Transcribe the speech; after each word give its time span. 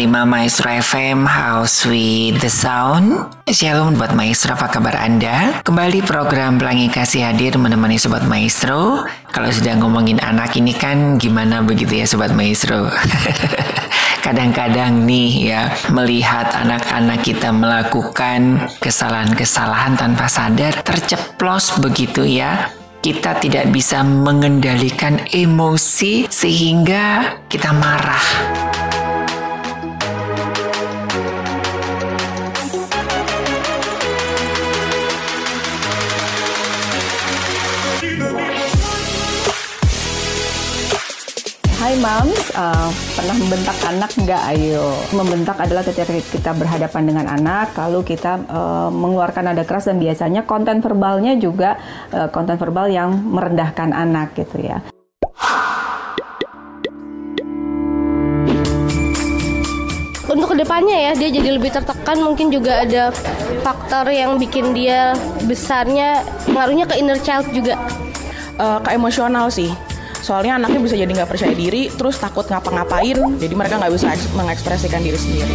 92,5 0.00 0.32
Maestro 0.32 0.68
FM 0.72 1.28
House 1.28 1.84
with 1.84 2.40
the 2.40 2.48
Sound 2.48 3.20
Shalom 3.44 4.00
buat 4.00 4.16
Maestro, 4.16 4.56
apa 4.56 4.72
kabar 4.72 4.96
Anda? 4.96 5.60
Kembali 5.60 6.00
program 6.00 6.56
Pelangi 6.56 6.88
Kasih 6.88 7.28
hadir 7.28 7.60
menemani 7.60 8.00
Sobat 8.00 8.24
Maestro 8.24 9.04
Kalau 9.28 9.52
sudah 9.52 9.76
ngomongin 9.76 10.16
anak 10.24 10.56
ini 10.56 10.72
kan 10.72 11.20
gimana 11.20 11.60
begitu 11.60 12.00
ya 12.00 12.08
Sobat 12.08 12.32
Maestro? 12.32 12.88
Kadang-kadang 14.24 15.04
nih 15.04 15.52
ya 15.52 15.68
melihat 15.92 16.48
anak-anak 16.48 17.20
kita 17.20 17.52
melakukan 17.52 18.72
kesalahan-kesalahan 18.80 20.00
tanpa 20.00 20.32
sadar 20.32 20.80
terceplos 20.80 21.76
begitu 21.76 22.24
ya 22.24 22.72
kita 23.04 23.36
tidak 23.40 23.68
bisa 23.68 24.00
mengendalikan 24.00 25.20
emosi 25.32 26.28
sehingga 26.28 27.36
kita 27.48 27.72
marah. 27.72 28.49
Moms, 42.10 42.50
uh, 42.58 42.90
pernah 43.14 43.36
membentak 43.38 43.78
anak 43.86 44.10
nggak? 44.18 44.42
Ayo, 44.50 44.98
membentak 45.14 45.62
adalah 45.62 45.86
ketika 45.86 46.10
kita 46.10 46.50
berhadapan 46.58 47.06
dengan 47.06 47.30
anak, 47.30 47.70
lalu 47.78 48.02
kita 48.02 48.34
uh, 48.50 48.90
mengeluarkan 48.90 49.46
nada 49.46 49.62
keras 49.62 49.86
dan 49.86 50.02
biasanya 50.02 50.42
konten 50.42 50.82
verbalnya 50.82 51.38
juga 51.38 51.78
uh, 52.10 52.26
konten 52.34 52.58
verbal 52.58 52.90
yang 52.90 53.14
merendahkan 53.14 53.94
anak 53.94 54.34
gitu 54.34 54.58
ya. 54.58 54.82
Untuk 60.26 60.50
ke 60.50 60.66
depannya 60.66 60.98
ya, 60.98 61.12
dia 61.14 61.30
jadi 61.30 61.62
lebih 61.62 61.70
tertekan. 61.70 62.26
Mungkin 62.26 62.50
juga 62.50 62.82
ada 62.82 63.14
faktor 63.62 64.10
yang 64.10 64.34
bikin 64.34 64.74
dia 64.74 65.14
besarnya, 65.46 66.26
pengaruhnya 66.42 66.90
ke 66.90 66.98
inner 66.98 67.22
child 67.22 67.46
juga. 67.54 67.78
Uh, 68.58 68.82
ke 68.82 68.98
emosional 68.98 69.46
sih 69.46 69.70
soalnya 70.20 70.60
anaknya 70.60 70.80
bisa 70.80 70.94
jadi 70.96 71.10
nggak 71.10 71.30
percaya 71.30 71.52
diri 71.56 71.88
terus 71.92 72.20
takut 72.20 72.46
ngapa-ngapain. 72.46 73.16
Jadi 73.40 73.54
mereka 73.56 73.80
nggak 73.80 73.92
bisa 73.92 74.12
mengekspresikan 74.36 75.00
diri 75.00 75.18
sendiri. 75.18 75.54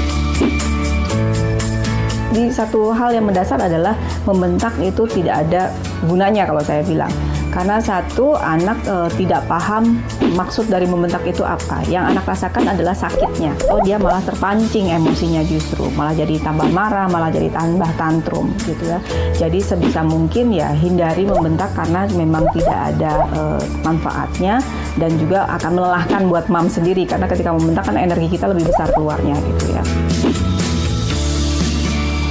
Di 2.36 2.52
satu 2.52 2.92
hal 2.92 3.16
yang 3.16 3.24
mendasar 3.32 3.56
adalah 3.64 3.96
membentak 4.28 4.76
itu 4.84 5.08
tidak 5.08 5.48
ada 5.48 5.72
gunanya 6.04 6.44
kalau 6.44 6.60
saya 6.60 6.84
bilang 6.84 7.08
karena 7.56 7.80
satu 7.80 8.36
anak 8.36 8.76
e, 8.84 8.96
tidak 9.16 9.48
paham 9.48 10.04
maksud 10.36 10.68
dari 10.68 10.84
membentak 10.84 11.24
itu 11.24 11.40
apa. 11.48 11.80
Yang 11.88 12.12
anak 12.12 12.26
rasakan 12.28 12.76
adalah 12.76 12.92
sakitnya. 12.92 13.56
Oh 13.72 13.80
dia 13.80 13.96
malah 13.96 14.20
terpancing 14.20 14.92
emosinya 14.92 15.40
justru, 15.48 15.88
malah 15.96 16.12
jadi 16.12 16.36
tambah 16.44 16.68
marah, 16.76 17.08
malah 17.08 17.32
jadi 17.32 17.48
tambah 17.56 17.88
tantrum 17.96 18.52
gitu 18.68 18.92
ya. 18.92 19.00
Jadi 19.40 19.64
sebisa 19.64 20.04
mungkin 20.04 20.52
ya 20.52 20.76
hindari 20.76 21.24
membentak 21.24 21.72
karena 21.72 22.04
memang 22.12 22.44
tidak 22.52 22.92
ada 22.92 23.24
e, 23.32 23.42
manfaatnya 23.88 24.60
dan 25.00 25.16
juga 25.16 25.48
akan 25.56 25.72
melelahkan 25.80 26.22
buat 26.28 26.52
mam 26.52 26.68
sendiri 26.68 27.08
karena 27.08 27.28
ketika 27.32 27.56
membentak 27.56 27.88
kan 27.88 27.96
energi 27.96 28.28
kita 28.36 28.52
lebih 28.52 28.68
besar 28.68 28.92
keluarnya 28.92 29.36
gitu 29.40 29.66
ya 29.72 29.84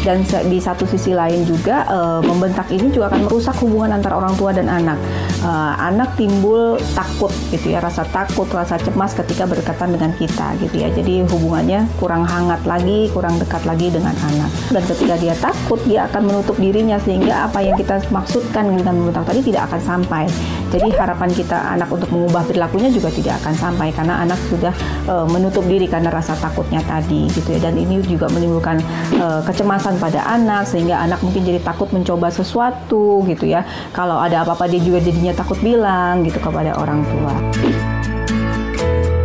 dan 0.05 0.23
di 0.53 0.61
satu 0.61 0.85
sisi 0.85 1.17
lain 1.17 1.49
juga 1.49 1.89
uh, 1.89 2.21
membentak 2.21 2.69
ini 2.69 2.93
juga 2.93 3.09
akan 3.09 3.25
merusak 3.27 3.57
hubungan 3.65 3.97
antara 3.97 4.21
orang 4.21 4.37
tua 4.37 4.53
dan 4.53 4.69
anak. 4.69 5.01
Uh, 5.45 5.77
anak 5.77 6.17
timbul 6.17 6.81
takut 6.97 7.29
gitu 7.53 7.77
ya, 7.77 7.79
rasa 7.85 8.01
takut, 8.09 8.49
rasa 8.49 8.81
cemas 8.81 9.13
ketika 9.13 9.45
berdekatan 9.45 9.93
dengan 9.93 10.09
kita 10.17 10.57
gitu 10.57 10.81
ya. 10.81 10.89
Jadi 10.89 11.21
hubungannya 11.29 11.85
kurang 12.01 12.25
hangat 12.25 12.65
lagi, 12.65 13.13
kurang 13.13 13.37
dekat 13.37 13.61
lagi 13.69 13.93
dengan 13.93 14.17
anak. 14.25 14.49
Dan 14.73 14.81
ketika 14.89 15.21
dia 15.21 15.37
takut, 15.37 15.77
dia 15.85 16.09
akan 16.09 16.33
menutup 16.33 16.57
dirinya 16.57 16.97
sehingga 16.97 17.45
apa 17.45 17.61
yang 17.61 17.77
kita 17.77 18.01
maksudkan 18.09 18.73
dengan 18.73 18.97
membentak 18.97 19.37
tadi 19.37 19.45
tidak 19.45 19.69
akan 19.69 19.81
sampai. 19.85 20.25
Jadi 20.73 20.89
harapan 20.97 21.29
kita 21.29 21.77
anak 21.77 21.93
untuk 21.93 22.09
mengubah 22.09 22.41
perilakunya 22.49 22.89
juga 22.89 23.13
tidak 23.13 23.37
akan 23.45 23.53
sampai 23.53 23.93
karena 23.93 24.25
anak 24.25 24.41
sudah 24.49 24.73
uh, 25.13 25.29
menutup 25.29 25.69
diri 25.69 25.85
karena 25.85 26.09
rasa 26.09 26.41
takutnya 26.41 26.81
tadi 26.89 27.29
gitu 27.37 27.53
ya. 27.53 27.69
Dan 27.69 27.77
ini 27.77 28.01
juga 28.01 28.33
menimbulkan 28.33 28.81
uh, 29.21 29.45
kecemasan 29.45 30.01
pada 30.01 30.25
anak 30.25 30.65
sehingga 30.65 31.05
anak 31.05 31.21
mungkin 31.21 31.45
jadi 31.45 31.61
takut 31.61 31.93
mencoba 31.93 32.33
sesuatu 32.33 33.21
gitu 33.29 33.45
ya. 33.45 33.61
Kalau 33.93 34.17
ada 34.17 34.41
apa-apa 34.41 34.73
dia 34.73 34.81
juga 34.81 35.05
jadinya 35.05 35.34
takut 35.35 35.59
bilang 35.61 36.23
gitu 36.23 36.39
kepada 36.41 36.75
orang 36.79 37.03
tua. 37.05 37.35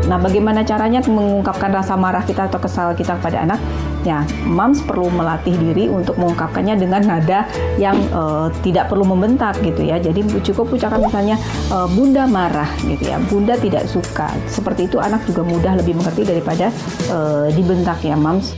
Nah, 0.09 0.17
bagaimana 0.17 0.65
caranya 0.65 1.05
mengungkapkan 1.05 1.69
rasa 1.69 1.93
marah 1.93 2.25
kita 2.25 2.49
atau 2.49 2.57
kesal 2.57 2.97
kita 2.97 3.21
kepada 3.21 3.45
anak? 3.45 3.61
Ya, 4.01 4.25
moms 4.41 4.81
perlu 4.81 5.05
melatih 5.13 5.53
diri 5.53 5.85
untuk 5.85 6.17
mengungkapkannya 6.17 6.81
dengan 6.81 7.05
nada 7.05 7.45
yang 7.77 7.93
uh, 8.09 8.49
tidak 8.65 8.89
perlu 8.89 9.05
membentak 9.05 9.61
gitu 9.61 9.85
ya. 9.85 10.01
Jadi 10.01 10.25
cukup 10.41 10.73
ucapkan 10.73 11.05
misalnya 11.05 11.37
uh, 11.69 11.85
bunda 11.85 12.25
marah 12.25 12.73
gitu 12.89 13.05
ya, 13.05 13.21
bunda 13.29 13.53
tidak 13.61 13.85
suka. 13.85 14.33
Seperti 14.49 14.89
itu 14.89 14.97
anak 14.97 15.29
juga 15.29 15.45
mudah 15.45 15.77
lebih 15.77 15.93
mengerti 15.93 16.25
daripada 16.25 16.73
uh, 17.13 17.45
dibentak 17.53 18.01
ya, 18.01 18.17
moms. 18.17 18.57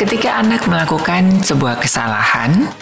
Ketika 0.00 0.40
anak 0.40 0.64
melakukan 0.64 1.44
sebuah 1.44 1.76
kesalahan, 1.76 2.72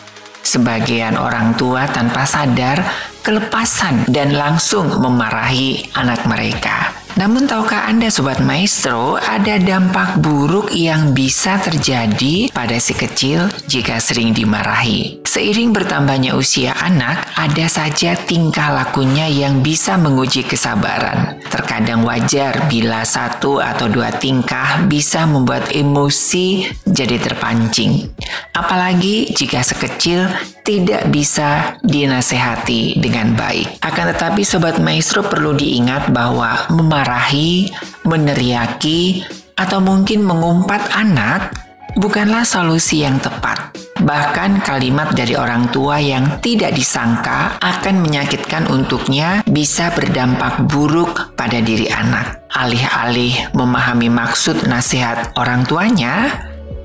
sebagian 0.47 1.19
orang 1.19 1.51
tua 1.59 1.91
tanpa 1.91 2.23
sadar 2.23 2.79
kelepasan 3.27 4.07
dan 4.07 4.39
langsung 4.39 4.87
memarahi 4.87 5.91
anak 5.99 6.23
mereka. 6.31 6.95
Namun 7.19 7.51
tahukah 7.51 7.91
Anda 7.91 8.07
Sobat 8.15 8.39
Maestro, 8.39 9.19
ada 9.19 9.59
dampak 9.59 10.23
buruk 10.23 10.71
yang 10.71 11.11
bisa 11.11 11.59
terjadi 11.59 12.55
pada 12.55 12.79
si 12.79 12.95
kecil 12.95 13.51
jika 13.67 13.99
sering 13.99 14.31
dimarahi. 14.31 15.19
Seiring 15.29 15.77
bertambahnya 15.77 16.33
usia 16.41 16.73
anak, 16.73 17.37
ada 17.37 17.69
saja 17.69 18.17
tingkah 18.17 18.73
lakunya 18.73 19.29
yang 19.29 19.61
bisa 19.61 20.01
menguji 20.01 20.41
kesabaran. 20.41 21.37
Terkadang 21.53 22.01
wajar 22.09 22.65
bila 22.65 23.05
satu 23.05 23.61
atau 23.61 23.93
dua 23.93 24.09
tingkah 24.09 24.89
bisa 24.89 25.29
membuat 25.29 25.69
emosi 25.77 26.73
jadi 26.89 27.21
terpancing. 27.21 28.09
Apalagi 28.57 29.29
jika 29.37 29.61
sekecil 29.61 30.33
tidak 30.65 31.13
bisa 31.13 31.77
dinasehati 31.85 32.97
dengan 32.97 33.37
baik. 33.37 33.85
Akan 33.85 34.09
tetapi 34.09 34.41
Sobat 34.49 34.81
Maestro 34.81 35.21
perlu 35.21 35.53
diingat 35.53 36.09
bahwa 36.09 36.57
memarahi, 36.73 37.69
meneriaki, 38.09 39.29
atau 39.61 39.85
mungkin 39.85 40.25
mengumpat 40.25 40.89
anak 40.97 41.53
bukanlah 42.01 42.49
solusi 42.49 43.03
yang 43.03 43.21
tepat. 43.21 43.58
Bahkan 43.99 44.63
kalimat 44.63 45.11
dari 45.11 45.35
orang 45.35 45.71
tua 45.75 45.99
yang 45.99 46.39
tidak 46.39 46.75
disangka 46.79 47.59
akan 47.59 48.01
menyakitkan 48.03 48.71
untuknya 48.71 49.43
bisa 49.47 49.91
berdampak 49.91 50.63
buruk 50.71 51.35
pada 51.35 51.59
diri 51.59 51.91
anak. 51.91 52.47
Alih-alih 52.55 53.53
memahami 53.53 54.07
maksud 54.07 54.71
nasihat 54.71 55.35
orang 55.35 55.67
tuanya, 55.67 56.31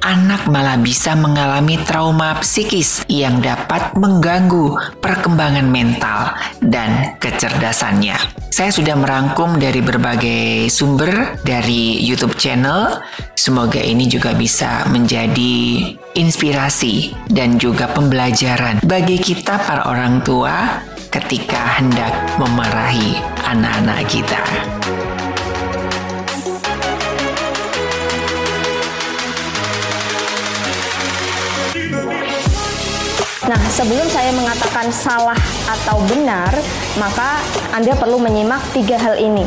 anak 0.03 0.51
malah 0.51 0.75
bisa 0.75 1.15
mengalami 1.15 1.79
trauma 1.87 2.35
psikis 2.43 3.07
yang 3.07 3.39
dapat 3.39 3.95
mengganggu 3.95 4.99
perkembangan 4.99 5.69
mental 5.69 6.35
dan 6.59 7.15
kecerdasannya. 7.23 8.43
Saya 8.53 8.69
sudah 8.69 8.93
merangkum 8.93 9.57
dari 9.57 9.81
berbagai 9.81 10.69
sumber 10.69 11.41
dari 11.41 11.97
YouTube 12.03 12.37
channel. 12.37 13.01
Semoga 13.43 13.83
ini 13.83 14.07
juga 14.07 14.31
bisa 14.31 14.87
menjadi 14.87 15.83
inspirasi 16.15 17.11
dan 17.27 17.59
juga 17.59 17.91
pembelajaran 17.91 18.79
bagi 18.87 19.19
kita 19.19 19.59
para 19.59 19.83
orang 19.83 20.23
tua 20.23 20.79
ketika 21.11 21.75
hendak 21.75 22.39
memarahi 22.39 23.19
anak-anak 23.43 23.99
kita. 24.07 24.39
Nah, 33.43 33.61
sebelum 33.75 34.07
saya 34.07 34.31
mengatakan 34.31 34.87
salah 34.87 35.35
atau 35.67 35.99
benar, 36.07 36.55
maka 36.95 37.43
Anda 37.75 37.91
perlu 37.99 38.23
menyimak 38.23 38.63
tiga 38.71 38.95
hal 38.95 39.19
ini. 39.19 39.43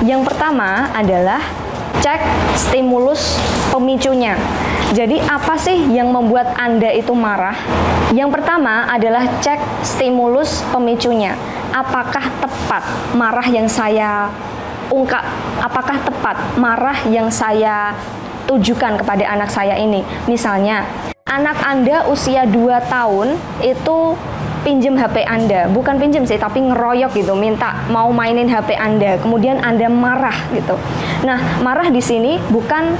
Yang 0.00 0.32
pertama 0.32 0.88
adalah 0.96 1.67
cek 1.98 2.20
stimulus 2.54 3.38
pemicunya. 3.70 4.38
Jadi 4.94 5.20
apa 5.20 5.54
sih 5.60 5.92
yang 5.92 6.08
membuat 6.14 6.56
Anda 6.56 6.88
itu 6.94 7.12
marah? 7.12 7.54
Yang 8.14 8.40
pertama 8.40 8.88
adalah 8.88 9.26
cek 9.44 9.84
stimulus 9.84 10.64
pemicunya. 10.72 11.36
Apakah 11.74 12.24
tepat 12.40 12.82
marah 13.12 13.44
yang 13.52 13.68
saya 13.68 14.32
ungkap? 14.88 15.20
Apakah 15.60 16.00
tepat 16.00 16.36
marah 16.56 16.98
yang 17.12 17.28
saya 17.28 17.92
tujukan 18.48 18.96
kepada 19.04 19.28
anak 19.28 19.52
saya 19.52 19.76
ini? 19.76 20.00
Misalnya, 20.24 20.88
anak 21.28 21.60
Anda 21.60 22.08
usia 22.08 22.48
2 22.48 22.88
tahun 22.88 23.36
itu 23.60 24.16
pinjem 24.66 24.98
HP 24.98 25.22
Anda, 25.22 25.70
bukan 25.70 26.00
pinjem 26.02 26.26
sih, 26.26 26.40
tapi 26.40 26.60
ngeroyok 26.60 27.14
gitu, 27.14 27.38
minta 27.38 27.86
mau 27.92 28.10
mainin 28.10 28.50
HP 28.50 28.74
Anda, 28.74 29.20
kemudian 29.22 29.62
Anda 29.62 29.86
marah 29.86 30.34
gitu. 30.50 30.74
Nah, 31.22 31.62
marah 31.62 31.88
di 31.92 32.02
sini 32.02 32.42
bukan 32.50 32.96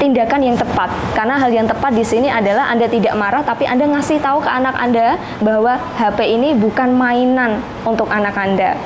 tindakan 0.00 0.40
yang 0.40 0.56
tepat 0.56 0.88
karena 1.12 1.36
hal 1.36 1.52
yang 1.52 1.68
tepat 1.68 1.92
di 1.92 2.00
sini 2.00 2.32
adalah 2.32 2.72
Anda 2.72 2.88
tidak 2.88 3.12
marah 3.20 3.44
tapi 3.44 3.68
Anda 3.68 3.84
ngasih 3.84 4.16
tahu 4.24 4.40
ke 4.40 4.48
anak 4.48 4.72
Anda 4.80 5.20
bahwa 5.44 5.76
HP 6.00 6.24
ini 6.24 6.56
bukan 6.56 6.96
mainan 6.96 7.60
untuk 7.84 8.08
anak 8.08 8.32
Anda. 8.32 8.80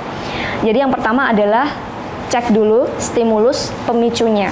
Jadi 0.67 0.75
yang 0.75 0.91
pertama 0.91 1.31
adalah 1.31 1.71
cek 2.35 2.51
dulu 2.51 2.91
stimulus 2.99 3.71
pemicunya. 3.87 4.51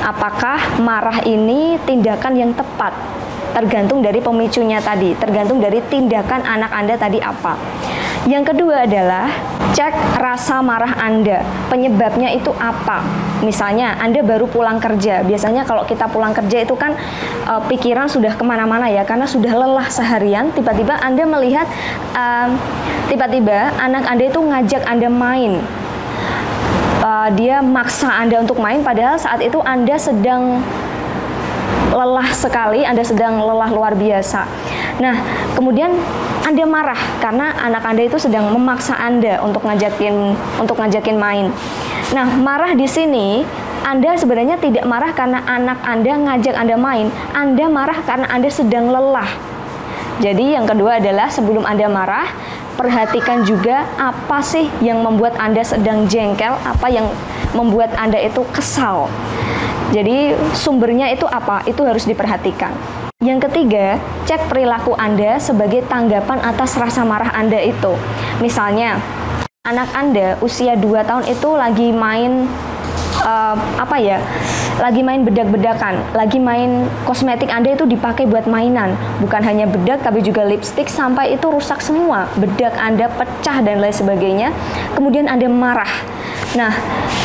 Apakah 0.00 0.80
marah 0.80 1.20
ini 1.28 1.76
tindakan 1.84 2.32
yang 2.32 2.52
tepat? 2.56 2.92
Tergantung 3.50 3.98
dari 3.98 4.22
pemicunya 4.22 4.78
tadi, 4.78 5.10
tergantung 5.18 5.58
dari 5.58 5.82
tindakan 5.82 6.46
anak 6.46 6.70
Anda 6.70 6.94
tadi 6.94 7.18
apa. 7.18 7.58
Yang 8.30 8.54
kedua 8.54 8.86
adalah 8.86 9.26
cek 9.74 10.22
rasa 10.22 10.62
marah 10.62 10.94
Anda. 10.94 11.42
Penyebabnya 11.66 12.30
itu 12.30 12.54
apa? 12.62 13.02
Misalnya 13.42 13.98
Anda 13.98 14.22
baru 14.22 14.46
pulang 14.46 14.78
kerja. 14.78 15.26
Biasanya 15.26 15.66
kalau 15.66 15.82
kita 15.82 16.06
pulang 16.06 16.30
kerja 16.30 16.62
itu 16.62 16.78
kan 16.78 16.94
e, 17.42 17.52
pikiran 17.74 18.06
sudah 18.06 18.38
ke 18.38 18.44
mana-mana 18.46 18.86
ya, 18.86 19.02
karena 19.02 19.26
sudah 19.26 19.50
lelah 19.50 19.90
seharian. 19.90 20.54
Tiba-tiba 20.54 21.00
Anda 21.02 21.26
melihat 21.26 21.66
tiba-tiba 23.10 23.74
anak 23.82 24.06
Anda 24.06 24.24
itu 24.30 24.38
ngajak 24.38 24.82
Anda 24.86 25.10
main. 25.10 25.58
Uh, 27.00 27.32
dia 27.32 27.64
maksa 27.64 28.12
Anda 28.12 28.44
untuk 28.44 28.60
main, 28.60 28.84
padahal 28.84 29.16
saat 29.16 29.40
itu 29.40 29.56
Anda 29.64 29.96
sedang 29.96 30.60
lelah 31.90 32.28
sekali, 32.36 32.84
Anda 32.84 33.00
sedang 33.00 33.40
lelah 33.40 33.72
luar 33.72 33.96
biasa. 33.96 34.44
Nah, 35.00 35.16
kemudian 35.56 35.96
anda 36.40 36.64
marah 36.64 36.98
karena 37.20 37.52
anak 37.62 37.84
Anda 37.84 38.02
itu 38.04 38.16
sedang 38.16 38.52
memaksa 38.52 38.96
Anda 38.96 39.38
untuk 39.44 39.62
ngajakin 39.64 40.34
untuk 40.60 40.76
ngajakin 40.76 41.16
main. 41.16 41.46
Nah, 42.10 42.26
marah 42.36 42.74
di 42.74 42.84
sini 42.90 43.44
anda 43.80 44.12
sebenarnya 44.12 44.60
tidak 44.60 44.84
marah 44.84 45.08
karena 45.16 45.40
anak 45.48 45.80
Anda 45.88 46.12
ngajak 46.12 46.52
Anda 46.52 46.76
main. 46.76 47.08
Anda 47.32 47.64
marah 47.70 47.96
karena 48.04 48.28
Anda 48.28 48.52
sedang 48.52 48.92
lelah. 48.92 49.30
Jadi 50.20 50.52
yang 50.52 50.68
kedua 50.68 51.00
adalah 51.00 51.32
sebelum 51.32 51.64
Anda 51.64 51.88
marah, 51.88 52.28
perhatikan 52.78 53.42
juga 53.46 53.86
apa 53.98 54.42
sih 54.44 54.66
yang 54.84 55.02
membuat 55.02 55.38
Anda 55.38 55.62
sedang 55.62 56.06
jengkel, 56.06 56.54
apa 56.62 56.86
yang 56.90 57.10
membuat 57.54 57.94
Anda 57.98 58.18
itu 58.20 58.46
kesal. 58.54 59.10
Jadi 59.90 60.38
sumbernya 60.54 61.10
itu 61.10 61.26
apa? 61.26 61.66
Itu 61.66 61.82
harus 61.82 62.06
diperhatikan. 62.06 62.70
Yang 63.20 63.50
ketiga, 63.50 64.00
cek 64.24 64.48
perilaku 64.48 64.96
Anda 64.96 65.36
sebagai 65.42 65.84
tanggapan 65.90 66.40
atas 66.40 66.78
rasa 66.78 67.04
marah 67.04 67.34
Anda 67.36 67.60
itu. 67.60 67.92
Misalnya, 68.40 68.96
anak 69.66 69.92
Anda 69.92 70.40
usia 70.40 70.72
2 70.72 71.04
tahun 71.04 71.24
itu 71.28 71.48
lagi 71.52 71.92
main 71.92 72.48
uh, 73.20 73.56
apa 73.76 73.96
ya? 74.00 74.24
Lagi 74.80 75.04
main 75.04 75.20
bedak-bedakan, 75.28 76.16
lagi 76.16 76.40
main 76.40 76.88
kosmetik 77.04 77.52
Anda 77.52 77.76
itu 77.76 77.84
dipakai 77.84 78.24
buat 78.24 78.48
mainan, 78.48 78.96
bukan 79.20 79.44
hanya 79.44 79.68
bedak 79.68 80.00
tapi 80.00 80.24
juga 80.24 80.40
lipstick 80.48 80.88
sampai 80.88 81.36
itu 81.36 81.46
rusak 81.52 81.84
semua. 81.84 82.32
Bedak 82.40 82.80
Anda 82.80 83.12
pecah 83.12 83.60
dan 83.60 83.84
lain 83.84 83.92
sebagainya. 83.92 84.48
Kemudian 84.96 85.28
Anda 85.28 85.52
marah. 85.52 85.92
Nah, 86.56 86.72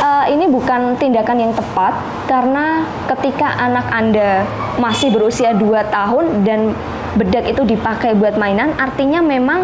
uh, 0.03 0.25
ini 0.27 0.51
bukan 0.51 0.99
tindakan 0.99 1.37
yang 1.39 1.53
tepat 1.55 1.95
karena 2.27 2.83
ketika 3.15 3.55
anak 3.57 3.87
Anda 3.89 4.43
masih 4.75 5.15
berusia 5.15 5.55
2 5.55 5.63
tahun 5.89 6.43
dan 6.43 6.75
bedak 7.15 7.47
itu 7.47 7.63
dipakai 7.63 8.13
buat 8.13 8.35
mainan 8.35 8.75
artinya 8.75 9.23
memang 9.23 9.63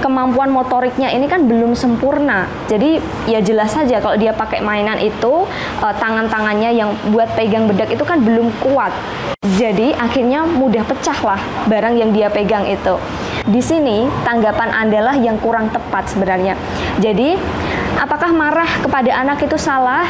kemampuan 0.00 0.48
motoriknya 0.48 1.12
ini 1.12 1.28
kan 1.28 1.44
belum 1.44 1.76
sempurna. 1.76 2.48
Jadi 2.66 2.98
ya 3.28 3.44
jelas 3.44 3.76
saja 3.76 4.00
kalau 4.00 4.16
dia 4.16 4.32
pakai 4.32 4.64
mainan 4.64 4.98
itu 5.00 5.44
uh, 5.80 5.94
tangan-tangannya 6.00 6.72
yang 6.72 6.90
buat 7.12 7.28
pegang 7.36 7.68
bedak 7.68 7.92
itu 7.92 8.04
kan 8.04 8.24
belum 8.24 8.50
kuat. 8.64 8.92
Jadi 9.56 9.94
akhirnya 9.94 10.44
mudah 10.44 10.82
pecah 10.84 11.16
lah 11.22 11.40
barang 11.70 11.94
yang 11.96 12.10
dia 12.10 12.28
pegang 12.32 12.66
itu. 12.66 12.98
Di 13.46 13.62
sini 13.62 14.10
tanggapan 14.26 14.74
anda 14.74 15.00
lah 15.00 15.16
yang 15.16 15.38
kurang 15.38 15.70
tepat 15.70 16.10
sebenarnya. 16.10 16.58
Jadi 16.98 17.38
apakah 18.00 18.34
marah 18.34 18.68
kepada 18.82 19.12
anak 19.14 19.44
itu 19.44 19.54
salah? 19.54 20.08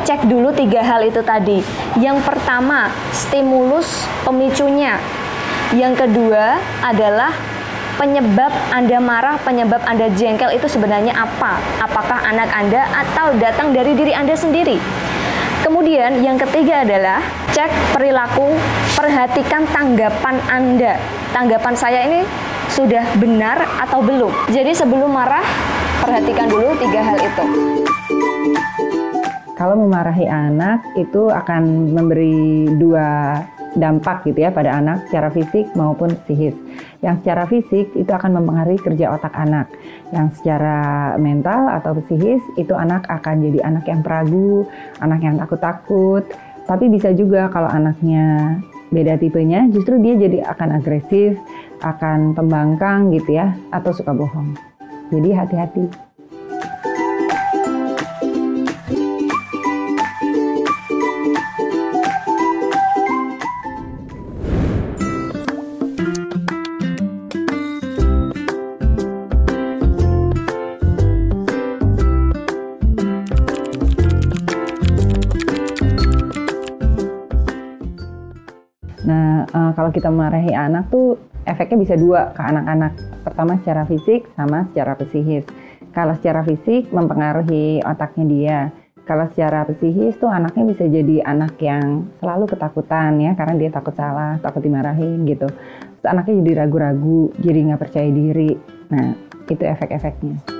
Cek 0.00 0.24
dulu 0.24 0.48
tiga 0.54 0.80
hal 0.80 1.04
itu 1.04 1.20
tadi. 1.20 1.60
Yang 2.00 2.24
pertama, 2.24 2.88
stimulus 3.12 4.08
pemicunya. 4.24 4.96
Yang 5.70 6.02
kedua 6.02 6.58
adalah 6.82 7.30
penyebab 7.94 8.50
Anda 8.74 8.98
marah, 8.98 9.38
penyebab 9.38 9.78
Anda 9.86 10.10
jengkel 10.18 10.58
itu 10.58 10.66
sebenarnya 10.66 11.14
apa? 11.14 11.62
Apakah 11.78 12.26
anak 12.26 12.50
Anda 12.50 12.90
atau 12.90 13.38
datang 13.38 13.70
dari 13.70 13.94
diri 13.94 14.10
Anda 14.10 14.34
sendiri? 14.34 14.82
Kemudian 15.62 16.26
yang 16.26 16.34
ketiga 16.42 16.82
adalah 16.82 17.22
cek 17.54 17.70
perilaku, 17.94 18.50
perhatikan 18.98 19.62
tanggapan 19.70 20.42
Anda. 20.50 20.98
Tanggapan 21.30 21.74
saya 21.78 22.02
ini 22.02 22.26
sudah 22.74 23.06
benar 23.22 23.62
atau 23.78 24.02
belum? 24.02 24.50
Jadi 24.50 24.74
sebelum 24.74 25.14
marah, 25.14 25.46
perhatikan 26.02 26.50
dulu 26.50 26.74
tiga 26.82 27.00
hal 27.06 27.18
itu 27.22 27.44
kalau 29.60 29.76
memarahi 29.76 30.24
anak 30.24 30.80
itu 30.96 31.28
akan 31.28 31.92
memberi 31.92 32.64
dua 32.80 33.36
dampak 33.78 34.26
gitu 34.26 34.42
ya 34.42 34.50
pada 34.50 34.74
anak 34.74 35.06
secara 35.06 35.30
fisik 35.30 35.70
maupun 35.78 36.14
psikis. 36.26 36.56
Yang 37.00 37.22
secara 37.22 37.44
fisik 37.46 37.86
itu 37.94 38.10
akan 38.10 38.42
mempengaruhi 38.42 38.80
kerja 38.82 39.14
otak 39.14 39.32
anak. 39.36 39.70
Yang 40.10 40.42
secara 40.42 40.78
mental 41.16 41.70
atau 41.70 41.94
psikis 42.02 42.42
itu 42.58 42.74
anak 42.74 43.06
akan 43.06 43.46
jadi 43.46 43.58
anak 43.62 43.84
yang 43.86 44.00
peragu, 44.02 44.66
anak 44.98 45.20
yang 45.22 45.38
takut-takut. 45.38 46.26
Tapi 46.66 46.86
bisa 46.90 47.10
juga 47.14 47.50
kalau 47.50 47.70
anaknya 47.70 48.58
beda 48.90 49.18
tipenya 49.22 49.70
justru 49.70 50.02
dia 50.02 50.18
jadi 50.18 50.42
akan 50.50 50.82
agresif, 50.82 51.38
akan 51.82 52.34
pembangkang 52.34 53.14
gitu 53.14 53.38
ya 53.38 53.54
atau 53.70 53.94
suka 53.94 54.10
bohong. 54.10 54.54
Jadi 55.10 55.30
hati-hati. 55.34 56.09
Kalau 79.90 80.06
kita 80.06 80.14
marahi 80.14 80.54
anak 80.54 80.86
tuh 80.86 81.18
efeknya 81.42 81.82
bisa 81.82 81.94
dua 81.98 82.30
ke 82.30 82.38
anak-anak. 82.38 82.94
Pertama 83.26 83.58
secara 83.58 83.82
fisik 83.90 84.22
sama 84.38 84.70
secara 84.70 84.94
psikis. 84.94 85.42
Kalau 85.90 86.14
secara 86.14 86.46
fisik 86.46 86.94
mempengaruhi 86.94 87.82
otaknya 87.82 88.24
dia. 88.30 88.58
Kalau 89.02 89.26
secara 89.34 89.66
psikis 89.66 90.14
tuh 90.14 90.30
anaknya 90.30 90.62
bisa 90.70 90.86
jadi 90.86 91.26
anak 91.26 91.58
yang 91.58 92.06
selalu 92.22 92.46
ketakutan 92.46 93.18
ya 93.18 93.34
karena 93.34 93.58
dia 93.58 93.74
takut 93.74 93.98
salah, 93.98 94.38
takut 94.38 94.62
dimarahin 94.62 95.26
gitu. 95.26 95.50
Anaknya 96.06 96.38
jadi 96.38 96.52
ragu-ragu, 96.62 97.34
jadi 97.42 97.58
nggak 97.74 97.82
percaya 97.82 98.06
diri. 98.14 98.54
Nah 98.94 99.18
itu 99.50 99.66
efek-efeknya. 99.66 100.59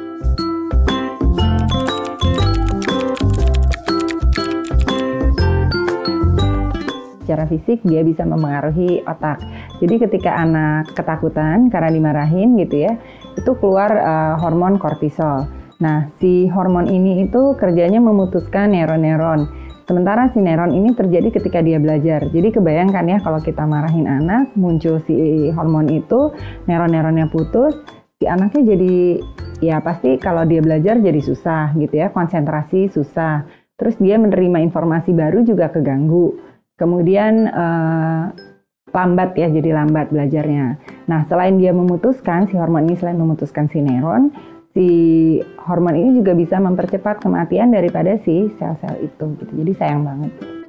Secara 7.31 7.47
fisik 7.47 7.79
dia 7.87 8.03
bisa 8.03 8.27
mempengaruhi 8.27 9.07
otak. 9.07 9.39
Jadi 9.79 10.03
ketika 10.03 10.35
anak 10.35 10.91
ketakutan 10.99 11.71
karena 11.71 11.95
dimarahin 11.95 12.59
gitu 12.59 12.91
ya, 12.91 12.99
itu 13.39 13.55
keluar 13.63 13.87
uh, 13.95 14.35
hormon 14.43 14.83
kortisol. 14.83 15.47
Nah, 15.79 16.11
si 16.19 16.51
hormon 16.51 16.91
ini 16.91 17.23
itu 17.23 17.55
kerjanya 17.55 18.03
memutuskan 18.03 18.75
neuron-neuron. 18.75 19.47
Sementara 19.87 20.27
si 20.35 20.43
neuron 20.43 20.75
ini 20.75 20.91
terjadi 20.91 21.31
ketika 21.31 21.63
dia 21.63 21.79
belajar. 21.79 22.27
Jadi 22.35 22.51
kebayangkan 22.51 23.07
ya 23.07 23.19
kalau 23.23 23.39
kita 23.39 23.63
marahin 23.63 24.11
anak, 24.11 24.51
muncul 24.59 24.99
si 25.07 25.47
hormon 25.55 25.87
itu, 25.87 26.35
neuron-neuronnya 26.67 27.31
putus, 27.31 27.79
si 28.19 28.27
anaknya 28.27 28.75
jadi 28.75 29.23
ya 29.63 29.79
pasti 29.79 30.19
kalau 30.19 30.43
dia 30.43 30.59
belajar 30.59 30.99
jadi 30.99 31.23
susah 31.23 31.79
gitu 31.79 31.95
ya, 31.95 32.11
konsentrasi 32.11 32.91
susah. 32.91 33.47
Terus 33.79 33.95
dia 34.03 34.19
menerima 34.19 34.67
informasi 34.67 35.15
baru 35.15 35.47
juga 35.47 35.71
keganggu. 35.71 36.50
Kemudian 36.81 37.45
uh, 37.53 38.33
lambat 38.89 39.37
ya, 39.37 39.53
jadi 39.53 39.77
lambat 39.77 40.09
belajarnya. 40.09 40.81
Nah, 41.05 41.29
selain 41.29 41.61
dia 41.61 41.77
memutuskan 41.77 42.49
si 42.49 42.57
hormon 42.57 42.89
ini 42.89 42.97
selain 42.97 43.21
memutuskan 43.21 43.69
si 43.69 43.85
neuron, 43.85 44.33
si 44.73 44.89
hormon 45.61 45.93
ini 45.93 46.17
juga 46.17 46.33
bisa 46.33 46.57
mempercepat 46.57 47.21
kematian 47.21 47.69
daripada 47.77 48.17
si 48.25 48.49
sel-sel 48.57 48.97
itu 49.05 49.25
gitu. 49.45 49.53
Jadi 49.61 49.73
sayang 49.77 50.09
banget. 50.09 50.60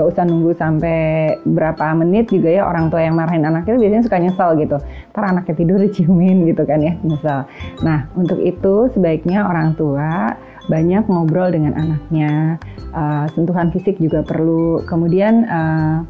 Nggak 0.00 0.16
usah 0.16 0.24
nunggu 0.24 0.56
sampai 0.56 1.36
berapa 1.44 1.92
menit 1.92 2.32
juga 2.32 2.48
ya 2.48 2.64
orang 2.64 2.88
tua 2.88 3.04
yang 3.04 3.20
marahin 3.20 3.44
anaknya 3.44 3.76
biasanya 3.76 4.04
suka 4.08 4.16
nyesel 4.16 4.50
gitu. 4.56 4.76
Ntar 5.12 5.24
anaknya 5.28 5.54
tidur 5.60 5.76
diciumin 5.84 6.48
gitu 6.48 6.64
kan 6.64 6.80
ya, 6.80 6.96
nyesel. 7.04 7.44
Nah 7.84 8.08
untuk 8.16 8.40
itu 8.40 8.88
sebaiknya 8.96 9.44
orang 9.44 9.76
tua 9.76 10.40
banyak 10.72 11.04
ngobrol 11.04 11.52
dengan 11.52 11.76
anaknya, 11.76 12.56
uh, 12.96 13.28
sentuhan 13.36 13.68
fisik 13.68 14.00
juga 14.00 14.24
perlu. 14.24 14.80
Kemudian 14.88 15.44
uh, 15.44 16.08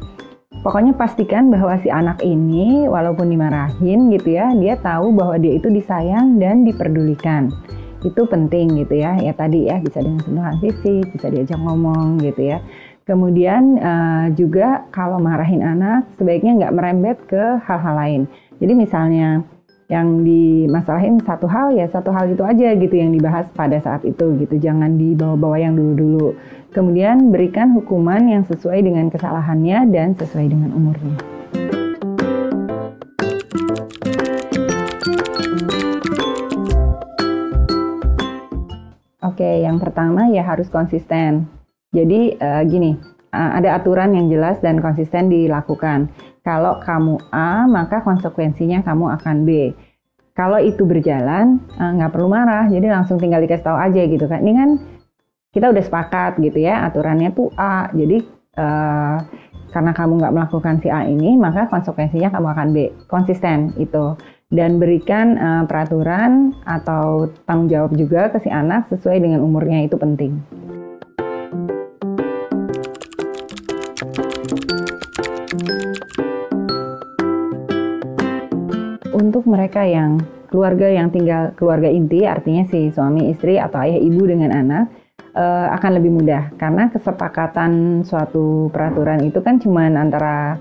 pokoknya 0.63 0.95
pastikan 0.95 1.51
bahwa 1.51 1.75
si 1.83 1.91
anak 1.91 2.23
ini 2.23 2.87
walaupun 2.87 3.27
dimarahin 3.27 4.07
gitu 4.15 4.39
ya, 4.39 4.55
dia 4.55 4.79
tahu 4.79 5.11
bahwa 5.11 5.35
dia 5.35 5.59
itu 5.59 5.67
disayang 5.67 6.39
dan 6.39 6.63
diperdulikan 6.63 7.51
itu 8.01 8.21
penting 8.25 8.81
gitu 8.81 8.97
ya 8.97 9.13
ya 9.21 9.33
tadi 9.37 9.69
ya 9.69 9.77
bisa 9.77 10.01
dengan 10.01 10.21
sentuhan 10.25 10.57
fisik 10.57 11.05
bisa 11.13 11.29
diajak 11.29 11.59
ngomong 11.61 12.17
gitu 12.25 12.49
ya 12.49 12.57
kemudian 13.11 13.75
uh, 13.75 14.31
juga 14.31 14.87
kalau 14.95 15.19
marahin 15.19 15.59
anak 15.59 16.07
sebaiknya 16.15 16.63
nggak 16.63 16.75
merembet 16.79 17.17
ke 17.27 17.59
hal-hal 17.67 17.95
lain. 17.99 18.21
Jadi 18.63 18.71
misalnya 18.71 19.43
yang 19.91 20.23
dimasalahin 20.23 21.19
satu 21.19 21.51
hal 21.51 21.75
ya 21.75 21.83
satu 21.91 22.15
hal 22.15 22.31
itu 22.31 22.39
aja 22.47 22.71
gitu 22.79 22.95
yang 22.95 23.11
dibahas 23.11 23.51
pada 23.51 23.75
saat 23.83 24.07
itu 24.07 24.39
gitu. 24.39 24.55
Jangan 24.55 24.95
dibawa-bawa 24.95 25.59
yang 25.59 25.75
dulu-dulu. 25.75 26.39
Kemudian 26.71 27.35
berikan 27.35 27.75
hukuman 27.75 28.31
yang 28.31 28.47
sesuai 28.47 28.79
dengan 28.79 29.11
kesalahannya 29.11 29.91
dan 29.91 30.15
sesuai 30.15 30.47
dengan 30.47 30.71
umurnya. 30.71 31.19
Oke, 39.19 39.67
yang 39.67 39.83
pertama 39.83 40.31
ya 40.31 40.47
harus 40.47 40.71
konsisten. 40.71 41.60
Jadi 41.91 42.39
uh, 42.39 42.63
gini, 42.63 42.95
uh, 43.35 43.51
ada 43.59 43.75
aturan 43.75 44.15
yang 44.15 44.31
jelas 44.31 44.63
dan 44.63 44.79
konsisten 44.79 45.27
dilakukan. 45.27 46.07
Kalau 46.41 46.79
kamu 46.79 47.19
A, 47.35 47.67
maka 47.67 47.99
konsekuensinya 47.99 48.79
kamu 48.81 49.11
akan 49.19 49.43
B. 49.43 49.75
Kalau 50.31 50.55
itu 50.63 50.87
berjalan, 50.87 51.59
uh, 51.75 51.91
nggak 51.99 52.15
perlu 52.15 52.31
marah, 52.31 52.71
jadi 52.71 52.95
langsung 52.95 53.19
tinggal 53.19 53.43
dikasih 53.43 53.67
tahu 53.67 53.75
aja 53.75 54.01
gitu 54.07 54.23
kan. 54.31 54.39
Ini 54.39 54.53
kan 54.55 54.69
kita 55.51 55.67
udah 55.67 55.83
sepakat 55.83 56.39
gitu 56.39 56.63
ya, 56.63 56.87
aturannya 56.87 57.35
tuh 57.35 57.51
A. 57.59 57.91
Jadi 57.91 58.23
uh, 58.55 59.17
karena 59.75 59.91
kamu 59.91 60.13
nggak 60.23 60.33
melakukan 60.35 60.75
si 60.79 60.87
A 60.87 61.03
ini, 61.03 61.35
maka 61.35 61.67
konsekuensinya 61.67 62.31
kamu 62.31 62.47
akan 62.55 62.67
B. 62.71 62.77
Konsisten 63.11 63.75
itu 63.75 64.15
dan 64.47 64.79
berikan 64.79 65.35
uh, 65.35 65.63
peraturan 65.67 66.55
atau 66.63 67.27
tanggung 67.43 67.67
jawab 67.67 67.91
juga 67.99 68.31
ke 68.31 68.39
si 68.43 68.47
anak 68.47 68.87
sesuai 68.87 69.19
dengan 69.19 69.43
umurnya 69.43 69.83
itu 69.83 69.99
penting. 69.99 70.39
Mereka 79.51 79.83
yang 79.83 80.23
keluarga 80.47 80.87
yang 80.87 81.11
tinggal 81.11 81.51
keluarga 81.59 81.91
inti, 81.91 82.23
artinya 82.23 82.63
si 82.67 82.91
suami 82.91 83.31
istri 83.31 83.59
atau 83.59 83.83
ayah 83.83 83.99
ibu 83.99 84.23
dengan 84.23 84.51
anak, 84.51 84.91
uh, 85.35 85.71
akan 85.75 85.91
lebih 85.99 86.11
mudah 86.11 86.51
karena 86.59 86.91
kesepakatan 86.91 88.03
suatu 88.03 88.67
peraturan 88.71 89.23
itu 89.23 89.39
kan 89.39 89.59
cuma 89.59 89.87
antara 89.87 90.59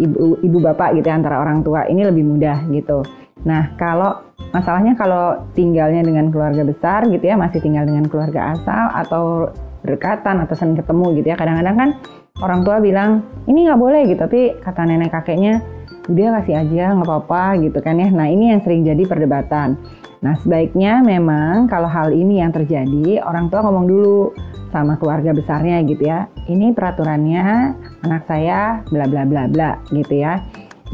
ibu 0.00 0.40
ibu 0.40 0.58
bapak 0.60 0.96
gitu 1.00 1.08
ya, 1.08 1.16
antara 1.20 1.40
orang 1.40 1.60
tua 1.60 1.88
ini 1.88 2.04
lebih 2.04 2.24
mudah 2.24 2.64
gitu. 2.72 3.04
Nah, 3.44 3.76
kalau 3.76 4.24
masalahnya 4.50 4.96
kalau 4.96 5.52
tinggalnya 5.52 6.00
dengan 6.00 6.32
keluarga 6.32 6.64
besar 6.64 7.04
gitu 7.06 7.22
ya, 7.22 7.36
masih 7.36 7.60
tinggal 7.60 7.84
dengan 7.84 8.08
keluarga 8.08 8.56
asal 8.56 8.88
atau 8.90 9.52
berdekatan 9.84 10.42
atau 10.42 10.54
sering 10.56 10.74
ketemu 10.74 11.20
gitu 11.20 11.26
ya. 11.30 11.36
Kadang-kadang 11.36 11.76
kan 11.76 11.88
orang 12.40 12.60
tua 12.64 12.80
bilang 12.80 13.22
ini 13.46 13.68
nggak 13.68 13.80
boleh 13.80 14.00
gitu, 14.08 14.20
tapi 14.24 14.40
kata 14.58 14.82
nenek 14.88 15.12
kakeknya 15.12 15.60
udah 16.06 16.40
kasih 16.40 16.54
aja 16.62 16.94
nggak 16.94 17.06
apa-apa 17.06 17.58
gitu 17.62 17.78
kan 17.82 17.98
ya. 17.98 18.08
Nah 18.10 18.30
ini 18.30 18.54
yang 18.54 18.60
sering 18.62 18.86
jadi 18.86 19.02
perdebatan. 19.06 19.78
Nah 20.22 20.34
sebaiknya 20.40 21.02
memang 21.04 21.66
kalau 21.66 21.90
hal 21.90 22.14
ini 22.14 22.40
yang 22.40 22.54
terjadi 22.54 23.22
orang 23.22 23.50
tua 23.50 23.62
ngomong 23.66 23.86
dulu 23.86 24.32
sama 24.70 24.98
keluarga 24.98 25.34
besarnya 25.34 25.82
gitu 25.86 26.06
ya. 26.06 26.30
Ini 26.46 26.74
peraturannya 26.74 27.44
anak 28.06 28.22
saya 28.26 28.82
bla 28.90 29.06
bla 29.06 29.26
bla 29.26 29.50
bla 29.50 29.70
gitu 29.90 30.22
ya. 30.22 30.42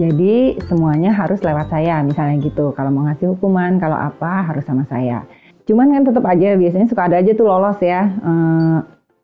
Jadi 0.01 0.57
semuanya 0.73 1.13
harus 1.13 1.45
lewat 1.45 1.69
saya 1.69 2.01
misalnya 2.01 2.41
gitu. 2.41 2.73
Kalau 2.73 2.89
mau 2.89 3.05
ngasih 3.05 3.37
hukuman, 3.37 3.77
kalau 3.77 4.01
apa 4.01 4.49
harus 4.49 4.65
sama 4.65 4.89
saya. 4.89 5.29
Cuman 5.69 5.93
kan 5.93 6.03
tetap 6.09 6.25
aja 6.25 6.57
biasanya 6.57 6.89
suka 6.89 7.13
ada 7.13 7.21
aja 7.21 7.37
tuh 7.37 7.45
lolos 7.45 7.77
ya. 7.85 8.09
Eh, 8.09 8.79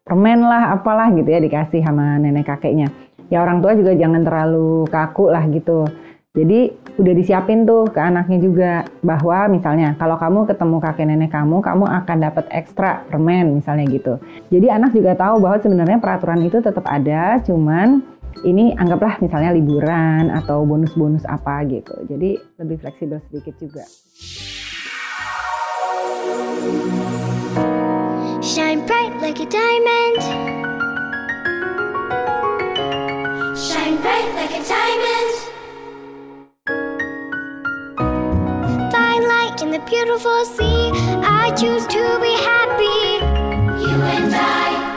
permen 0.04 0.44
lah 0.44 0.76
apalah 0.76 1.08
gitu 1.16 1.28
ya 1.28 1.40
dikasih 1.40 1.80
sama 1.80 2.20
nenek 2.20 2.44
kakeknya. 2.44 2.92
Ya 3.28 3.44
orang 3.44 3.60
tua 3.60 3.76
juga 3.76 3.92
jangan 3.92 4.24
terlalu 4.24 4.88
kaku 4.88 5.28
lah 5.28 5.44
gitu. 5.52 5.84
Jadi 6.32 6.70
udah 6.96 7.14
disiapin 7.18 7.66
tuh 7.66 7.88
ke 7.88 7.98
anaknya 7.98 8.38
juga 8.38 8.72
bahwa 9.02 9.48
misalnya 9.52 9.96
kalau 9.98 10.16
kamu 10.16 10.46
ketemu 10.46 10.76
kakek 10.78 11.06
nenek 11.08 11.32
kamu, 11.32 11.60
kamu 11.60 11.84
akan 11.88 12.16
dapat 12.20 12.44
ekstra 12.52 13.04
permen 13.10 13.58
misalnya 13.58 13.84
gitu. 13.90 14.22
Jadi 14.52 14.66
anak 14.70 14.94
juga 14.94 15.18
tahu 15.18 15.42
bahwa 15.42 15.58
sebenarnya 15.58 15.98
peraturan 15.98 16.40
itu 16.46 16.62
tetap 16.62 16.84
ada, 16.86 17.42
cuman 17.42 18.00
ini 18.46 18.70
anggaplah 18.78 19.18
misalnya 19.18 19.50
liburan 19.50 20.30
atau 20.30 20.62
bonus-bonus 20.62 21.26
apa 21.26 21.64
gitu. 21.66 21.96
Jadi 22.06 22.38
lebih 22.60 22.76
fleksibel 22.86 23.18
sedikit 23.28 23.58
juga. 23.58 23.84
Shine 28.38 28.86
bright 28.86 29.12
like 29.18 29.42
a 29.42 29.48
diamond. 29.50 30.22
Shine 33.88 34.02
bright 34.02 34.34
like 34.34 34.50
a 34.50 34.62
diamond. 34.68 35.34
Light 39.18 39.62
in 39.62 39.70
the 39.70 39.80
beautiful 39.80 40.44
sea. 40.44 40.90
I 41.24 41.50
choose 41.56 41.86
to 41.86 42.18
be 42.20 42.34
happy. 42.52 43.18
You 43.82 43.96
and 44.14 44.34
I, 44.34 44.87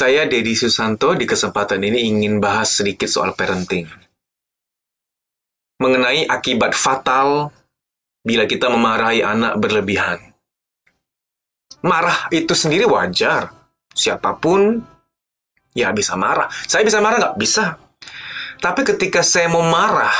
Saya 0.00 0.24
Dedi 0.24 0.56
Susanto 0.56 1.12
di 1.12 1.28
kesempatan 1.28 1.84
ini 1.84 2.08
ingin 2.08 2.40
bahas 2.40 2.72
sedikit 2.72 3.04
soal 3.04 3.36
parenting. 3.36 3.84
Mengenai 5.76 6.24
akibat 6.24 6.72
fatal 6.72 7.52
bila 8.24 8.48
kita 8.48 8.72
memarahi 8.72 9.20
anak 9.20 9.60
berlebihan. 9.60 10.16
Marah 11.84 12.32
itu 12.32 12.56
sendiri 12.56 12.88
wajar. 12.88 13.52
Siapa 13.92 14.40
pun 14.40 14.80
ya 15.76 15.92
bisa 15.92 16.16
marah. 16.16 16.48
Saya 16.64 16.80
bisa 16.80 17.04
marah 17.04 17.20
nggak? 17.20 17.36
Bisa. 17.36 17.76
Tapi 18.56 18.80
ketika 18.88 19.20
saya 19.20 19.52
mau 19.52 19.68
marah, 19.68 20.16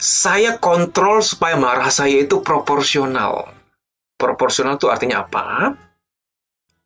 saya 0.00 0.56
kontrol 0.56 1.20
supaya 1.20 1.60
marah 1.60 1.92
saya 1.92 2.24
itu 2.24 2.40
proporsional. 2.40 3.52
Proporsional 4.16 4.80
itu 4.80 4.88
artinya 4.88 5.28
apa? 5.28 5.76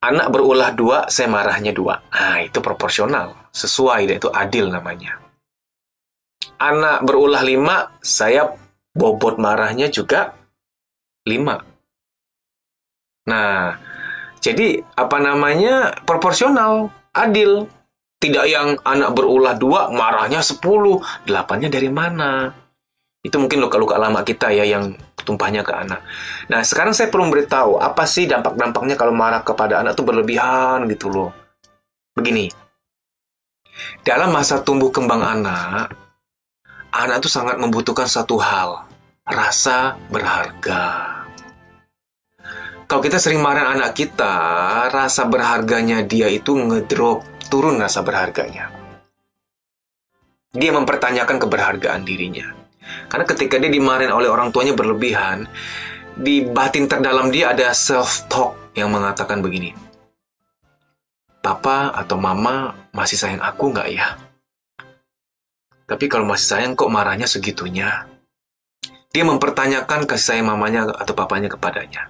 Anak 0.02 0.34
berulah 0.34 0.74
dua, 0.74 1.06
saya 1.06 1.30
marahnya 1.30 1.70
dua. 1.70 2.02
Nah, 2.10 2.42
itu 2.42 2.58
proporsional. 2.58 3.38
Sesuai, 3.54 4.10
itu 4.10 4.26
adil 4.34 4.66
namanya. 4.66 5.22
Anak 6.58 7.06
berulah 7.06 7.46
lima, 7.46 7.94
saya 8.02 8.50
bobot 8.90 9.38
marahnya 9.38 9.86
juga 9.86 10.34
lima. 11.22 11.62
Nah, 13.30 13.78
jadi 14.42 14.82
apa 14.98 15.22
namanya 15.22 15.94
proporsional, 16.02 16.90
adil. 17.14 17.70
Tidak 18.22 18.46
yang 18.46 18.78
anak 18.86 19.18
berulah 19.18 19.58
dua, 19.58 19.90
marahnya 19.90 20.42
sepuluh. 20.42 21.02
Delapannya 21.26 21.66
dari 21.66 21.90
mana? 21.90 22.54
Itu 23.22 23.38
mungkin 23.38 23.62
luka-luka 23.62 23.94
lama 24.02 24.26
kita 24.26 24.50
ya 24.50 24.66
yang 24.66 24.98
tumpahnya 25.22 25.62
ke 25.62 25.70
anak. 25.70 26.02
Nah, 26.50 26.66
sekarang 26.66 26.90
saya 26.90 27.06
perlu 27.06 27.30
beritahu 27.30 27.78
apa 27.78 28.02
sih 28.02 28.26
dampak-dampaknya 28.26 28.98
kalau 28.98 29.14
marah 29.14 29.46
kepada 29.46 29.78
anak 29.78 29.94
itu 29.94 30.02
berlebihan 30.02 30.90
gitu 30.90 31.06
loh. 31.06 31.30
Begini, 32.18 32.50
dalam 34.02 34.34
masa 34.34 34.60
tumbuh 34.60 34.90
kembang 34.90 35.22
anak, 35.22 35.94
anak 36.90 37.22
itu 37.22 37.30
sangat 37.30 37.56
membutuhkan 37.62 38.10
satu 38.10 38.36
hal, 38.42 38.84
rasa 39.22 39.96
berharga. 40.10 41.22
Kalau 42.90 43.00
kita 43.00 43.16
sering 43.16 43.40
marah 43.40 43.72
anak 43.72 43.96
kita, 43.96 44.34
rasa 44.92 45.24
berharganya 45.24 46.04
dia 46.04 46.28
itu 46.28 46.52
ngedrop, 46.52 47.24
turun 47.48 47.80
rasa 47.80 48.04
berharganya. 48.04 48.68
Dia 50.52 50.76
mempertanyakan 50.76 51.40
keberhargaan 51.40 52.04
dirinya. 52.04 52.61
Karena 53.06 53.24
ketika 53.28 53.56
dia 53.58 53.70
dimarahin 53.70 54.12
oleh 54.12 54.28
orang 54.28 54.50
tuanya 54.50 54.74
berlebihan, 54.74 55.46
di 56.18 56.44
batin 56.44 56.90
terdalam 56.90 57.32
dia 57.32 57.54
ada 57.54 57.72
self-talk 57.72 58.76
yang 58.76 58.92
mengatakan 58.92 59.40
begini. 59.40 59.72
Papa 61.42 61.90
atau 61.94 62.20
mama 62.20 62.76
masih 62.94 63.18
sayang 63.18 63.42
aku 63.42 63.74
nggak 63.74 63.88
ya? 63.90 64.14
Tapi 65.88 66.04
kalau 66.06 66.24
masih 66.24 66.46
sayang 66.56 66.72
kok 66.78 66.92
marahnya 66.92 67.26
segitunya? 67.26 68.06
Dia 69.12 69.24
mempertanyakan 69.28 70.08
kasih 70.08 70.38
sayang 70.38 70.48
mamanya 70.48 70.88
atau 70.88 71.12
papanya 71.12 71.50
kepadanya. 71.50 72.08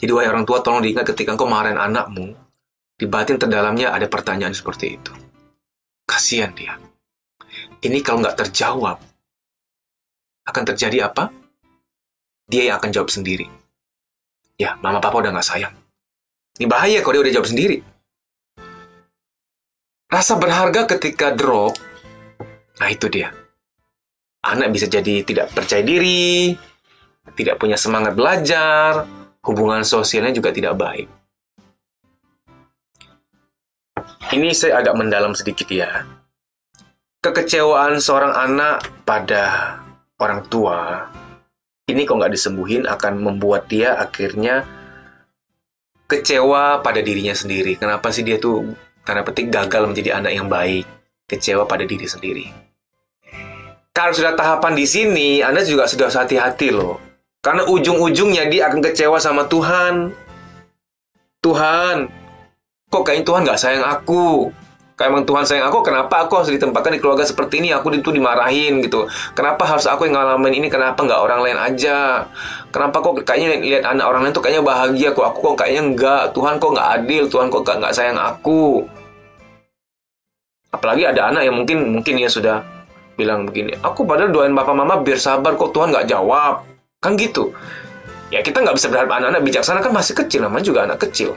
Jadi 0.00 0.10
wahai 0.12 0.30
orang 0.30 0.48
tua 0.48 0.62
tolong 0.64 0.80
diingat 0.80 1.04
ketika 1.12 1.36
engkau 1.36 1.50
marahin 1.50 1.76
anakmu, 1.76 2.32
di 2.96 3.04
batin 3.04 3.36
terdalamnya 3.36 3.92
ada 3.92 4.08
pertanyaan 4.08 4.56
seperti 4.56 4.96
itu. 4.96 5.12
Kasihan 6.08 6.54
dia. 6.56 6.80
Ini 7.84 8.00
kalau 8.00 8.24
nggak 8.24 8.40
terjawab, 8.40 8.96
akan 10.46 10.62
terjadi 10.72 11.10
apa? 11.10 11.28
Dia 12.46 12.70
yang 12.70 12.78
akan 12.78 12.90
jawab 12.94 13.10
sendiri. 13.10 13.50
Ya, 14.56 14.78
mama 14.80 15.02
papa 15.02 15.18
udah 15.20 15.34
nggak 15.34 15.44
sayang. 15.46 15.74
Ini 16.56 16.64
bahaya 16.70 17.02
kalau 17.02 17.20
dia 17.20 17.22
udah 17.28 17.34
jawab 17.36 17.50
sendiri. 17.50 17.78
Rasa 20.06 20.38
berharga 20.38 20.86
ketika 20.96 21.34
drop, 21.34 21.76
nah 22.78 22.88
itu 22.88 23.10
dia. 23.10 23.34
Anak 24.46 24.70
bisa 24.70 24.86
jadi 24.86 25.26
tidak 25.26 25.50
percaya 25.50 25.82
diri, 25.82 26.54
tidak 27.34 27.58
punya 27.58 27.74
semangat 27.74 28.14
belajar, 28.14 29.02
hubungan 29.42 29.82
sosialnya 29.82 30.30
juga 30.30 30.54
tidak 30.54 30.78
baik. 30.78 31.10
Ini 34.30 34.54
saya 34.54 34.78
agak 34.78 34.94
mendalam 34.94 35.34
sedikit 35.34 35.66
ya. 35.66 36.06
Kekecewaan 37.26 37.98
seorang 37.98 38.30
anak 38.30 38.86
pada 39.02 39.74
orang 40.16 40.40
tua 40.48 41.08
ini 41.86 42.02
kok 42.02 42.18
nggak 42.18 42.34
disembuhin 42.34 42.82
akan 42.82 43.22
membuat 43.22 43.70
dia 43.70 43.94
akhirnya 43.94 44.66
kecewa 46.10 46.82
pada 46.82 46.98
dirinya 46.98 47.34
sendiri. 47.34 47.78
Kenapa 47.78 48.10
sih 48.10 48.26
dia 48.26 48.42
tuh 48.42 48.74
tanda 49.06 49.22
petik 49.22 49.54
gagal 49.54 49.86
menjadi 49.86 50.18
anak 50.18 50.32
yang 50.34 50.50
baik, 50.50 50.82
kecewa 51.30 51.62
pada 51.66 51.86
diri 51.86 52.06
sendiri. 52.10 52.46
Kalau 53.94 54.12
sudah 54.12 54.34
tahapan 54.34 54.74
di 54.76 54.84
sini, 54.84 55.28
Anda 55.40 55.64
juga 55.64 55.88
sudah 55.88 56.10
hati-hati 56.10 56.68
loh. 56.74 57.00
Karena 57.40 57.64
ujung-ujungnya 57.64 58.50
dia 58.50 58.66
akan 58.68 58.82
kecewa 58.82 59.16
sama 59.22 59.46
Tuhan. 59.46 60.10
Tuhan, 61.40 62.10
kok 62.90 63.02
kayaknya 63.06 63.24
Tuhan 63.24 63.42
nggak 63.46 63.60
sayang 63.62 63.86
aku? 63.86 64.50
Kayak 64.96 65.12
emang 65.12 65.24
Tuhan 65.28 65.44
sayang 65.44 65.68
aku, 65.68 65.84
kenapa 65.84 66.24
aku 66.24 66.40
harus 66.40 66.48
ditempatkan 66.56 66.96
di 66.96 67.00
keluarga 67.04 67.20
seperti 67.20 67.60
ini? 67.60 67.68
Aku 67.68 67.92
itu 67.92 68.08
dimarahin 68.08 68.80
gitu. 68.80 69.04
Kenapa 69.36 69.68
harus 69.68 69.84
aku 69.84 70.08
yang 70.08 70.16
ngalamin 70.16 70.56
ini? 70.56 70.72
Kenapa 70.72 71.04
nggak 71.04 71.20
orang 71.20 71.44
lain 71.44 71.58
aja? 71.60 72.24
Kenapa 72.72 73.04
kok 73.04 73.20
kayaknya 73.28 73.60
lihat 73.60 73.84
anak 73.84 74.08
orang 74.08 74.24
lain 74.24 74.32
tuh 74.32 74.40
kayaknya 74.40 74.64
bahagia 74.64 75.12
kok 75.12 75.28
aku 75.28 75.52
kok 75.52 75.56
kayaknya 75.60 75.82
enggak? 75.84 76.22
Tuhan 76.32 76.56
kok 76.56 76.70
nggak 76.72 76.88
adil? 76.96 77.22
Tuhan 77.28 77.46
kok 77.52 77.62
nggak 77.68 77.92
sayang 77.92 78.16
aku? 78.16 78.88
Apalagi 80.72 81.02
ada 81.04 81.28
anak 81.28 81.44
yang 81.44 81.56
mungkin 81.60 81.78
mungkin 81.92 82.16
ya 82.16 82.32
sudah 82.32 82.64
bilang 83.20 83.44
begini, 83.48 83.76
aku 83.80 84.04
padahal 84.04 84.28
doain 84.32 84.52
bapak 84.52 84.76
mama 84.76 85.00
biar 85.00 85.20
sabar 85.20 85.56
kok 85.60 85.76
Tuhan 85.76 85.92
nggak 85.92 86.08
jawab. 86.08 86.64
Kan 87.04 87.20
gitu. 87.20 87.52
Ya 88.32 88.40
kita 88.40 88.64
nggak 88.64 88.80
bisa 88.80 88.88
berharap 88.88 89.12
anak-anak 89.12 89.44
bijaksana 89.44 89.84
kan 89.84 89.92
masih 89.92 90.16
kecil, 90.16 90.40
namanya 90.40 90.64
juga 90.64 90.88
anak 90.88 91.04
kecil. 91.04 91.36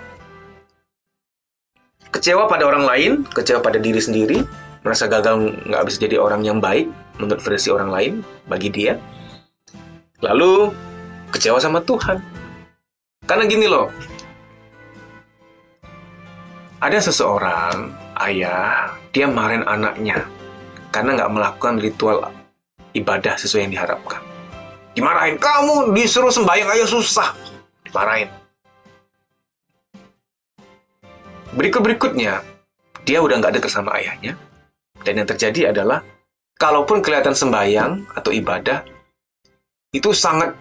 Kecewa 2.10 2.50
pada 2.50 2.66
orang 2.66 2.84
lain, 2.90 3.12
kecewa 3.30 3.62
pada 3.62 3.78
diri 3.78 4.02
sendiri, 4.02 4.42
merasa 4.82 5.06
gagal 5.06 5.54
nggak 5.70 5.84
bisa 5.86 5.98
jadi 6.02 6.18
orang 6.18 6.42
yang 6.42 6.58
baik 6.58 6.90
menurut 7.22 7.42
versi 7.44 7.70
orang 7.70 7.90
lain 7.94 8.14
bagi 8.50 8.74
dia. 8.74 8.98
Lalu 10.24 10.74
kecewa 11.30 11.62
sama 11.62 11.80
Tuhan. 11.86 12.18
Karena 13.30 13.46
gini 13.46 13.70
loh, 13.70 13.94
ada 16.82 16.98
seseorang 16.98 17.94
ayah 18.26 18.96
dia 19.14 19.30
marahin 19.30 19.68
anaknya 19.70 20.26
karena 20.90 21.14
nggak 21.14 21.32
melakukan 21.32 21.76
ritual 21.78 22.18
ibadah 22.98 23.38
sesuai 23.38 23.70
yang 23.70 23.74
diharapkan. 23.78 24.22
Dimarahin, 24.98 25.38
kamu 25.38 25.94
disuruh 25.94 26.34
sembahyang 26.34 26.74
aja 26.74 26.86
susah. 26.90 27.30
Dimarahin. 27.86 28.39
Berikut-berikutnya, 31.60 32.40
dia 33.04 33.20
udah 33.20 33.36
nggak 33.44 33.60
dekat 33.60 33.68
sama 33.68 34.00
ayahnya. 34.00 34.40
Dan 35.04 35.20
yang 35.20 35.28
terjadi 35.28 35.76
adalah, 35.76 36.00
kalaupun 36.56 37.04
kelihatan 37.04 37.36
sembahyang 37.36 38.16
atau 38.16 38.32
ibadah, 38.32 38.80
itu 39.92 40.16
sangat 40.16 40.56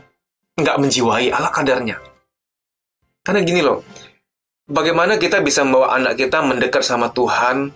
nggak 0.59 0.79
menjiwai 0.83 1.31
ala 1.31 1.55
kadarnya. 1.55 2.03
Karena 3.23 3.47
gini 3.47 3.63
loh, 3.63 3.87
bagaimana 4.67 5.23
kita 5.23 5.39
bisa 5.39 5.63
membawa 5.63 5.95
anak 5.95 6.19
kita 6.19 6.43
mendekat 6.43 6.83
sama 6.83 7.15
Tuhan 7.15 7.71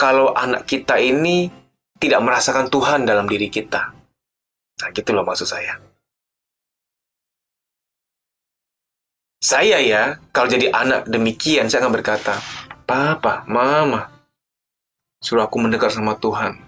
kalau 0.00 0.32
anak 0.32 0.64
kita 0.64 0.96
ini 0.96 1.52
tidak 2.00 2.24
merasakan 2.24 2.72
Tuhan 2.72 3.04
dalam 3.04 3.28
diri 3.28 3.52
kita? 3.52 3.92
Nah, 4.80 4.88
gitu 4.96 5.12
loh 5.12 5.28
maksud 5.28 5.44
saya. 5.44 5.76
Saya 9.38 9.78
ya, 9.78 10.18
kalau 10.34 10.50
jadi 10.50 10.66
anak 10.74 11.06
demikian, 11.06 11.70
saya 11.70 11.86
akan 11.86 11.94
berkata, 11.94 12.42
Papa, 12.82 13.46
Mama, 13.46 14.10
suruh 15.22 15.46
aku 15.46 15.62
mendekat 15.62 15.94
sama 15.94 16.18
Tuhan. 16.18 16.58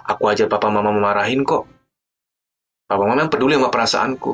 Aku 0.00 0.24
aja 0.24 0.48
Papa 0.48 0.72
Mama 0.72 0.88
memarahin 0.88 1.44
kok. 1.44 1.68
Papa 2.88 3.04
Mama 3.04 3.28
yang 3.28 3.32
peduli 3.32 3.60
sama 3.60 3.68
perasaanku. 3.68 4.32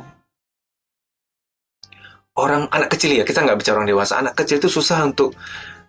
Orang 2.39 2.71
anak 2.71 2.95
kecil 2.95 3.19
ya, 3.19 3.27
kita 3.27 3.43
nggak 3.43 3.59
bicara 3.59 3.83
orang 3.83 3.91
dewasa. 3.91 4.23
Anak 4.23 4.39
kecil 4.39 4.63
itu 4.63 4.71
susah 4.71 5.03
untuk 5.03 5.35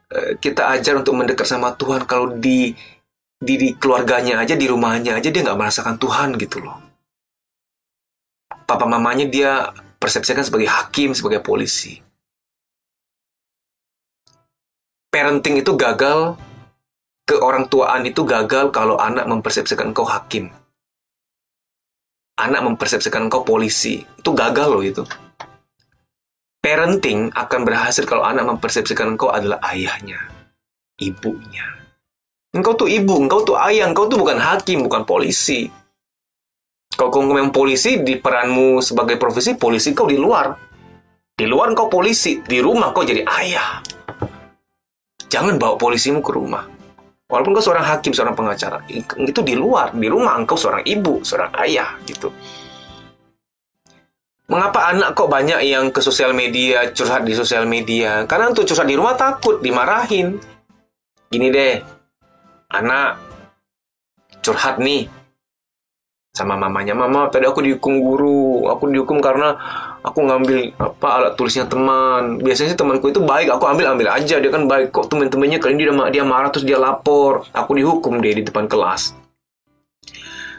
uh, 0.09 0.31
kita 0.41 0.73
ajar 0.73 0.97
untuk 0.97 1.13
mendekat 1.13 1.45
sama 1.45 1.75
Tuhan. 1.77 2.09
Kalau 2.09 2.33
di 2.33 2.73
di, 3.37 3.53
di 3.61 3.69
keluarganya 3.77 4.41
aja, 4.41 4.57
di 4.57 4.65
rumahnya 4.65 5.21
aja 5.21 5.29
dia 5.29 5.45
nggak 5.45 5.59
merasakan 5.59 6.01
Tuhan 6.01 6.33
gitu 6.41 6.65
loh. 6.65 6.81
Papa 8.65 8.89
mamanya 8.89 9.29
dia 9.29 9.69
persepsikan 9.97 10.45
sebagai 10.45 10.69
hakim, 10.69 11.13
sebagai 11.13 11.41
polisi. 11.41 12.01
Parenting 15.11 15.61
itu 15.61 15.73
gagal, 15.73 16.37
ke 17.27 17.35
orang 17.35 17.67
tuaan 17.67 18.07
itu 18.07 18.23
gagal 18.23 18.71
kalau 18.71 18.95
anak 19.01 19.27
mempersepsikan 19.27 19.91
engkau 19.91 20.07
hakim. 20.07 20.47
Anak 22.37 22.63
mempersepsikan 22.63 23.27
engkau 23.27 23.41
polisi. 23.43 24.05
Itu 24.15 24.31
gagal 24.31 24.69
loh 24.71 24.85
itu. 24.85 25.03
Parenting 26.61 27.33
akan 27.33 27.61
berhasil 27.65 28.05
kalau 28.05 28.23
anak 28.23 28.47
mempersepsikan 28.47 29.15
engkau 29.15 29.31
adalah 29.31 29.57
ayahnya, 29.73 30.19
ibunya. 30.99 31.65
Engkau 32.55 32.75
tuh 32.75 32.89
ibu, 32.91 33.23
engkau 33.23 33.43
tuh 33.43 33.55
ayah, 33.59 33.87
engkau 33.87 34.07
tuh 34.07 34.19
bukan 34.19 34.39
hakim, 34.39 34.83
bukan 34.83 35.03
polisi. 35.03 35.71
Kau 36.97 37.13
memang 37.21 37.53
polisi, 37.53 38.01
di 38.01 38.17
peranmu 38.17 38.81
sebagai 38.81 39.21
profesi, 39.21 39.53
polisi 39.53 39.93
kau 39.93 40.09
di 40.09 40.17
luar. 40.17 40.49
Di 41.37 41.45
luar 41.45 41.69
kau 41.77 41.85
polisi, 41.85 42.41
di 42.41 42.57
rumah 42.57 42.89
kau 42.89 43.05
jadi 43.05 43.21
ayah. 43.21 43.85
Jangan 45.29 45.61
bawa 45.61 45.77
polisimu 45.77 46.25
ke 46.25 46.33
rumah. 46.33 46.65
Walaupun 47.29 47.53
kau 47.53 47.61
seorang 47.61 47.85
hakim, 47.85 48.17
seorang 48.17 48.33
pengacara, 48.33 48.81
itu 48.89 49.41
di 49.45 49.53
luar. 49.53 49.93
Di 49.93 50.09
rumah 50.09 50.33
engkau 50.41 50.57
seorang 50.57 50.81
ibu, 50.89 51.21
seorang 51.21 51.53
ayah, 51.61 51.93
gitu. 52.09 52.33
Mengapa 54.49 54.89
anak 54.89 55.13
kok 55.13 55.29
banyak 55.29 55.59
yang 55.69 55.93
ke 55.93 56.01
sosial 56.01 56.33
media, 56.33 56.89
curhat 56.97 57.27
di 57.27 57.37
sosial 57.37 57.69
media? 57.69 58.25
Karena 58.25 58.49
untuk 58.49 58.65
curhat 58.65 58.89
di 58.89 58.97
rumah 58.97 59.13
takut 59.13 59.61
dimarahin. 59.61 60.39
Gini 61.29 61.51
deh, 61.53 61.77
anak 62.73 63.21
curhat 64.41 64.79
nih 64.79 65.11
sama 66.37 66.53
mamanya. 66.53 66.93
Mama, 66.93 67.33
tadi 67.33 67.49
aku 67.49 67.65
dihukum 67.65 67.97
guru. 67.97 68.69
Aku 68.69 68.85
dihukum 68.93 69.17
karena 69.17 69.57
aku 70.05 70.21
ngambil 70.21 70.77
apa 70.77 71.07
alat 71.09 71.33
tulisnya 71.33 71.65
teman. 71.65 72.37
Biasanya 72.37 72.77
temanku 72.77 73.09
itu 73.09 73.17
baik, 73.25 73.49
aku 73.49 73.65
ambil 73.65 73.97
ambil 73.97 74.13
aja. 74.13 74.37
Dia 74.37 74.51
kan 74.53 74.69
baik 74.69 74.93
kok 74.93 75.09
temen-temennya 75.09 75.57
kali 75.57 75.73
ini 75.73 75.89
dia, 75.89 76.21
dia 76.21 76.23
marah 76.23 76.53
terus 76.53 76.69
dia 76.69 76.77
lapor. 76.77 77.49
Aku 77.49 77.73
dihukum 77.73 78.21
deh 78.21 78.37
di 78.37 78.45
depan 78.45 78.69
kelas. 78.69 79.17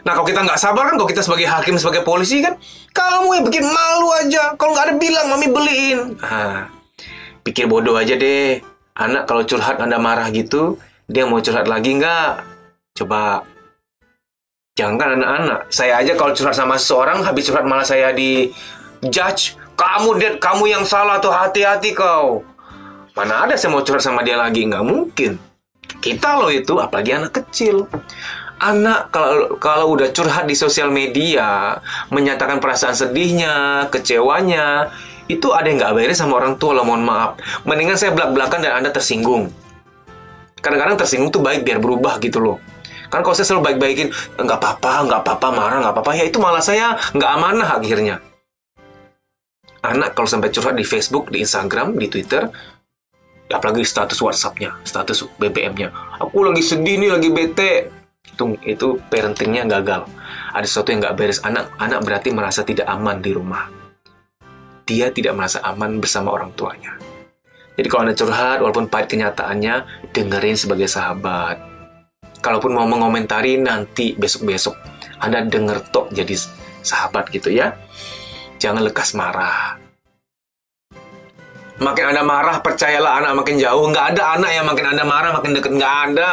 Nah 0.03 0.11
kalau 0.15 0.27
kita 0.27 0.43
nggak 0.43 0.59
sabar 0.59 0.91
kan, 0.91 0.95
kalau 0.99 1.07
kita 1.07 1.23
sebagai 1.23 1.47
hakim, 1.47 1.75
sebagai 1.79 2.03
polisi 2.03 2.43
kan, 2.43 2.59
kamu 2.91 3.39
yang 3.39 3.45
bikin 3.47 3.63
malu 3.63 4.07
aja. 4.19 4.55
Kalau 4.59 4.75
nggak 4.75 4.85
ada 4.91 4.95
bilang, 4.99 5.25
mami 5.31 5.47
beliin. 5.47 5.99
Nah, 6.19 6.71
pikir 7.47 7.67
bodoh 7.67 7.95
aja 7.95 8.15
deh. 8.19 8.59
Anak 8.99 9.31
kalau 9.31 9.47
curhat 9.47 9.79
anda 9.79 9.95
marah 9.95 10.27
gitu, 10.31 10.75
dia 11.07 11.23
mau 11.23 11.39
curhat 11.39 11.67
lagi 11.71 11.95
nggak? 11.95 12.43
Coba. 12.99 13.47
Jangan 14.79 15.19
anak-anak. 15.19 15.67
Saya 15.67 15.99
aja 15.99 16.15
kalau 16.15 16.31
curhat 16.31 16.55
sama 16.55 16.79
seseorang, 16.79 17.19
habis 17.27 17.51
curhat 17.51 17.67
malah 17.67 17.83
saya 17.83 18.15
di 18.15 18.47
judge. 19.11 19.59
Kamu 19.75 20.15
dia, 20.15 20.39
kamu 20.39 20.71
yang 20.71 20.87
salah 20.87 21.19
tuh 21.19 21.35
hati-hati 21.35 21.91
kau. 21.91 22.47
Mana 23.11 23.43
ada 23.43 23.59
saya 23.59 23.75
mau 23.75 23.83
curhat 23.83 23.99
sama 23.99 24.23
dia 24.23 24.39
lagi? 24.39 24.63
Nggak 24.63 24.85
mungkin. 24.87 25.35
Kita 25.99 26.39
loh 26.39 26.47
itu, 26.47 26.79
apalagi 26.79 27.11
anak 27.19 27.43
kecil 27.43 27.91
anak 28.59 29.09
kalau 29.15 29.55
kalau 29.55 29.95
udah 29.95 30.11
curhat 30.11 30.43
di 30.43 30.53
sosial 30.53 30.91
media 30.91 31.79
menyatakan 32.11 32.59
perasaan 32.59 32.91
sedihnya 32.91 33.87
kecewanya 33.87 34.91
itu 35.31 35.55
ada 35.55 35.71
yang 35.71 35.79
nggak 35.79 35.95
beres 35.95 36.19
sama 36.19 36.43
orang 36.43 36.59
tua 36.59 36.75
lo 36.75 36.83
mohon 36.83 37.07
maaf 37.07 37.39
mendingan 37.63 37.95
saya 37.95 38.11
belak 38.11 38.35
belakan 38.35 38.59
dan 38.59 38.83
anda 38.83 38.91
tersinggung 38.91 39.47
kadang-kadang 40.59 40.99
tersinggung 40.99 41.31
tuh 41.31 41.39
baik 41.39 41.63
biar 41.63 41.79
berubah 41.79 42.19
gitu 42.19 42.43
loh 42.43 42.57
kan 43.09 43.25
kalau 43.25 43.35
saya 43.35 43.49
selalu 43.49 43.73
baik-baikin 43.73 44.07
nggak 44.37 44.59
apa-apa 44.61 44.93
nggak 45.09 45.19
apa-apa 45.25 45.47
marah 45.49 45.77
nggak 45.81 45.93
apa-apa. 45.97 46.11
Ya 46.15 46.25
itu 46.29 46.37
malah 46.37 46.61
saya 46.61 46.95
nggak 47.13 47.31
amanah 47.35 47.69
akhirnya. 47.81 48.21
Anak 49.81 50.13
kalau 50.13 50.29
sampai 50.29 50.53
curhat 50.53 50.77
di 50.77 50.85
Facebook 50.85 51.33
di 51.33 51.41
Instagram 51.41 51.97
di 51.97 52.07
Twitter 52.07 52.45
apalagi 53.49 53.81
status 53.81 54.21
WhatsAppnya 54.21 54.77
status 54.85 55.25
BBM-nya 55.41 55.89
aku 56.21 56.45
lagi 56.45 56.61
sedih 56.61 57.01
nih 57.01 57.09
lagi 57.09 57.29
bete. 57.33 57.73
Itu 58.29 58.55
itu 58.61 59.01
parentingnya 59.09 59.65
gagal. 59.65 60.05
Ada 60.53 60.65
sesuatu 60.69 60.93
yang 60.93 61.01
nggak 61.01 61.15
beres. 61.17 61.39
Anak 61.41 61.73
anak 61.81 62.05
berarti 62.05 62.29
merasa 62.29 62.61
tidak 62.61 62.85
aman 62.85 63.19
di 63.19 63.31
rumah. 63.33 63.67
Dia 64.85 65.09
tidak 65.09 65.33
merasa 65.37 65.61
aman 65.65 65.97
bersama 65.97 66.33
orang 66.33 66.53
tuanya. 66.53 66.97
Jadi 67.79 67.87
kalau 67.87 68.01
anda 68.05 68.15
curhat 68.17 68.59
walaupun 68.59 68.91
pahit 68.91 69.07
kenyataannya 69.07 69.87
dengerin 70.11 70.59
sebagai 70.59 70.91
sahabat 70.91 71.68
kalaupun 72.39 72.75
mau 72.75 72.87
mengomentari 72.87 73.59
nanti 73.59 74.15
besok 74.15 74.47
besok 74.47 74.75
anda 75.19 75.43
denger 75.43 75.83
tok 75.91 76.11
jadi 76.15 76.35
sahabat 76.83 77.31
gitu 77.31 77.51
ya 77.51 77.75
jangan 78.59 78.83
lekas 78.87 79.15
marah 79.15 79.75
makin 81.79 82.05
anda 82.15 82.23
marah 82.23 82.59
percayalah 82.63 83.23
anak 83.23 83.43
makin 83.43 83.55
jauh 83.59 83.87
nggak 83.91 84.15
ada 84.15 84.39
anak 84.39 84.51
yang 84.51 84.65
makin 84.67 84.85
anda 84.87 85.03
marah 85.03 85.31
makin 85.35 85.51
deket 85.55 85.71
nggak 85.75 85.95
ada 86.11 86.29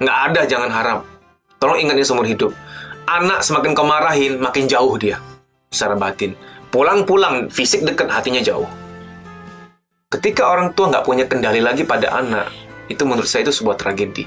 nggak 0.00 0.18
ada 0.32 0.40
jangan 0.48 0.70
harap 0.72 1.00
Tolong 1.58 1.82
ingat 1.82 1.98
ini 1.98 2.06
seumur 2.06 2.26
hidup. 2.26 2.54
Anak 3.10 3.42
semakin 3.42 3.74
kau 3.74 3.82
makin 3.82 4.64
jauh 4.70 4.94
dia 4.94 5.18
secara 5.74 5.98
batin. 5.98 6.38
Pulang-pulang, 6.70 7.50
fisik 7.50 7.82
dekat, 7.82 8.06
hatinya 8.06 8.38
jauh. 8.38 8.68
Ketika 10.06 10.46
orang 10.46 10.70
tua 10.78 10.94
nggak 10.94 11.04
punya 11.04 11.24
kendali 11.26 11.58
lagi 11.58 11.82
pada 11.82 12.14
anak, 12.14 12.54
itu 12.86 13.02
menurut 13.02 13.26
saya 13.26 13.42
itu 13.42 13.52
sebuah 13.52 13.74
tragedi. 13.74 14.22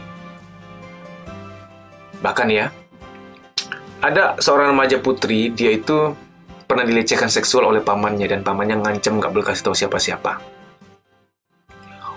Bahkan 2.21 2.47
ya, 2.53 2.69
ada 4.01 4.37
seorang 4.41 4.73
remaja 4.73 4.97
putri, 4.97 5.53
dia 5.53 5.73
itu 5.73 6.13
pernah 6.65 6.87
dilecehkan 6.87 7.27
seksual 7.29 7.69
oleh 7.69 7.83
pamannya 7.83 8.25
dan 8.31 8.41
pamannya 8.41 8.81
ngancam 8.81 9.19
nggak 9.21 9.29
boleh 9.33 9.45
kasih 9.45 9.69
tahu 9.69 9.75
siapa-siapa. 9.75 10.41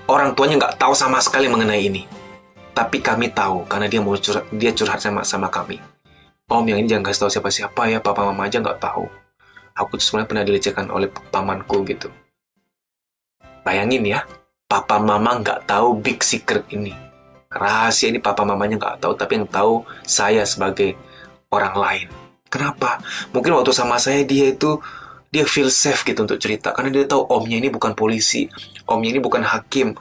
Orang 0.09 0.37
tuanya 0.37 0.61
nggak 0.61 0.77
tahu 0.81 0.93
sama 0.93 1.21
sekali 1.21 1.49
mengenai 1.49 1.89
ini. 1.89 2.05
Tapi 2.77 3.01
kami 3.01 3.33
tahu 3.33 3.65
karena 3.69 3.89
dia 3.89 4.01
mau 4.05 4.17
curhat, 4.17 4.45
dia 4.53 4.71
curhat 4.71 5.01
sama 5.01 5.25
sama 5.25 5.49
kami. 5.53 5.81
Om 6.49 6.65
yang 6.69 6.79
ini 6.85 6.89
jangan 6.93 7.05
kasih 7.09 7.21
tahu 7.25 7.31
siapa-siapa 7.41 7.83
ya, 7.89 7.99
papa 8.01 8.25
mama 8.25 8.45
aja 8.49 8.61
nggak 8.61 8.81
tahu. 8.81 9.09
Aku 9.75 9.97
tuh 9.99 10.05
sebenarnya 10.05 10.29
pernah 10.31 10.45
dilecehkan 10.47 10.87
oleh 10.93 11.09
pamanku 11.33 11.83
gitu. 11.89 12.13
Bayangin 13.65 14.05
ya, 14.05 14.25
papa 14.69 15.01
mama 15.01 15.41
nggak 15.41 15.69
tahu 15.69 15.97
big 16.01 16.21
secret 16.21 16.65
ini. 16.71 17.04
Rahasia 17.55 18.11
ini 18.11 18.19
papa 18.19 18.43
mamanya 18.43 18.75
nggak 18.75 18.99
tahu, 18.99 19.15
tapi 19.15 19.39
yang 19.39 19.47
tahu 19.47 19.87
saya 20.03 20.43
sebagai 20.43 20.99
orang 21.55 21.75
lain. 21.79 22.09
Kenapa? 22.51 22.99
Mungkin 23.31 23.55
waktu 23.55 23.71
sama 23.71 23.99
saya 24.03 24.27
dia 24.27 24.51
itu 24.51 24.79
dia 25.31 25.43
feel 25.47 25.71
safe 25.71 26.07
gitu 26.07 26.23
untuk 26.23 26.39
cerita 26.39 26.71
karena 26.71 26.95
dia 26.95 27.11
tahu 27.11 27.27
omnya 27.27 27.59
ini 27.59 27.71
bukan 27.71 27.95
polisi, 27.95 28.47
omnya 28.87 29.11
ini 29.15 29.21
bukan 29.23 29.43
hakim 29.43 29.95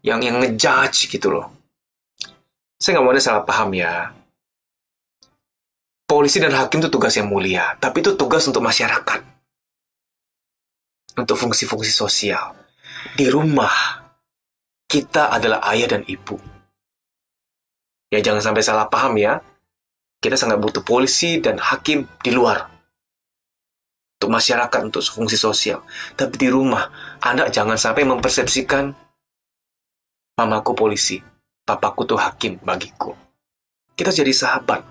yang 0.00 0.20
yang 0.24 0.40
ngejudge 0.40 1.12
gitu 1.12 1.28
loh. 1.32 1.52
Saya 2.80 2.96
nggak 2.96 3.04
mau 3.04 3.12
ada 3.12 3.20
salah 3.20 3.44
paham 3.44 3.76
ya. 3.76 4.12
Polisi 6.08 6.40
dan 6.40 6.56
hakim 6.56 6.80
itu 6.80 6.88
tugas 6.88 7.12
yang 7.16 7.28
mulia, 7.28 7.76
tapi 7.76 8.00
itu 8.00 8.16
tugas 8.16 8.42
untuk 8.48 8.64
masyarakat. 8.64 9.20
Untuk 11.20 11.36
fungsi-fungsi 11.36 11.92
sosial. 11.92 12.56
Di 13.14 13.28
rumah, 13.28 14.00
kita 14.88 15.30
adalah 15.30 15.62
ayah 15.70 15.94
dan 15.94 16.02
ibu. 16.08 16.49
Ya 18.10 18.18
jangan 18.18 18.42
sampai 18.42 18.62
salah 18.66 18.90
paham 18.90 19.14
ya. 19.14 19.38
Kita 20.20 20.36
sangat 20.36 20.58
butuh 20.60 20.82
polisi 20.82 21.38
dan 21.38 21.56
hakim 21.56 22.04
di 22.20 22.34
luar. 22.34 22.68
Untuk 24.20 24.36
masyarakat, 24.36 24.80
untuk 24.84 25.00
fungsi 25.00 25.38
sosial. 25.38 25.80
Tapi 26.12 26.36
di 26.36 26.52
rumah, 26.52 26.92
anak 27.24 27.54
jangan 27.54 27.80
sampai 27.80 28.04
mempersepsikan 28.04 28.92
mamaku 30.36 30.76
polisi, 30.76 31.16
papaku 31.64 32.04
tuh 32.04 32.20
hakim 32.20 32.60
bagiku. 32.60 33.16
Kita 33.96 34.12
jadi 34.12 34.28
sahabat. 34.28 34.84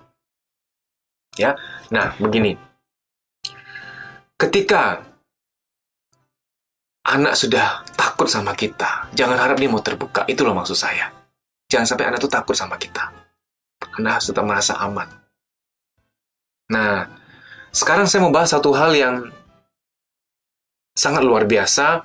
Ya. 1.37 1.53
Nah, 1.93 2.17
begini. 2.17 2.57
Ketika 4.33 5.05
anak 7.05 7.37
sudah 7.37 7.85
takut 7.93 8.25
sama 8.25 8.57
kita, 8.57 9.11
jangan 9.13 9.37
harap 9.37 9.61
dia 9.61 9.69
mau 9.69 9.83
terbuka. 9.83 10.25
Itu 10.25 10.41
loh 10.41 10.57
maksud 10.57 10.73
saya. 10.73 11.18
Jangan 11.69 11.85
sampai 11.85 12.05
anak 12.09 12.19
tuh 12.19 12.31
takut 12.33 12.57
sama 12.57 12.75
kita. 12.81 13.13
Anak 14.01 14.25
sudah 14.25 14.41
merasa 14.41 14.75
aman. 14.81 15.05
Nah, 16.73 17.05
sekarang 17.69 18.09
saya 18.09 18.25
mau 18.25 18.33
bahas 18.33 18.49
satu 18.49 18.73
hal 18.73 18.93
yang 18.97 19.29
sangat 20.97 21.21
luar 21.21 21.45
biasa 21.45 22.01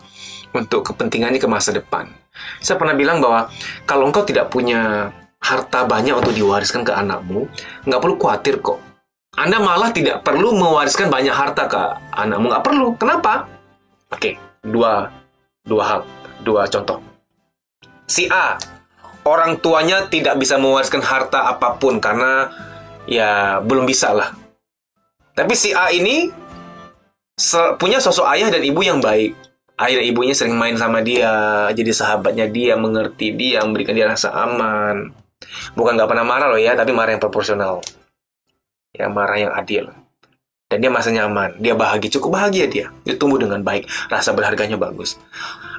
untuk 0.52 0.86
kepentingannya 0.92 1.40
ke 1.40 1.48
masa 1.48 1.72
depan. 1.72 2.12
Saya 2.60 2.76
pernah 2.76 2.94
bilang 2.94 3.18
bahwa 3.18 3.48
kalau 3.88 4.06
engkau 4.06 4.22
tidak 4.22 4.52
punya 4.52 5.10
harta 5.40 5.84
banyak 5.84 6.14
untuk 6.16 6.36
diwariskan 6.36 6.84
ke 6.84 6.92
anakmu, 6.92 7.48
nggak 7.84 8.00
perlu 8.00 8.16
khawatir 8.20 8.60
kok. 8.60 8.80
Anda 9.34 9.58
malah 9.58 9.90
tidak 9.90 10.22
perlu 10.22 10.54
mewariskan 10.54 11.10
banyak 11.10 11.34
harta 11.34 11.66
ke 11.66 11.80
anakmu, 12.14 12.54
nggak 12.54 12.64
perlu. 12.64 12.86
Kenapa? 12.94 13.50
Oke, 14.14 14.38
dua, 14.62 15.10
dua 15.66 15.82
hal, 15.84 16.00
dua 16.46 16.70
contoh. 16.70 17.02
Si 18.06 18.30
A, 18.30 18.54
orang 19.24 19.60
tuanya 19.60 20.08
tidak 20.08 20.40
bisa 20.40 20.56
mewariskan 20.56 21.00
harta 21.00 21.50
apa 21.50 21.76
pun 21.76 22.00
karena 22.00 22.52
ya 23.08 23.60
belum 23.60 23.84
bisa 23.88 24.12
lah. 24.12 24.32
Tapi 25.34 25.52
si 25.58 25.74
A 25.74 25.90
ini 25.90 26.30
punya 27.76 27.98
sosok 27.98 28.30
ayah 28.30 28.48
dan 28.54 28.62
ibu 28.62 28.80
yang 28.86 29.02
baik 29.02 29.34
ayah 29.80 30.02
ibunya 30.02 30.34
sering 30.36 30.54
main 30.54 30.78
sama 30.78 31.02
dia, 31.02 31.66
jadi 31.74 31.90
sahabatnya 31.90 32.46
dia, 32.46 32.78
mengerti 32.78 33.34
dia, 33.34 33.62
memberikan 33.66 33.94
dia 33.96 34.06
rasa 34.06 34.30
aman. 34.30 35.10
Bukan 35.74 35.98
nggak 35.98 36.08
pernah 36.10 36.26
marah 36.26 36.48
loh 36.50 36.60
ya, 36.60 36.78
tapi 36.78 36.94
marah 36.94 37.14
yang 37.14 37.22
proporsional. 37.22 37.82
Ya, 38.94 39.10
marah 39.10 39.38
yang 39.38 39.52
adil. 39.54 39.90
Dan 40.70 40.78
dia 40.80 40.90
masa 40.90 41.10
nyaman, 41.10 41.58
dia 41.58 41.74
bahagia, 41.74 42.10
cukup 42.18 42.38
bahagia 42.38 42.66
dia. 42.70 42.86
Dia 43.02 43.14
tumbuh 43.18 43.38
dengan 43.38 43.60
baik, 43.60 43.86
rasa 44.10 44.30
berharganya 44.32 44.78
bagus. 44.78 45.18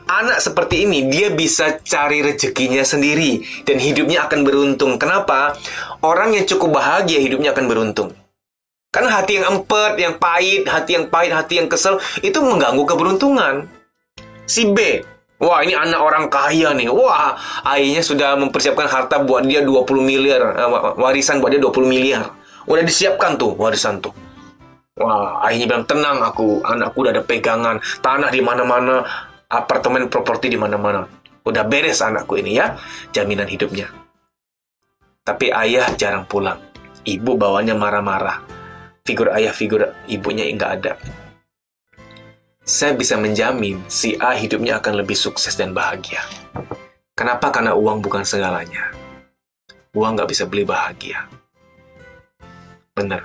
Anak 0.06 0.38
seperti 0.38 0.86
ini, 0.86 1.10
dia 1.10 1.34
bisa 1.34 1.82
cari 1.82 2.22
rezekinya 2.22 2.86
sendiri, 2.86 3.42
dan 3.66 3.82
hidupnya 3.82 4.30
akan 4.30 4.46
beruntung. 4.46 5.02
Kenapa? 5.02 5.58
Orang 6.06 6.38
yang 6.38 6.46
cukup 6.46 6.78
bahagia, 6.78 7.18
hidupnya 7.18 7.58
akan 7.58 7.66
beruntung. 7.66 8.10
Karena 8.94 9.12
hati 9.12 9.42
yang 9.42 9.60
empet, 9.60 9.98
yang 9.98 10.16
pahit, 10.22 10.70
hati 10.70 10.96
yang 10.96 11.10
pahit, 11.10 11.34
hati 11.34 11.58
yang 11.58 11.68
kesel, 11.68 11.98
itu 12.22 12.38
mengganggu 12.38 12.86
keberuntungan. 12.86 13.66
Si 14.46 14.70
B, 14.70 15.02
wah 15.42 15.66
ini 15.66 15.74
anak 15.74 16.00
orang 16.00 16.30
kaya 16.30 16.72
nih. 16.78 16.88
Wah, 16.88 17.36
ayahnya 17.76 18.06
sudah 18.06 18.38
mempersiapkan 18.38 18.86
harta 18.86 19.20
buat 19.26 19.44
dia 19.44 19.66
20 19.66 20.06
miliar, 20.06 20.54
uh, 20.54 20.96
warisan 21.02 21.42
buat 21.42 21.50
dia 21.50 21.60
20 21.60 21.82
miliar. 21.90 22.30
Udah 22.70 22.86
disiapkan 22.86 23.42
tuh 23.42 23.58
warisan 23.58 24.00
tuh. 24.00 24.14
Wah, 24.96 25.44
ayahnya 25.50 25.76
bilang 25.76 25.86
tenang 25.90 26.24
aku, 26.24 26.64
anakku 26.64 27.04
udah 27.04 27.12
ada 27.12 27.24
pegangan, 27.26 27.84
tanah 28.00 28.32
di 28.32 28.40
mana-mana, 28.40 29.04
apartemen 29.50 30.10
properti 30.10 30.52
di 30.52 30.58
mana-mana. 30.58 31.06
Udah 31.46 31.62
beres 31.62 32.02
anakku 32.02 32.42
ini 32.42 32.58
ya, 32.58 32.74
jaminan 33.14 33.46
hidupnya. 33.46 33.94
Tapi 35.26 35.54
ayah 35.54 35.90
jarang 35.98 36.26
pulang. 36.26 36.62
Ibu 37.06 37.38
bawanya 37.38 37.78
marah-marah. 37.78 38.42
Figur 39.06 39.30
ayah, 39.30 39.54
figur 39.54 39.94
ibunya 40.10 40.50
nggak 40.50 40.72
ada. 40.82 40.98
Saya 42.66 42.98
bisa 42.98 43.14
menjamin 43.14 43.78
si 43.86 44.18
A 44.18 44.34
hidupnya 44.34 44.82
akan 44.82 45.06
lebih 45.06 45.14
sukses 45.14 45.54
dan 45.54 45.70
bahagia. 45.70 46.26
Kenapa? 47.14 47.54
Karena 47.54 47.78
uang 47.78 48.02
bukan 48.02 48.26
segalanya. 48.26 48.90
Uang 49.94 50.18
nggak 50.18 50.34
bisa 50.34 50.50
beli 50.50 50.66
bahagia. 50.66 51.30
Bener. 52.98 53.22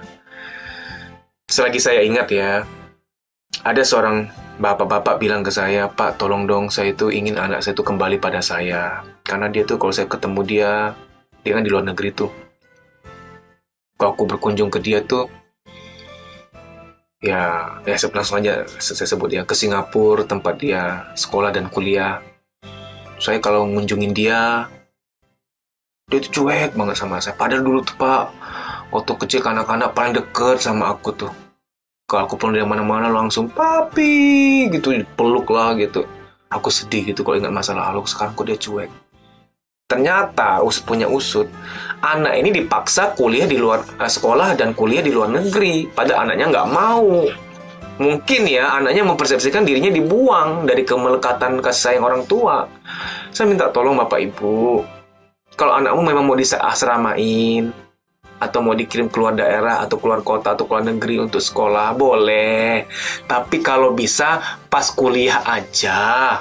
Selagi 1.48 1.80
saya 1.80 2.04
ingat 2.04 2.28
ya, 2.28 2.68
ada 3.60 3.82
seorang 3.84 4.24
bapak-bapak 4.56 5.20
bilang 5.20 5.44
ke 5.44 5.52
saya, 5.52 5.88
Pak 5.88 6.16
tolong 6.16 6.48
dong 6.48 6.72
saya 6.72 6.96
itu 6.96 7.12
ingin 7.12 7.36
anak 7.36 7.60
saya 7.60 7.76
itu 7.76 7.84
kembali 7.84 8.16
pada 8.16 8.40
saya. 8.40 9.04
Karena 9.20 9.52
dia 9.52 9.68
tuh 9.68 9.76
kalau 9.76 9.92
saya 9.92 10.08
ketemu 10.08 10.40
dia, 10.48 10.72
dia 11.44 11.52
kan 11.52 11.64
di 11.64 11.70
luar 11.72 11.84
negeri 11.84 12.10
tuh. 12.12 12.32
Kalau 14.00 14.16
aku 14.16 14.24
berkunjung 14.24 14.72
ke 14.72 14.80
dia 14.80 15.04
tuh, 15.04 15.28
ya, 17.20 17.76
ya 17.84 17.94
saya 18.00 18.08
langsung 18.16 18.40
aja 18.40 18.64
saya 18.80 19.04
sebut 19.04 19.28
ya 19.28 19.44
ke 19.44 19.52
Singapura 19.52 20.24
tempat 20.24 20.56
dia 20.56 21.12
sekolah 21.12 21.52
dan 21.52 21.68
kuliah. 21.68 22.24
Saya 23.20 23.36
kalau 23.44 23.68
ngunjungin 23.68 24.16
dia, 24.16 24.72
dia 26.08 26.18
tuh 26.24 26.32
cuek 26.32 26.72
banget 26.72 26.96
sama 26.96 27.20
saya. 27.20 27.36
Padahal 27.36 27.60
dulu 27.60 27.84
tuh 27.84 27.92
Pak, 28.00 28.24
waktu 28.88 29.12
kecil 29.20 29.44
anak-anak 29.44 29.92
paling 29.92 30.16
deket 30.16 30.64
sama 30.64 30.96
aku 30.96 31.12
tuh 31.12 31.49
kalau 32.10 32.26
aku 32.26 32.34
pulang 32.34 32.58
dari 32.58 32.66
mana-mana 32.66 33.06
langsung 33.06 33.46
papi 33.46 34.66
gitu 34.74 34.98
peluk 35.14 35.46
lah 35.54 35.78
gitu. 35.78 36.02
Aku 36.50 36.66
sedih 36.66 37.14
gitu 37.14 37.22
kalau 37.22 37.38
ingat 37.38 37.54
masa 37.54 37.78
lalu 37.78 38.02
sekarang 38.10 38.34
kok 38.34 38.46
dia 38.50 38.58
cuek. 38.58 38.90
Ternyata 39.86 40.58
usut 40.66 40.82
punya 40.82 41.06
usut 41.06 41.46
anak 42.02 42.34
ini 42.42 42.50
dipaksa 42.50 43.14
kuliah 43.14 43.46
di 43.46 43.54
luar 43.54 43.86
uh, 44.02 44.10
sekolah 44.10 44.58
dan 44.58 44.74
kuliah 44.74 45.06
di 45.06 45.14
luar 45.14 45.30
negeri 45.30 45.86
pada 45.86 46.18
anaknya 46.18 46.50
nggak 46.50 46.68
mau. 46.74 47.30
Mungkin 48.02 48.42
ya 48.50 48.74
anaknya 48.82 49.06
mempersepsikan 49.06 49.62
dirinya 49.62 49.94
dibuang 49.94 50.66
dari 50.66 50.82
kemelekatan 50.82 51.62
kasih 51.62 51.94
sayang 51.94 52.02
orang 52.02 52.26
tua. 52.26 52.66
Saya 53.30 53.46
minta 53.46 53.70
tolong 53.70 53.94
bapak 53.94 54.18
ibu 54.18 54.82
kalau 55.60 55.76
anakmu 55.76 56.00
memang 56.00 56.24
mau 56.24 56.36
disasramain 56.40 57.68
atau 58.40 58.64
mau 58.64 58.72
dikirim 58.72 59.12
keluar 59.12 59.36
daerah 59.36 59.84
atau 59.84 60.00
keluar 60.00 60.24
kota 60.24 60.56
atau 60.56 60.64
keluar 60.64 60.82
negeri 60.82 61.20
untuk 61.20 61.44
sekolah 61.44 61.92
boleh. 61.92 62.88
Tapi 63.28 63.60
kalau 63.60 63.92
bisa 63.92 64.40
pas 64.72 64.88
kuliah 64.88 65.44
aja. 65.44 66.40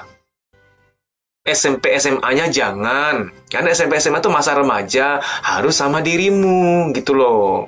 SMP 1.44 1.92
SMA-nya 2.00 2.48
jangan. 2.48 3.28
Karena 3.52 3.76
SMP 3.76 4.00
SMA 4.00 4.24
itu 4.24 4.32
masa 4.32 4.56
remaja 4.56 5.20
harus 5.44 5.76
sama 5.76 6.00
dirimu 6.00 6.96
gitu 6.96 7.12
loh. 7.12 7.68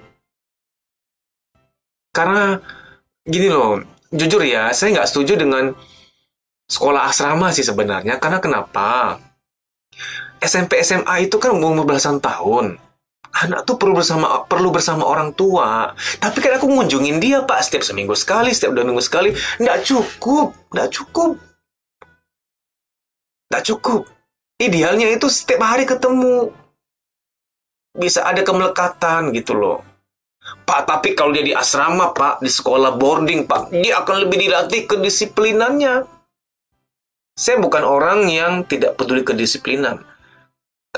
Karena 2.15 2.56
gini 3.28 3.48
loh 3.52 3.80
jujur 4.12 4.44
ya 4.44 4.76
saya 4.76 5.00
nggak 5.00 5.08
setuju 5.08 5.39
dengan 5.39 5.72
sekolah 6.72 7.12
asrama 7.12 7.52
sih 7.52 7.67
sebenarnya. 7.67 8.15
Karena 8.15 8.39
kenapa? 8.39 9.20
SMP 10.41 10.82
SMA 10.82 11.30
itu 11.30 11.38
kan 11.38 11.54
umur 11.54 11.86
belasan 11.86 12.17
tahun 12.17 12.80
anak 13.32 13.63
tuh 13.63 13.80
perlu 13.80 13.96
bersama 13.96 14.44
perlu 14.46 14.70
bersama 14.70 15.08
orang 15.08 15.32
tua. 15.32 15.96
Tapi 16.20 16.38
kan 16.44 16.60
aku 16.60 16.67
ngunjungin 16.67 17.17
dia 17.24 17.44
pak 17.48 17.63
setiap 17.63 17.84
seminggu 17.88 18.13
sekali, 18.13 18.52
setiap 18.52 18.76
dua 18.76 18.84
minggu 18.84 19.04
sekali. 19.04 19.32
Nggak 19.58 19.80
cukup, 19.88 20.48
nggak 20.72 20.89
cukup, 20.91 21.32
nggak 23.48 23.63
cukup. 23.65 24.02
Idealnya 24.62 25.10
itu 25.10 25.28
setiap 25.32 25.63
hari 25.65 25.88
ketemu. 25.88 26.54
Bisa 27.91 28.24
ada 28.24 28.39
kemelekatan 28.46 29.36
gitu 29.36 29.58
loh. 29.58 29.84
Pak, 30.41 30.89
tapi 30.89 31.13
kalau 31.13 31.36
dia 31.36 31.46
di 31.46 31.54
asrama, 31.54 32.17
Pak, 32.17 32.41
di 32.41 32.50
sekolah 32.50 32.98
boarding, 32.98 33.46
Pak, 33.46 33.70
dia 33.78 34.02
akan 34.02 34.26
lebih 34.26 34.41
dilatih 34.41 34.89
kedisiplinannya. 34.89 36.02
Saya 37.38 37.62
bukan 37.62 37.86
orang 37.86 38.26
yang 38.26 38.65
tidak 38.65 38.98
peduli 38.98 39.22
kedisiplinan 39.22 40.02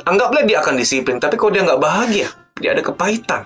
anggaplah 0.01 0.41
dia 0.41 0.58
akan 0.65 0.75
disiplin, 0.82 1.21
tapi 1.21 1.38
kalau 1.38 1.53
dia 1.53 1.62
nggak 1.62 1.82
bahagia, 1.82 2.27
dia 2.58 2.73
ada 2.73 2.82
kepahitan. 2.82 3.45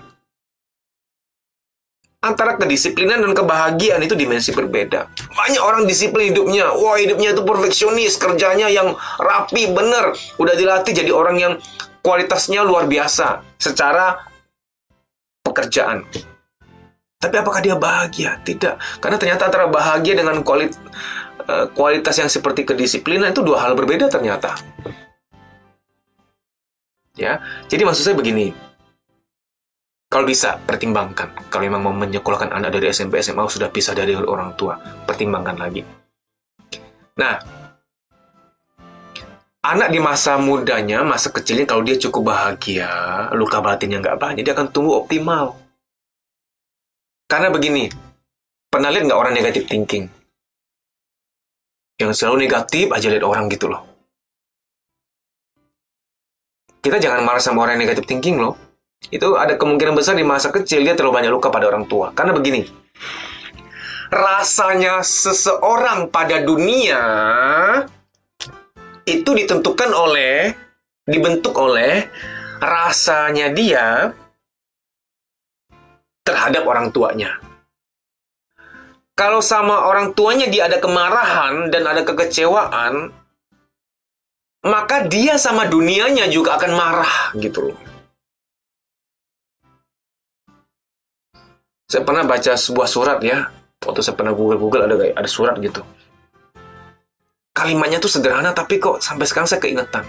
Antara 2.18 2.58
kedisiplinan 2.58 3.22
dan 3.22 3.30
kebahagiaan 3.30 4.02
itu 4.02 4.18
dimensi 4.18 4.50
berbeda. 4.50 5.06
Banyak 5.38 5.62
orang 5.62 5.86
disiplin 5.86 6.34
hidupnya. 6.34 6.74
Wah, 6.74 6.98
hidupnya 6.98 7.30
itu 7.30 7.46
perfeksionis, 7.46 8.18
kerjanya 8.18 8.66
yang 8.66 8.98
rapi, 9.22 9.70
bener. 9.70 10.18
Udah 10.34 10.58
dilatih 10.58 10.98
jadi 10.98 11.14
orang 11.14 11.38
yang 11.38 11.54
kualitasnya 12.02 12.66
luar 12.66 12.90
biasa 12.90 13.38
secara 13.62 14.18
pekerjaan. 15.46 16.02
Tapi 17.22 17.34
apakah 17.38 17.62
dia 17.62 17.78
bahagia? 17.78 18.42
Tidak. 18.42 18.98
Karena 18.98 19.14
ternyata 19.14 19.46
antara 19.46 19.70
bahagia 19.70 20.18
dengan 20.18 20.42
kualitas, 20.42 20.74
eh, 21.46 21.70
kualitas 21.70 22.18
yang 22.18 22.26
seperti 22.26 22.66
kedisiplinan 22.66 23.30
itu 23.30 23.46
dua 23.46 23.62
hal 23.62 23.78
berbeda 23.78 24.10
ternyata 24.10 24.58
ya. 27.18 27.42
Jadi 27.66 27.82
maksud 27.82 28.02
saya 28.06 28.16
begini, 28.16 28.54
kalau 30.08 30.24
bisa 30.24 30.56
pertimbangkan. 30.64 31.52
Kalau 31.52 31.68
memang 31.68 31.84
mau 31.84 31.92
menyekolahkan 31.92 32.48
anak 32.48 32.80
dari 32.80 32.88
SMP 32.88 33.20
SMA 33.20 33.44
sudah 33.44 33.68
pisah 33.68 33.92
dari 33.92 34.16
orang 34.16 34.56
tua 34.56 34.80
pertimbangkan 35.04 35.56
lagi. 35.60 35.84
Nah 37.20 37.36
anak 39.58 39.92
di 39.92 40.00
masa 40.00 40.40
mudanya 40.40 41.04
masa 41.04 41.28
kecilnya 41.28 41.68
kalau 41.68 41.84
dia 41.84 42.00
cukup 42.00 42.32
bahagia 42.32 42.88
luka 43.36 43.60
batinnya 43.60 44.00
nggak 44.00 44.16
banyak 44.16 44.42
dia 44.48 44.56
akan 44.56 44.72
tumbuh 44.72 45.04
optimal. 45.04 45.60
Karena 47.28 47.52
begini 47.52 47.92
pernah 48.72 48.88
lihat 48.88 49.12
nggak 49.12 49.20
orang 49.20 49.36
negatif 49.36 49.68
thinking? 49.68 50.08
Yang 52.00 52.16
selalu 52.16 52.48
negatif 52.48 52.88
aja 52.96 53.12
lihat 53.12 53.26
orang 53.28 53.52
gitu 53.52 53.68
loh 53.68 53.97
kita 56.78 57.02
jangan 57.02 57.26
marah 57.26 57.42
sama 57.42 57.66
orang 57.66 57.78
yang 57.78 57.88
negatif 57.88 58.06
thinking 58.06 58.38
loh. 58.38 58.54
Itu 59.08 59.38
ada 59.38 59.54
kemungkinan 59.54 59.94
besar 59.94 60.18
di 60.18 60.26
masa 60.26 60.50
kecil 60.50 60.82
dia 60.82 60.98
terlalu 60.98 61.22
banyak 61.22 61.32
luka 61.32 61.48
pada 61.48 61.70
orang 61.70 61.86
tua. 61.86 62.10
Karena 62.12 62.34
begini, 62.34 62.66
rasanya 64.10 65.04
seseorang 65.04 66.10
pada 66.10 66.42
dunia 66.42 67.02
itu 69.08 69.30
ditentukan 69.32 69.90
oleh, 69.94 70.52
dibentuk 71.08 71.56
oleh 71.56 72.10
rasanya 72.58 73.54
dia 73.54 74.12
terhadap 76.26 76.66
orang 76.68 76.92
tuanya. 76.92 77.40
Kalau 79.18 79.42
sama 79.42 79.90
orang 79.90 80.14
tuanya 80.14 80.46
dia 80.46 80.70
ada 80.70 80.78
kemarahan 80.78 81.74
dan 81.74 81.82
ada 81.90 82.06
kekecewaan, 82.06 83.10
maka 84.64 85.06
dia 85.06 85.38
sama 85.38 85.70
dunianya 85.70 86.26
juga 86.26 86.58
akan 86.58 86.72
marah 86.74 87.14
gitu 87.38 87.70
loh. 87.70 87.78
Saya 91.88 92.04
pernah 92.04 92.26
baca 92.26 92.52
sebuah 92.52 92.88
surat 92.90 93.18
ya, 93.24 93.48
waktu 93.80 94.00
saya 94.04 94.12
pernah 94.18 94.36
google-google 94.36 94.84
ada 94.84 94.96
ada 95.14 95.28
surat 95.30 95.56
gitu. 95.62 95.80
Kalimatnya 97.56 97.98
tuh 97.98 98.12
sederhana 98.12 98.52
tapi 98.52 98.76
kok 98.76 99.00
sampai 99.00 99.24
sekarang 99.24 99.48
saya 99.48 99.62
keingetan. 99.62 100.04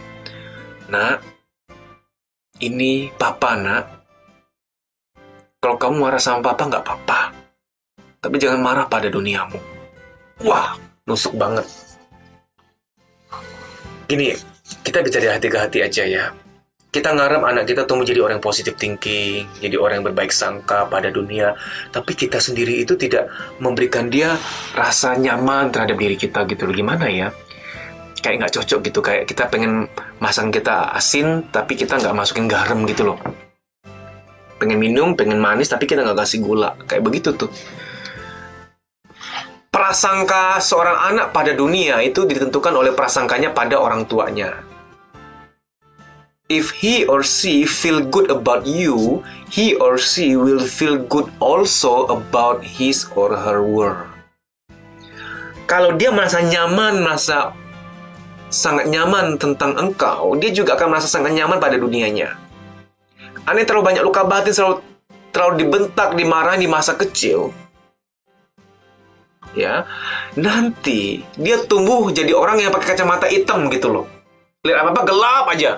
Nak, 0.91 1.23
ini 2.59 3.07
papa 3.15 3.55
nak. 3.55 3.85
Kalau 5.63 5.75
kamu 5.79 5.95
marah 6.03 6.19
sama 6.19 6.43
papa 6.43 6.67
nggak 6.67 6.83
apa-apa. 6.83 7.21
Tapi 8.19 8.35
jangan 8.35 8.59
marah 8.59 8.85
pada 8.91 9.07
duniamu. 9.07 9.59
Wah, 10.43 10.75
nusuk 11.07 11.35
banget 11.39 11.88
gini, 14.09 14.33
kita 14.81 15.05
bicara 15.05 15.37
hati 15.37 15.47
ke 15.53 15.57
hati 15.61 15.79
aja 15.85 16.03
ya. 16.09 16.25
Kita 16.89 17.13
ngarep 17.13 17.45
anak 17.45 17.69
kita 17.69 17.85
tumbuh 17.85 18.01
jadi 18.01 18.25
orang 18.25 18.41
positif 18.41 18.73
thinking, 18.73 19.45
jadi 19.61 19.77
orang 19.77 20.01
yang 20.01 20.09
berbaik 20.09 20.33
sangka 20.33 20.89
pada 20.89 21.13
dunia. 21.13 21.53
Tapi 21.93 22.17
kita 22.17 22.41
sendiri 22.41 22.81
itu 22.81 22.97
tidak 22.97 23.29
memberikan 23.61 24.09
dia 24.09 24.33
rasa 24.73 25.13
nyaman 25.13 25.69
terhadap 25.69 26.01
diri 26.01 26.17
kita 26.17 26.49
gitu 26.49 26.65
loh. 26.65 26.73
Gimana 26.73 27.05
ya? 27.05 27.29
Kayak 28.25 28.35
nggak 28.41 28.53
cocok 28.57 28.79
gitu. 28.89 28.99
Kayak 29.05 29.23
kita 29.29 29.45
pengen 29.53 29.85
masang 30.17 30.49
kita 30.49 30.89
asin, 30.97 31.45
tapi 31.53 31.77
kita 31.77 32.01
nggak 32.01 32.17
masukin 32.17 32.49
garam 32.49 32.81
gitu 32.89 33.13
loh. 33.13 33.21
Pengen 34.57 34.81
minum, 34.81 35.13
pengen 35.13 35.37
manis, 35.37 35.69
tapi 35.69 35.85
kita 35.85 36.01
nggak 36.01 36.25
kasih 36.25 36.41
gula. 36.41 36.73
Kayak 36.89 37.05
begitu 37.05 37.37
tuh 37.37 37.53
prasangka 39.69 40.57
seorang 40.59 41.13
anak 41.13 41.33
pada 41.33 41.53
dunia 41.53 42.01
itu 42.01 42.25
ditentukan 42.25 42.73
oleh 42.73 42.91
prasangkanya 42.93 43.53
pada 43.53 43.77
orang 43.77 44.05
tuanya. 44.09 44.69
if 46.49 46.73
he 46.73 47.05
or 47.05 47.21
she 47.21 47.63
feel 47.63 48.01
good 48.01 48.33
about 48.33 48.65
you, 48.65 49.21
he 49.53 49.77
or 49.77 50.01
she 50.01 50.33
will 50.33 50.65
feel 50.65 50.97
good 50.97 51.29
also 51.37 52.09
about 52.09 52.65
his 52.65 53.05
or 53.13 53.37
her 53.37 53.61
work. 53.61 54.09
Kalau 55.69 55.93
dia 55.93 56.09
merasa 56.09 56.41
nyaman, 56.41 57.05
merasa 57.05 57.53
sangat 58.49 58.89
nyaman 58.89 59.37
tentang 59.37 59.77
engkau, 59.77 60.33
dia 60.41 60.49
juga 60.49 60.73
akan 60.73 60.97
merasa 60.97 61.05
sangat 61.05 61.37
nyaman 61.37 61.61
pada 61.61 61.77
dunianya. 61.77 62.33
Aneh 63.45 63.61
terlalu 63.69 63.93
banyak 63.93 64.03
luka 64.03 64.25
batin, 64.25 64.49
selalu 64.49 64.81
terlalu 65.29 65.53
dibentak, 65.61 66.17
dimarahi 66.17 66.65
di 66.65 66.69
masa 66.69 66.97
kecil, 66.97 67.53
ya. 69.57 69.85
Nanti 70.37 71.21
dia 71.37 71.61
tumbuh 71.65 72.09
jadi 72.09 72.33
orang 72.35 72.61
yang 72.61 72.71
pakai 72.73 72.93
kacamata 72.95 73.29
hitam 73.29 73.69
gitu 73.73 73.89
loh. 73.89 74.05
Lihat 74.65 74.77
apa 74.83 74.89
apa 74.91 75.01
gelap 75.07 75.45
aja. 75.49 75.71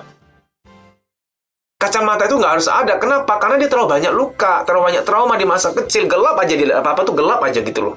Kacamata 1.78 2.30
itu 2.30 2.38
nggak 2.38 2.52
harus 2.58 2.68
ada. 2.70 2.94
Kenapa? 2.98 3.38
Karena 3.42 3.58
dia 3.58 3.66
terlalu 3.66 3.98
banyak 3.98 4.12
luka 4.14 4.62
terlalu 4.62 4.94
banyak 4.94 5.04
trauma 5.06 5.34
di 5.34 5.46
masa 5.46 5.74
kecil. 5.74 6.06
Gelap 6.06 6.38
aja 6.38 6.54
dia 6.54 6.78
apa 6.78 6.94
apa 6.94 7.02
tuh 7.02 7.14
gelap 7.14 7.42
aja 7.42 7.58
gitu 7.62 7.80
loh. 7.92 7.96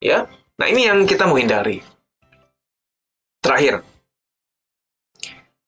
Ya. 0.00 0.28
Nah 0.56 0.66
ini 0.68 0.88
yang 0.88 1.04
kita 1.04 1.28
mau 1.28 1.36
hindari 1.36 1.84
terakhir. 3.44 3.84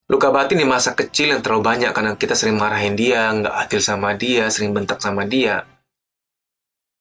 Luka 0.08 0.32
batin 0.32 0.56
di 0.56 0.64
masa 0.64 0.96
kecil 0.96 1.36
yang 1.36 1.44
terlalu 1.44 1.68
banyak 1.68 1.92
karena 1.92 2.16
kita 2.16 2.32
sering 2.32 2.56
marahin 2.56 2.96
dia 2.96 3.28
nggak 3.28 3.52
adil 3.68 3.80
sama 3.84 4.16
dia 4.16 4.48
sering 4.48 4.72
bentak 4.72 5.04
sama 5.04 5.28
dia 5.28 5.68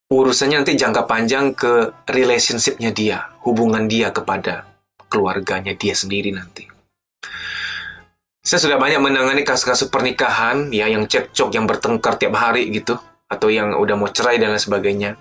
urusannya 0.08 0.64
nanti 0.64 0.80
jangka 0.80 1.04
panjang 1.04 1.52
ke 1.52 1.92
relationshipnya 2.08 2.96
dia, 2.96 3.28
hubungan 3.44 3.92
dia 3.92 4.12
kepada 4.12 4.68
keluarganya 5.12 5.76
dia 5.76 5.96
sendiri 5.96 6.32
nanti. 6.32 6.68
Saya 8.48 8.64
sudah 8.64 8.80
banyak 8.80 9.04
menangani 9.04 9.44
kasus-kasus 9.44 9.92
pernikahan 9.92 10.72
ya 10.72 10.88
yang 10.88 11.04
cekcok, 11.04 11.52
yang 11.52 11.68
bertengkar 11.68 12.16
tiap 12.16 12.40
hari 12.40 12.72
gitu, 12.72 12.96
atau 13.28 13.52
yang 13.52 13.76
udah 13.76 14.00
mau 14.00 14.08
cerai 14.08 14.40
dan 14.40 14.56
lain 14.56 14.64
sebagainya. 14.64 15.20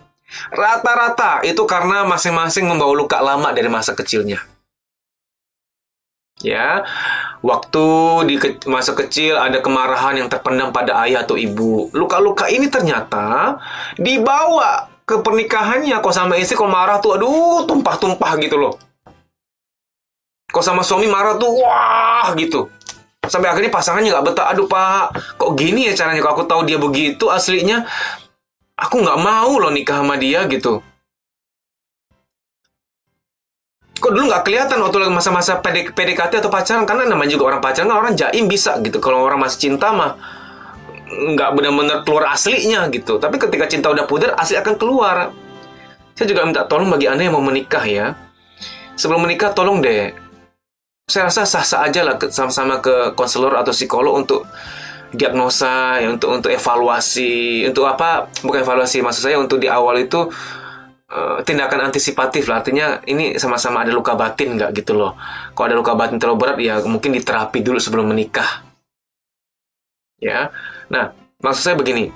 Rata-rata 0.55 1.43
itu 1.43 1.63
karena 1.67 2.07
masing-masing 2.07 2.67
membawa 2.67 2.95
luka 2.95 3.19
lama 3.19 3.51
dari 3.51 3.67
masa 3.67 3.99
kecilnya. 3.99 4.43
Ya, 6.45 6.85
waktu 7.41 7.87
di 8.29 8.37
ke 8.37 8.61
masa 8.69 8.93
kecil 8.93 9.41
ada 9.41 9.65
kemarahan 9.65 10.21
yang 10.21 10.29
terpendam 10.29 10.69
pada 10.69 11.01
ayah 11.09 11.25
atau 11.25 11.41
ibu. 11.41 11.89
Luka-luka 11.97 12.53
ini 12.53 12.69
ternyata 12.69 13.57
dibawa 13.97 14.93
ke 15.09 15.17
pernikahannya. 15.25 15.97
Kok 15.97 16.13
sama 16.13 16.37
istri 16.37 16.53
kalau 16.61 16.69
marah 16.69 17.01
tuh, 17.01 17.17
aduh, 17.17 17.65
tumpah-tumpah 17.65 18.33
gitu 18.45 18.61
loh. 18.61 18.77
Kok 20.53 20.61
sama 20.61 20.85
suami 20.85 21.09
marah 21.09 21.41
tuh, 21.41 21.57
wah 21.57 22.29
gitu. 22.37 22.69
Sampai 23.25 23.49
akhirnya 23.49 23.73
pasangannya 23.73 24.13
nggak 24.13 24.27
betah. 24.29 24.47
Aduh 24.53 24.69
pak, 24.69 25.17
kok 25.41 25.57
gini 25.57 25.89
ya 25.89 25.97
caranya? 25.97 26.21
Kalau 26.21 26.35
aku 26.37 26.45
tahu 26.45 26.61
dia 26.69 26.77
begitu 26.77 27.33
aslinya, 27.33 27.89
aku 28.77 29.01
nggak 29.01 29.19
mau 29.25 29.57
loh 29.57 29.73
nikah 29.73 30.05
sama 30.05 30.21
dia 30.21 30.45
gitu 30.53 30.85
kok 33.97 34.13
dulu 34.13 34.29
nggak 34.29 34.45
kelihatan 34.45 34.79
waktu 34.85 34.97
lagi 35.01 35.13
masa-masa 35.13 35.59
PDKT 35.65 36.45
atau 36.45 36.53
pacaran? 36.53 36.85
Karena 36.85 37.09
namanya 37.09 37.33
juga 37.33 37.55
orang 37.55 37.61
pacaran 37.65 37.89
kan 37.89 37.97
orang 37.97 38.13
jaim 38.13 38.45
bisa 38.45 38.77
gitu. 38.85 39.01
Kalau 39.01 39.25
orang 39.25 39.41
masih 39.41 39.71
cinta 39.71 39.91
mah 39.91 40.17
nggak 41.07 41.51
benar-benar 41.57 42.05
keluar 42.05 42.29
aslinya 42.35 42.87
gitu. 42.93 43.17
Tapi 43.17 43.41
ketika 43.41 43.65
cinta 43.71 43.89
udah 43.89 44.05
pudar 44.05 44.37
asli 44.37 44.61
akan 44.61 44.75
keluar. 44.77 45.33
Saya 46.17 46.33
juga 46.33 46.49
minta 46.49 46.65
tolong 46.65 46.89
bagi 46.89 47.09
anda 47.09 47.25
yang 47.25 47.37
mau 47.37 47.45
menikah 47.45 47.85
ya. 47.85 48.17
Sebelum 48.97 49.25
menikah 49.25 49.53
tolong 49.53 49.85
deh. 49.85 50.13
Saya 51.07 51.31
rasa 51.31 51.47
sah-sah 51.47 51.87
aja 51.87 52.03
lah 52.03 52.19
sama-sama 52.33 52.83
ke 52.83 53.15
konselor 53.15 53.55
atau 53.55 53.71
psikolog 53.71 54.19
untuk 54.19 54.43
diagnosa 55.15 56.03
ya 56.03 56.09
untuk 56.11 56.33
untuk 56.33 56.51
evaluasi. 56.51 57.69
Untuk 57.69 57.85
apa? 57.87 58.27
Bukan 58.43 58.65
evaluasi 58.65 59.05
maksud 59.05 59.23
saya 59.29 59.37
untuk 59.39 59.61
di 59.61 59.69
awal 59.71 60.03
itu 60.03 60.27
uh, 61.11 61.39
tindakan 61.43 61.91
antisipatif 61.91 62.47
lah. 62.51 62.63
Artinya 62.63 63.03
ini 63.07 63.37
sama-sama 63.39 63.83
ada 63.83 63.93
luka 63.95 64.15
batin 64.19 64.59
nggak 64.59 64.71
gitu 64.77 64.97
loh. 64.97 65.15
Kalau 65.55 65.67
ada 65.67 65.77
luka 65.77 65.93
batin 65.95 66.19
terlalu 66.19 66.39
berat 66.39 66.59
ya 66.59 66.75
mungkin 66.87 67.15
diterapi 67.15 67.63
dulu 67.63 67.79
sebelum 67.79 68.11
menikah. 68.11 68.67
Ya. 70.19 70.51
Nah 70.91 71.13
maksud 71.43 71.63
saya 71.63 71.77
begini. 71.79 72.11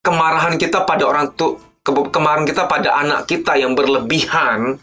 Kemarahan 0.00 0.56
kita 0.56 0.88
pada 0.88 1.04
orang 1.04 1.36
tuh 1.36 1.60
ke 1.80 1.92
kemarahan 2.12 2.44
kita 2.44 2.68
pada 2.68 2.96
anak 2.96 3.28
kita 3.28 3.56
yang 3.56 3.72
berlebihan 3.72 4.76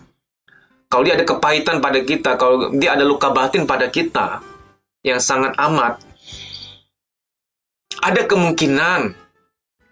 kalau 0.90 1.04
dia 1.06 1.14
ada 1.14 1.26
kepahitan 1.28 1.78
pada 1.78 2.00
kita 2.02 2.40
kalau 2.42 2.74
dia 2.74 2.98
ada 2.98 3.06
luka 3.06 3.30
batin 3.30 3.70
pada 3.70 3.86
kita 3.86 4.42
yang 5.06 5.22
sangat 5.22 5.54
amat 5.62 6.02
ada 8.02 8.22
kemungkinan 8.26 9.14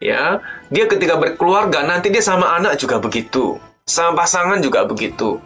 ya 0.05 0.37
dia 0.69 0.85
ketika 0.85 1.17
berkeluarga 1.17 1.81
nanti 1.81 2.13
dia 2.13 2.21
sama 2.21 2.53
anak 2.53 2.77
juga 2.77 3.01
begitu. 3.01 3.57
Sama 3.85 4.25
pasangan 4.25 4.61
juga 4.61 4.85
begitu. 4.85 5.37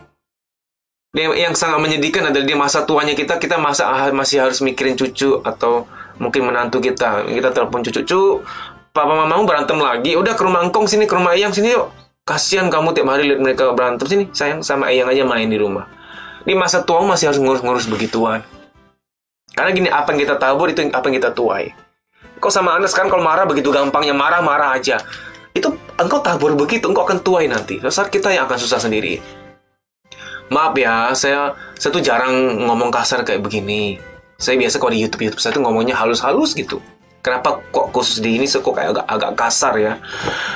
Yang, 1.10 1.58
sangat 1.58 1.82
menyedihkan 1.82 2.30
adalah 2.30 2.46
di 2.46 2.54
masa 2.54 2.86
tuanya 2.86 3.18
kita 3.18 3.42
kita 3.42 3.58
masa 3.58 3.90
ah, 3.90 4.14
masih 4.14 4.46
harus 4.46 4.62
mikirin 4.62 4.94
cucu 4.94 5.42
atau 5.42 5.90
mungkin 6.22 6.46
menantu 6.48 6.80
kita. 6.80 7.26
Kita 7.26 7.50
telepon 7.50 7.82
cucu 7.82 8.06
cucu 8.06 8.22
papa 8.94 9.16
mamamu 9.18 9.44
berantem 9.48 9.80
lagi? 9.82 10.14
Udah 10.14 10.38
ke 10.38 10.44
rumah 10.46 10.62
engkong 10.64 10.86
sini 10.86 11.10
ke 11.10 11.16
rumah 11.18 11.34
eyang 11.34 11.52
sini 11.52 11.74
yuk. 11.74 11.90
Kasihan 12.24 12.70
kamu 12.70 12.94
tiap 12.94 13.10
hari 13.10 13.26
lihat 13.26 13.42
mereka 13.42 13.74
berantem 13.74 14.06
sini. 14.06 14.24
Sayang 14.30 14.62
sama 14.62 14.94
eyang 14.94 15.10
aja 15.10 15.26
main 15.26 15.50
di 15.50 15.58
rumah. 15.58 15.90
Di 16.46 16.54
masa 16.54 16.86
tua 16.86 17.02
masih 17.02 17.34
harus 17.34 17.42
ngurus-ngurus 17.42 17.90
begituan. 17.90 18.46
Karena 19.58 19.74
gini 19.74 19.90
apa 19.90 20.14
yang 20.14 20.30
kita 20.30 20.36
tabur 20.38 20.70
itu 20.70 20.88
apa 20.94 21.04
yang 21.10 21.18
kita 21.18 21.34
tuai 21.34 21.89
Kok 22.40 22.48
sama 22.48 22.80
anak 22.80 22.88
sekarang 22.88 23.12
kalau 23.12 23.24
marah 23.24 23.44
begitu 23.44 23.68
gampangnya 23.68 24.16
marah-marah 24.16 24.80
aja. 24.80 25.04
Itu 25.52 25.76
engkau 26.00 26.24
tabur 26.24 26.56
begitu, 26.56 26.88
engkau 26.88 27.04
akan 27.04 27.20
tuai 27.20 27.52
nanti. 27.52 27.84
Saat 27.84 28.08
kita 28.08 28.32
yang 28.32 28.48
akan 28.48 28.56
susah 28.56 28.80
sendiri. 28.80 29.20
Maaf 30.48 30.74
ya, 30.80 31.12
saya 31.14 31.54
saya 31.76 31.92
tuh 31.92 32.00
jarang 32.02 32.64
ngomong 32.64 32.90
kasar 32.90 33.28
kayak 33.28 33.44
begini. 33.44 34.00
Saya 34.40 34.56
biasa 34.56 34.80
kalau 34.80 34.96
di 34.96 35.04
YouTube 35.04 35.28
YouTube 35.28 35.44
saya 35.44 35.52
tuh 35.52 35.62
ngomongnya 35.68 36.00
halus-halus 36.00 36.56
gitu. 36.56 36.80
Kenapa 37.20 37.60
kok 37.76 37.92
khusus 37.92 38.24
di 38.24 38.40
ini 38.40 38.48
kok 38.48 38.64
kayak 38.64 38.96
agak, 38.96 39.06
agak 39.12 39.32
kasar 39.36 39.76
ya? 39.76 39.94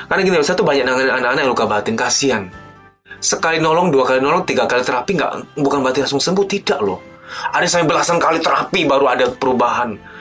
Karena 0.07 0.21
gini, 0.23 0.39
saya 0.39 0.55
tuh 0.55 0.63
banyak 0.63 0.87
nanganin 0.87 1.11
anak-anak 1.11 1.41
yang 1.43 1.51
luka 1.51 1.67
batin, 1.67 1.95
kasihan. 1.99 2.43
Sekali 3.19 3.59
nolong, 3.59 3.91
dua 3.91 4.07
kali 4.07 4.23
nolong, 4.23 4.47
tiga 4.47 4.63
kali 4.63 4.79
terapi 4.87 5.19
nggak 5.19 5.59
bukan 5.59 5.83
berarti 5.83 6.07
langsung 6.07 6.23
sembuh, 6.23 6.47
tidak 6.47 6.79
loh. 6.79 7.03
Ada 7.51 7.67
sampai 7.67 7.87
belasan 7.91 8.23
kali 8.23 8.39
terapi 8.39 8.87
baru 8.87 9.11
ada 9.11 9.27
perubahan 9.27 10.12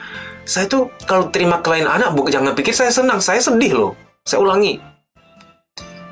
saya 0.43 0.67
tuh 0.67 0.91
kalau 1.07 1.31
terima 1.31 1.63
klien 1.63 1.87
anak, 1.87 2.11
bukan 2.11 2.31
jangan 2.31 2.51
pikir 2.51 2.75
saya 2.75 2.91
senang, 2.91 3.23
saya 3.23 3.39
sedih 3.39 3.73
loh. 3.75 3.91
Saya 4.27 4.43
ulangi. 4.43 4.79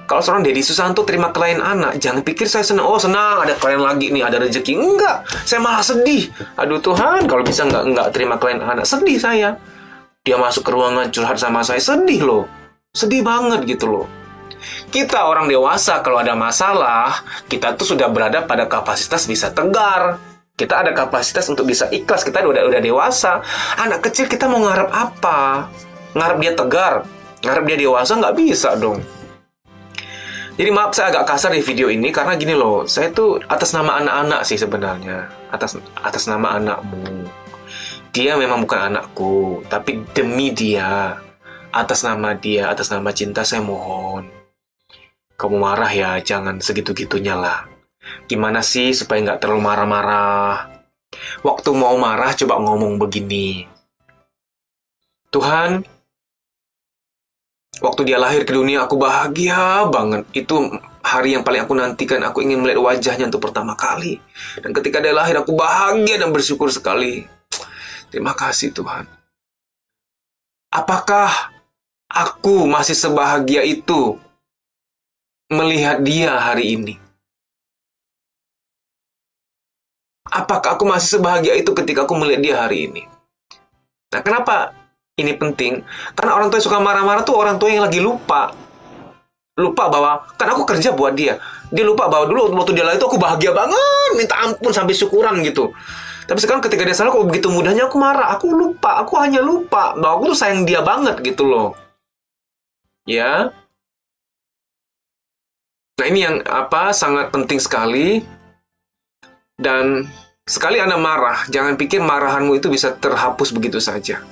Kalau 0.08 0.20
seorang 0.20 0.44
Deddy 0.44 0.60
Susanto 0.60 1.08
terima 1.08 1.32
klien 1.32 1.64
anak, 1.64 1.96
jangan 2.00 2.20
pikir 2.24 2.44
saya 2.44 2.68
senang. 2.68 2.84
Oh 2.84 3.00
senang, 3.00 3.44
ada 3.44 3.56
klien 3.56 3.80
lagi 3.80 4.12
nih, 4.12 4.24
ada 4.24 4.44
rezeki. 4.44 4.76
Enggak, 4.76 5.24
saya 5.48 5.64
malah 5.64 5.84
sedih. 5.84 6.28
Aduh 6.60 6.84
Tuhan, 6.84 7.28
kalau 7.32 7.44
bisa 7.48 7.64
nggak 7.64 7.84
nggak 7.96 8.08
terima 8.12 8.36
klien 8.36 8.60
anak, 8.60 8.84
sedih 8.84 9.16
saya. 9.16 9.56
Dia 10.24 10.36
masuk 10.36 10.68
ke 10.68 10.72
ruangan 10.76 11.08
curhat 11.12 11.40
sama 11.40 11.64
saya, 11.64 11.80
sedih 11.80 12.28
loh. 12.28 12.44
Sedih 12.92 13.24
banget 13.24 13.64
gitu 13.68 13.88
loh. 13.88 14.06
Kita 14.92 15.32
orang 15.32 15.48
dewasa 15.48 16.04
kalau 16.04 16.20
ada 16.20 16.36
masalah, 16.36 17.24
kita 17.48 17.80
tuh 17.80 17.96
sudah 17.96 18.12
berada 18.12 18.44
pada 18.44 18.68
kapasitas 18.68 19.26
bisa 19.26 19.50
tegar 19.50 20.31
kita 20.62 20.86
ada 20.86 20.94
kapasitas 20.94 21.50
untuk 21.50 21.66
bisa 21.66 21.90
ikhlas. 21.90 22.22
Kita 22.22 22.46
udah 22.46 22.70
udah 22.70 22.78
dewasa. 22.78 23.42
Anak 23.82 24.06
kecil 24.06 24.30
kita 24.30 24.46
mau 24.46 24.62
ngarep 24.62 24.94
apa? 24.94 25.66
Ngarep 26.14 26.38
dia 26.38 26.54
tegar, 26.54 26.96
ngarep 27.42 27.64
dia 27.66 27.78
dewasa 27.90 28.14
nggak 28.22 28.38
bisa 28.38 28.78
dong. 28.78 29.02
Jadi 30.62 30.70
maaf 30.70 30.94
saya 30.94 31.10
agak 31.10 31.34
kasar 31.34 31.58
di 31.58 31.64
video 31.64 31.90
ini 31.90 32.14
karena 32.14 32.38
gini 32.38 32.54
loh, 32.54 32.86
saya 32.86 33.10
tuh 33.10 33.42
atas 33.50 33.74
nama 33.74 33.98
anak-anak 33.98 34.46
sih 34.46 34.60
sebenarnya, 34.60 35.32
atas 35.50 35.80
atas 35.98 36.30
nama 36.30 36.62
anakmu. 36.62 37.26
Dia 38.12 38.36
memang 38.36 38.68
bukan 38.68 38.92
anakku, 38.92 39.64
tapi 39.72 40.04
demi 40.12 40.52
dia, 40.52 41.18
atas 41.72 42.04
nama 42.04 42.36
dia, 42.36 42.68
atas 42.68 42.92
nama 42.92 43.10
cinta 43.16 43.48
saya 43.48 43.64
mohon. 43.64 44.28
Kamu 45.40 45.56
marah 45.58 45.90
ya, 45.90 46.20
jangan 46.20 46.60
segitu-gitunya 46.60 47.34
lah. 47.34 47.71
Gimana 48.26 48.66
sih 48.66 48.96
supaya 48.96 49.22
nggak 49.22 49.40
terlalu 49.44 49.62
marah-marah? 49.62 50.72
Waktu 51.46 51.70
mau 51.76 51.96
marah 52.00 52.32
coba 52.34 52.58
ngomong 52.64 52.98
begini. 52.98 53.68
Tuhan, 55.32 55.84
waktu 57.80 58.02
dia 58.04 58.20
lahir 58.20 58.44
ke 58.44 58.52
dunia 58.52 58.84
aku 58.84 58.96
bahagia 59.00 59.88
banget. 59.88 60.28
Itu 60.36 60.72
hari 61.04 61.36
yang 61.36 61.44
paling 61.44 61.66
aku 61.66 61.74
nantikan. 61.76 62.22
Aku 62.28 62.40
ingin 62.46 62.62
melihat 62.62 62.84
wajahnya 62.84 63.28
untuk 63.28 63.44
pertama 63.50 63.74
kali. 63.76 64.22
Dan 64.62 64.72
ketika 64.72 65.02
dia 65.02 65.16
lahir 65.16 65.40
aku 65.40 65.58
bahagia 65.58 66.22
dan 66.22 66.30
bersyukur 66.30 66.70
sekali. 66.70 67.26
Terima 68.12 68.36
kasih 68.36 68.76
Tuhan. 68.76 69.08
Apakah 70.72 71.52
aku 72.08 72.64
masih 72.70 72.96
sebahagia 72.96 73.64
itu 73.64 74.20
melihat 75.52 76.00
dia 76.00 76.36
hari 76.40 76.80
ini? 76.80 77.01
Apakah 80.32 80.80
aku 80.80 80.88
masih 80.88 81.20
sebahagia 81.20 81.60
itu 81.60 81.76
ketika 81.76 82.08
aku 82.08 82.16
melihat 82.16 82.42
dia 82.42 82.56
hari 82.64 82.88
ini? 82.88 83.04
Nah, 84.16 84.24
kenapa 84.24 84.72
ini 85.20 85.36
penting? 85.36 85.84
Karena 86.16 86.40
orang 86.40 86.48
tua 86.48 86.64
yang 86.64 86.68
suka 86.72 86.80
marah-marah 86.80 87.28
tuh 87.28 87.36
orang 87.36 87.60
tua 87.60 87.68
yang 87.68 87.84
lagi 87.84 88.00
lupa. 88.00 88.56
Lupa 89.60 89.92
bahwa 89.92 90.24
kan 90.40 90.48
aku 90.56 90.64
kerja 90.64 90.96
buat 90.96 91.20
dia. 91.20 91.36
Dia 91.68 91.84
lupa 91.84 92.08
bahwa 92.08 92.32
dulu 92.32 92.56
waktu 92.56 92.80
dia 92.80 92.88
lahir 92.88 92.96
itu 92.96 93.08
aku 93.12 93.20
bahagia 93.20 93.52
banget, 93.52 94.10
minta 94.16 94.36
ampun 94.40 94.72
sampai 94.72 94.96
syukuran 94.96 95.44
gitu. 95.44 95.76
Tapi 96.32 96.40
sekarang 96.40 96.64
ketika 96.64 96.88
dia 96.88 96.96
salah 96.96 97.12
kok 97.12 97.28
begitu 97.28 97.52
mudahnya 97.52 97.92
aku 97.92 98.00
marah, 98.00 98.32
aku 98.32 98.56
lupa, 98.56 99.04
aku 99.04 99.20
hanya 99.20 99.44
lupa 99.44 100.00
bahwa 100.00 100.24
aku 100.24 100.32
tuh 100.32 100.40
sayang 100.40 100.64
dia 100.64 100.80
banget 100.80 101.20
gitu 101.28 101.44
loh. 101.44 101.76
Ya. 103.04 103.52
Nah, 106.00 106.06
ini 106.08 106.24
yang 106.24 106.40
apa 106.48 106.96
sangat 106.96 107.36
penting 107.36 107.60
sekali 107.60 108.24
dan 109.62 110.10
sekali 110.50 110.82
Anda 110.82 110.98
marah, 110.98 111.46
jangan 111.54 111.78
pikir 111.78 112.02
marahanmu 112.02 112.58
itu 112.58 112.74
bisa 112.74 112.98
terhapus 112.98 113.54
begitu 113.54 113.78
saja. 113.78 114.26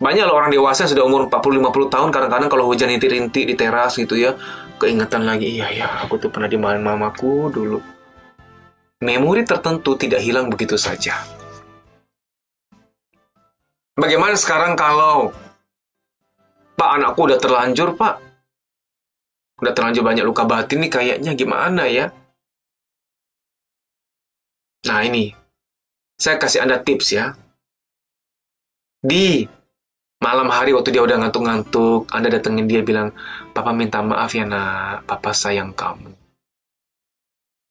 Banyak 0.00 0.24
loh 0.24 0.38
orang 0.38 0.54
dewasa 0.54 0.86
yang 0.86 0.96
sudah 0.96 1.04
umur 1.04 1.28
40-50 1.28 1.92
tahun 1.92 2.08
kadang-kadang 2.08 2.48
kalau 2.48 2.64
hujan 2.70 2.88
rintik-rintik 2.88 3.44
di 3.44 3.54
teras 3.58 3.98
gitu 3.98 4.16
ya, 4.16 4.38
keingetan 4.78 5.26
lagi, 5.26 5.60
iya 5.60 5.68
ya, 5.68 5.88
aku 6.06 6.16
tuh 6.16 6.30
pernah 6.32 6.48
dimarahin 6.48 6.80
mamaku 6.80 7.52
dulu. 7.52 7.82
Memori 9.02 9.44
tertentu 9.44 9.98
tidak 9.98 10.24
hilang 10.24 10.48
begitu 10.48 10.78
saja. 10.78 11.20
Bagaimana 13.98 14.32
sekarang 14.38 14.78
kalau 14.78 15.34
Pak 16.80 16.90
anakku 16.96 17.28
udah 17.28 17.36
terlanjur 17.36 17.92
pak 17.92 18.16
Udah 19.60 19.76
terlanjur 19.76 20.00
banyak 20.00 20.24
luka 20.24 20.48
batin 20.48 20.80
nih 20.80 20.88
kayaknya 20.88 21.36
gimana 21.36 21.84
ya 21.84 22.08
Nah 24.88 25.04
ini 25.04 25.34
Saya 26.16 26.40
kasih 26.40 26.64
anda 26.64 26.80
tips 26.80 27.12
ya 27.12 27.36
Di 29.04 29.48
Malam 30.20 30.52
hari 30.52 30.76
waktu 30.76 30.92
dia 30.92 31.00
udah 31.00 31.16
ngantuk-ngantuk, 31.16 32.04
Anda 32.12 32.28
datengin 32.28 32.68
dia 32.68 32.84
bilang, 32.84 33.08
Papa 33.56 33.72
minta 33.72 34.04
maaf 34.04 34.36
ya 34.36 34.44
nak, 34.44 35.08
Papa 35.08 35.32
sayang 35.32 35.72
kamu. 35.72 36.12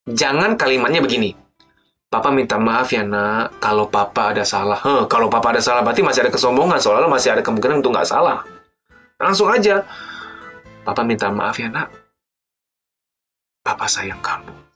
Jangan 0.09 0.57
kalimatnya 0.57 0.97
begini, 0.97 1.37
Papa 2.09 2.33
minta 2.33 2.57
maaf 2.57 2.89
ya 2.89 3.05
nak, 3.05 3.61
kalau 3.61 3.85
Papa 3.85 4.33
ada 4.33 4.41
salah. 4.41 4.81
Huh, 4.81 5.05
kalau 5.05 5.29
Papa 5.29 5.53
ada 5.53 5.61
salah 5.61 5.85
berarti 5.85 6.01
masih 6.01 6.25
ada 6.25 6.33
kesombongan, 6.33 6.81
soalnya 6.81 7.05
masih 7.05 7.37
ada 7.37 7.45
kemungkinan 7.45 7.85
untuk 7.85 7.93
nggak 7.93 8.09
salah. 8.09 8.41
Langsung 9.21 9.53
aja, 9.53 9.85
Papa 10.81 11.05
minta 11.05 11.29
maaf 11.29 11.53
ya 11.53 11.69
nak, 11.69 11.93
Papa 13.61 13.85
sayang 13.85 14.25
kamu. 14.25 14.68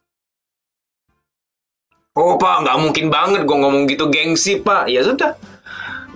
Oh 2.13 2.37
pak, 2.37 2.61
nggak 2.61 2.77
mungkin 2.77 3.05
banget 3.09 3.41
gue 3.41 3.57
ngomong 3.57 3.89
gitu 3.89 4.05
gengsi 4.13 4.61
pak. 4.61 4.85
Ya 4.85 5.01
sudah, 5.01 5.33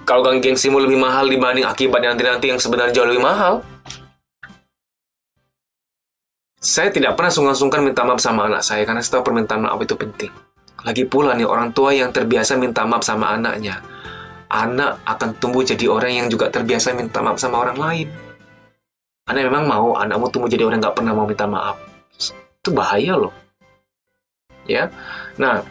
kalau 0.05 0.23
gang 0.23 0.39
gengsimu 0.39 0.79
lebih 0.79 0.95
mahal 0.95 1.25
dibanding 1.27 1.65
akibat 1.67 1.99
nanti-nanti 1.99 2.47
yang 2.47 2.61
sebenarnya 2.61 2.95
jauh 2.95 3.09
lebih 3.09 3.25
mahal. 3.25 3.65
Saya 6.61 6.93
tidak 6.93 7.17
pernah 7.17 7.33
sungkan-sungkan 7.33 7.81
minta 7.81 8.07
maaf 8.07 8.21
sama 8.21 8.45
anak 8.45 8.61
saya 8.63 8.85
karena 8.85 9.03
tahu 9.03 9.25
permintaan 9.25 9.65
maaf 9.65 9.81
itu 9.81 9.97
penting. 9.97 10.29
Lagi 10.85 11.03
pula 11.09 11.33
nih 11.33 11.49
orang 11.49 11.73
tua 11.73 11.91
yang 11.91 12.13
terbiasa 12.13 12.55
minta 12.55 12.85
maaf 12.85 13.01
sama 13.01 13.33
anaknya. 13.33 13.81
Anak 14.47 15.03
akan 15.03 15.35
tumbuh 15.41 15.65
jadi 15.65 15.89
orang 15.91 16.13
yang 16.13 16.27
juga 16.31 16.47
terbiasa 16.47 16.93
minta 16.93 17.19
maaf 17.19 17.41
sama 17.41 17.67
orang 17.67 17.77
lain. 17.77 18.07
Anda 19.27 19.43
memang 19.43 19.67
mau 19.67 19.97
anakmu 19.99 20.31
tumbuh 20.31 20.47
jadi 20.47 20.63
orang 20.63 20.79
yang 20.79 20.87
nggak 20.87 20.97
pernah 21.01 21.11
mau 21.17 21.27
minta 21.27 21.49
maaf. 21.49 21.75
Itu 22.61 22.71
bahaya 22.71 23.17
loh. 23.17 23.35
Ya, 24.67 24.91
nah 25.39 25.63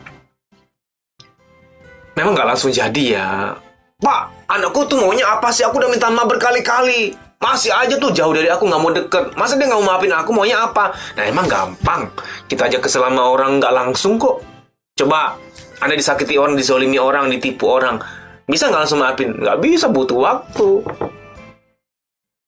memang 2.17 2.33
nggak 2.35 2.49
langsung 2.49 2.73
jadi 2.73 3.05
ya 3.21 3.29
Pak, 3.97 4.53
anakku 4.53 4.85
tuh 4.85 5.01
maunya 5.01 5.25
apa 5.25 5.49
sih? 5.49 5.65
Aku 5.65 5.81
udah 5.81 5.89
minta 5.89 6.13
maaf 6.13 6.29
berkali-kali. 6.29 7.17
Masih 7.41 7.73
aja 7.73 7.97
tuh 7.97 8.13
jauh 8.13 8.33
dari 8.37 8.49
aku, 8.53 8.69
nggak 8.69 8.81
mau 8.81 8.93
deket. 8.93 9.25
Masa 9.41 9.57
dia 9.57 9.73
nggak 9.73 9.81
mau 9.81 9.97
maafin 9.97 10.13
aku, 10.13 10.31
maunya 10.37 10.61
apa? 10.61 10.93
Nah 11.17 11.25
emang 11.25 11.49
gampang. 11.49 12.05
Kita 12.45 12.69
aja 12.69 12.77
kesel 12.77 13.09
sama 13.09 13.25
orang 13.25 13.57
nggak 13.57 13.73
langsung 13.73 14.21
kok. 14.21 14.45
Coba, 15.01 15.41
Anda 15.81 15.97
disakiti 15.97 16.37
orang, 16.37 16.61
dizolimi 16.61 17.01
orang, 17.01 17.33
ditipu 17.33 17.73
orang. 17.73 17.97
Bisa 18.45 18.69
nggak 18.69 18.85
langsung 18.85 19.01
maafin? 19.01 19.33
Nggak 19.33 19.59
bisa, 19.65 19.89
butuh 19.89 20.19
waktu. 20.21 20.69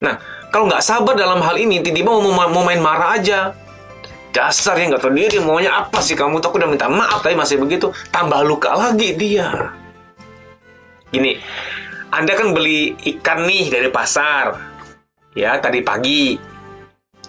Nah, 0.05 0.15
kalau 0.53 0.69
nggak 0.69 0.85
sabar 0.85 1.17
dalam 1.17 1.41
hal 1.41 1.57
ini, 1.57 1.81
tiba-tiba 1.81 2.13
mau, 2.13 2.49
mau 2.49 2.65
main 2.65 2.81
marah 2.81 3.17
aja. 3.17 3.57
Dasar 4.39 4.79
yang 4.79 4.95
nggak 4.95 5.03
tahu 5.03 5.19
diri, 5.19 5.43
maunya 5.43 5.83
apa 5.83 5.99
sih 5.99 6.15
kamu? 6.15 6.39
Tuh 6.39 6.55
aku 6.55 6.63
udah 6.63 6.71
minta 6.71 6.87
maaf, 6.87 7.27
tapi 7.27 7.35
masih 7.35 7.59
begitu. 7.59 7.91
Tambah 8.15 8.47
luka 8.47 8.71
lagi 8.71 9.19
dia. 9.19 9.75
Gini, 11.11 11.43
Anda 12.15 12.39
kan 12.39 12.55
beli 12.55 12.95
ikan 13.03 13.51
nih 13.51 13.67
dari 13.67 13.91
pasar. 13.91 14.55
Ya, 15.35 15.59
tadi 15.59 15.83
pagi. 15.83 16.39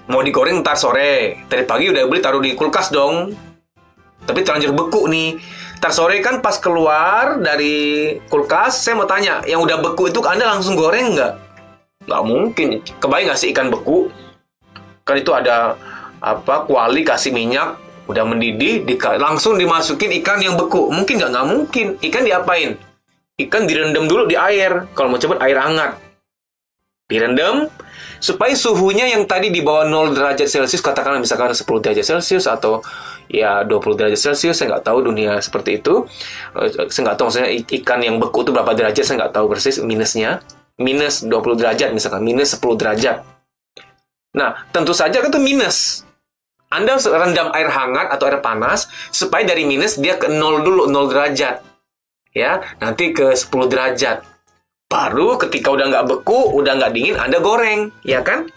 Mau 0.06 0.22
digoreng 0.22 0.62
ntar 0.62 0.78
sore. 0.78 1.42
Tadi 1.50 1.66
pagi 1.66 1.90
udah 1.90 2.06
beli 2.06 2.22
taruh 2.22 2.46
di 2.46 2.54
kulkas 2.54 2.94
dong. 2.94 3.34
Tapi 4.30 4.46
terlanjur 4.46 4.78
beku 4.78 5.10
nih. 5.10 5.42
Ntar 5.82 5.90
sore 5.90 6.22
kan 6.22 6.46
pas 6.46 6.62
keluar 6.62 7.42
dari 7.42 8.22
kulkas, 8.30 8.86
saya 8.86 8.94
mau 8.94 9.10
tanya, 9.10 9.42
yang 9.50 9.66
udah 9.66 9.82
beku 9.82 10.14
itu 10.14 10.22
Anda 10.22 10.46
langsung 10.46 10.78
goreng 10.78 11.18
nggak? 11.18 11.34
Nggak 12.06 12.24
mungkin. 12.30 12.68
Kebayang 13.02 13.34
nggak 13.34 13.40
sih 13.42 13.50
ikan 13.50 13.74
beku? 13.74 14.14
Kan 15.10 15.18
itu 15.18 15.34
ada 15.34 15.74
apa 16.20 16.68
kuali 16.68 17.08
kasih 17.08 17.32
minyak 17.32 17.80
udah 18.10 18.26
mendidih 18.26 18.84
di, 18.90 18.98
langsung 19.22 19.56
dimasukin 19.56 20.10
ikan 20.20 20.42
yang 20.42 20.58
beku. 20.58 20.90
Mungkin 20.90 21.22
nggak 21.22 21.30
nggak 21.30 21.48
mungkin. 21.48 21.88
Ikan 22.02 22.26
diapain? 22.26 22.74
Ikan 23.38 23.70
direndam 23.70 24.10
dulu 24.10 24.26
di 24.26 24.34
air. 24.34 24.90
Kalau 24.98 25.14
mau 25.14 25.22
cepat 25.22 25.38
air 25.46 25.62
hangat. 25.62 25.94
Direndam 27.06 27.70
supaya 28.20 28.54
suhunya 28.54 29.10
yang 29.10 29.26
tadi 29.26 29.50
di 29.50 29.64
bawah 29.64 29.88
0 29.88 30.14
derajat 30.14 30.46
Celcius 30.46 30.84
katakanlah 30.84 31.24
misalkan 31.24 31.56
10 31.56 31.66
derajat 31.66 32.06
Celcius 32.06 32.46
atau 32.46 32.84
ya 33.32 33.64
20 33.66 33.98
derajat 33.98 34.20
Celcius 34.20 34.60
saya 34.60 34.76
nggak 34.76 34.86
tahu 34.86 35.10
dunia 35.10 35.38
seperti 35.42 35.82
itu. 35.82 36.06
Eh, 36.58 36.90
saya 36.90 37.10
nggak 37.10 37.18
tahu 37.18 37.26
maksudnya 37.32 37.50
ikan 37.82 38.00
yang 38.04 38.18
beku 38.18 38.46
itu 38.46 38.52
berapa 38.54 38.74
derajat 38.74 39.06
saya 39.06 39.16
nggak 39.26 39.34
tahu 39.38 39.46
persis 39.50 39.78
minusnya. 39.82 40.42
Minus 40.80 41.26
20 41.26 41.60
derajat 41.60 41.90
misalkan 41.94 42.22
minus 42.26 42.58
10 42.58 42.78
derajat. 42.78 43.26
Nah 44.34 44.66
tentu 44.70 44.94
saja 44.94 45.22
itu 45.22 45.40
minus 45.42 46.09
anda 46.70 47.02
rendam 47.02 47.50
air 47.58 47.70
hangat 47.70 48.14
atau 48.14 48.30
air 48.30 48.40
panas 48.46 48.86
supaya 49.10 49.42
dari 49.42 49.66
minus 49.66 49.98
dia 49.98 50.22
ke 50.22 50.30
0 50.30 50.62
dulu 50.62 50.86
0 50.86 51.10
derajat. 51.10 51.66
Ya 52.30 52.62
nanti 52.78 53.10
ke 53.10 53.34
10 53.34 53.50
derajat. 53.66 54.22
Baru 54.90 55.38
ketika 55.42 55.74
udah 55.74 55.86
nggak 55.90 56.06
beku 56.06 56.54
udah 56.62 56.78
nggak 56.78 56.94
dingin 56.94 57.18
anda 57.18 57.42
goreng 57.42 57.90
ya 58.06 58.22
kan? 58.22 58.50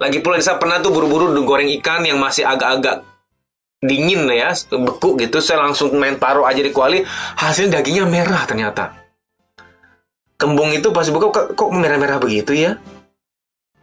Lagi 0.00 0.20
pula 0.24 0.40
saya 0.40 0.56
pernah 0.56 0.80
tuh 0.80 0.92
buru-buru 0.92 1.32
goreng 1.44 1.68
ikan 1.80 2.04
yang 2.04 2.16
masih 2.20 2.44
agak-agak 2.44 3.04
dingin 3.80 4.28
ya 4.28 4.52
beku 4.68 5.16
gitu 5.16 5.40
saya 5.40 5.64
langsung 5.64 5.96
main 5.96 6.20
paruh 6.20 6.44
aja 6.44 6.60
di 6.60 6.68
kuali 6.68 7.00
hasil 7.40 7.72
dagingnya 7.72 8.04
merah 8.04 8.44
ternyata. 8.44 8.92
Kembung 10.40 10.72
itu 10.72 10.88
pas 10.88 11.04
buka 11.12 11.52
kok, 11.52 11.68
merah-merah 11.68 12.16
begitu 12.16 12.56
ya? 12.56 12.80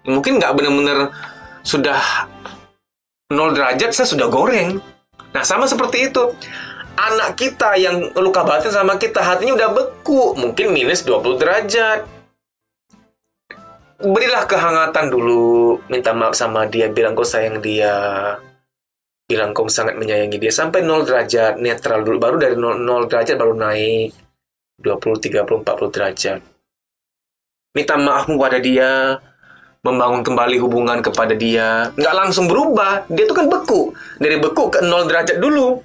Mungkin 0.10 0.42
nggak 0.42 0.58
bener-bener 0.58 1.14
sudah 1.64 2.28
0 3.28 3.52
derajat 3.52 3.92
saya 3.92 4.08
sudah 4.08 4.28
goreng. 4.32 4.80
Nah 5.36 5.44
sama 5.44 5.68
seperti 5.68 6.08
itu. 6.08 6.32
Anak 6.98 7.38
kita 7.38 7.78
yang 7.78 8.10
luka 8.18 8.42
batin 8.42 8.74
sama 8.74 8.98
kita 8.98 9.22
hatinya 9.22 9.54
udah 9.54 9.70
beku. 9.76 10.34
Mungkin 10.34 10.74
minus 10.74 11.06
20 11.06 11.38
derajat. 11.38 12.00
Berilah 14.02 14.48
kehangatan 14.50 15.14
dulu. 15.14 15.78
Minta 15.92 16.16
maaf 16.16 16.34
sama 16.34 16.66
dia. 16.66 16.90
Bilang 16.90 17.14
kau 17.14 17.28
sayang 17.28 17.62
dia. 17.62 17.94
Bilang 19.28 19.54
kau 19.54 19.70
sangat 19.70 20.00
menyayangi 20.00 20.42
dia. 20.42 20.50
Sampai 20.50 20.82
0 20.82 21.06
derajat 21.06 21.62
netral 21.62 22.02
dulu. 22.02 22.18
Baru 22.18 22.38
dari 22.42 22.56
0, 22.58 22.82
0 22.82 23.12
derajat 23.12 23.36
baru 23.38 23.54
naik. 23.54 24.10
20, 24.82 25.22
30, 25.22 25.62
40 25.68 25.94
derajat. 25.94 26.40
Minta 27.78 27.94
maaf 27.94 28.26
kepada 28.26 28.58
dia 28.58 29.22
membangun 29.86 30.22
kembali 30.26 30.58
hubungan 30.62 31.00
kepada 31.02 31.38
dia 31.38 31.94
nggak 31.94 32.16
langsung 32.16 32.50
berubah 32.50 33.06
dia 33.12 33.26
tuh 33.30 33.38
kan 33.38 33.46
beku 33.50 33.94
dari 34.18 34.38
beku 34.42 34.74
ke 34.74 34.82
0 34.82 35.10
derajat 35.10 35.38
dulu 35.38 35.84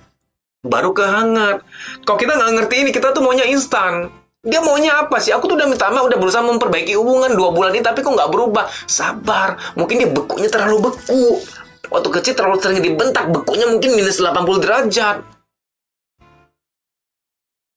baru 0.62 0.94
kehangat. 0.94 1.66
Kalau 2.06 2.18
kita 2.18 2.38
nggak 2.38 2.52
ngerti 2.62 2.74
ini, 2.86 2.90
kita 2.94 3.10
tuh 3.10 3.22
maunya 3.22 3.46
instan. 3.50 4.08
Dia 4.42 4.58
maunya 4.62 5.06
apa 5.06 5.22
sih? 5.22 5.30
Aku 5.34 5.46
tuh 5.46 5.54
udah 5.54 5.70
minta 5.70 5.90
maaf, 5.90 6.06
udah 6.10 6.18
berusaha 6.18 6.42
memperbaiki 6.42 6.98
hubungan 6.98 7.34
dua 7.34 7.54
bulan 7.54 7.74
ini, 7.74 7.82
tapi 7.82 8.02
kok 8.02 8.14
nggak 8.14 8.30
berubah? 8.30 8.66
Sabar, 8.90 9.58
mungkin 9.78 10.02
dia 10.02 10.10
bekunya 10.10 10.50
terlalu 10.50 10.90
beku. 10.90 11.42
Waktu 11.90 12.08
kecil 12.08 12.34
terlalu 12.34 12.56
sering 12.62 12.82
dibentak, 12.82 13.30
bekunya 13.30 13.66
mungkin 13.70 13.94
minus 13.94 14.18
80 14.18 14.62
derajat. 14.62 15.16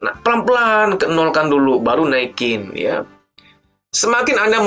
Nah, 0.05 0.13
pelan-pelan 0.22 0.97
nolkan 1.09 1.49
dulu, 1.49 1.82
baru 1.82 2.05
naikin 2.05 2.74
ya. 2.78 3.01
Semakin 3.89 4.38
Anda 4.38 4.61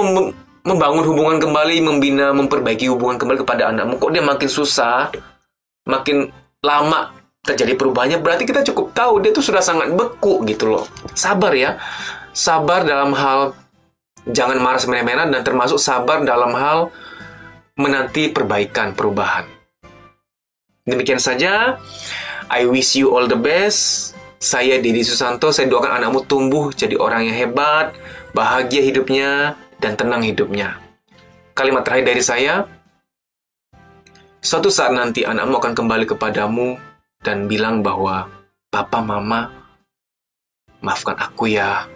membangun 0.68 1.04
hubungan 1.08 1.40
kembali, 1.40 1.80
membina, 1.80 2.36
memperbaiki 2.36 2.92
hubungan 2.92 3.16
kembali 3.16 3.40
kepada 3.40 3.72
anakmu, 3.72 3.96
kok 3.96 4.12
dia 4.12 4.20
makin 4.20 4.48
susah, 4.52 5.08
makin 5.88 6.28
lama 6.60 7.16
terjadi 7.48 7.80
perubahannya 7.80 8.20
berarti 8.20 8.44
kita 8.44 8.60
cukup 8.60 8.92
tahu 8.92 9.24
dia 9.24 9.32
tuh 9.32 9.40
sudah 9.40 9.64
sangat 9.64 9.88
beku 9.96 10.44
gitu 10.44 10.68
loh. 10.68 10.84
Sabar 11.16 11.56
ya. 11.56 11.80
Sabar 12.36 12.84
dalam 12.84 13.16
hal 13.16 13.56
jangan 14.28 14.60
marah 14.60 14.76
semena-mena 14.76 15.24
dan 15.24 15.40
termasuk 15.40 15.80
sabar 15.80 16.20
dalam 16.22 16.52
hal 16.52 16.92
menanti 17.80 18.28
perbaikan, 18.28 18.92
perubahan. 18.92 19.48
Demikian 20.84 21.22
saja. 21.22 21.80
I 22.48 22.64
wish 22.64 22.96
you 22.96 23.12
all 23.12 23.28
the 23.28 23.36
best. 23.36 24.12
Saya 24.38 24.78
Didi 24.78 25.02
Susanto, 25.02 25.50
saya 25.50 25.66
doakan 25.66 25.98
anakmu 25.98 26.22
tumbuh 26.30 26.70
jadi 26.70 26.94
orang 26.94 27.26
yang 27.26 27.34
hebat, 27.34 27.90
bahagia 28.30 28.86
hidupnya, 28.86 29.58
dan 29.78 29.94
tenang 29.98 30.22
hidupnya. 30.22 30.78
Kalimat 31.54 31.82
terakhir 31.82 32.06
dari 32.14 32.22
saya, 32.22 32.54
suatu 34.38 34.70
saat 34.70 34.94
nanti 34.94 35.26
anakmu 35.26 35.58
akan 35.58 35.74
kembali 35.74 36.06
kepadamu 36.06 36.78
dan 37.22 37.50
bilang 37.50 37.82
bahwa, 37.82 38.30
Papa, 38.70 39.02
Mama, 39.02 39.50
maafkan 40.78 41.18
aku 41.18 41.50
ya. 41.50 41.90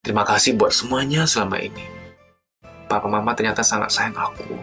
Terima 0.00 0.24
kasih 0.24 0.56
buat 0.56 0.72
semuanya 0.72 1.28
selama 1.28 1.60
ini. 1.60 1.84
Papa, 2.88 3.08
Mama 3.08 3.36
ternyata 3.36 3.60
sangat 3.60 3.92
sayang 3.92 4.16
aku. 4.16 4.56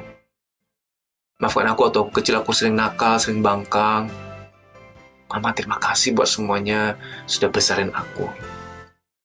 Maafkan 1.40 1.70
aku 1.72 1.88
atau 1.88 2.10
kecil 2.10 2.42
aku 2.42 2.52
sering 2.52 2.76
nakal, 2.76 3.16
sering 3.22 3.40
bangkang, 3.40 4.10
Mama 5.30 5.54
terima 5.54 5.78
kasih 5.78 6.18
buat 6.18 6.26
semuanya 6.26 6.98
sudah 7.30 7.54
besarin 7.54 7.94
aku. 7.94 8.26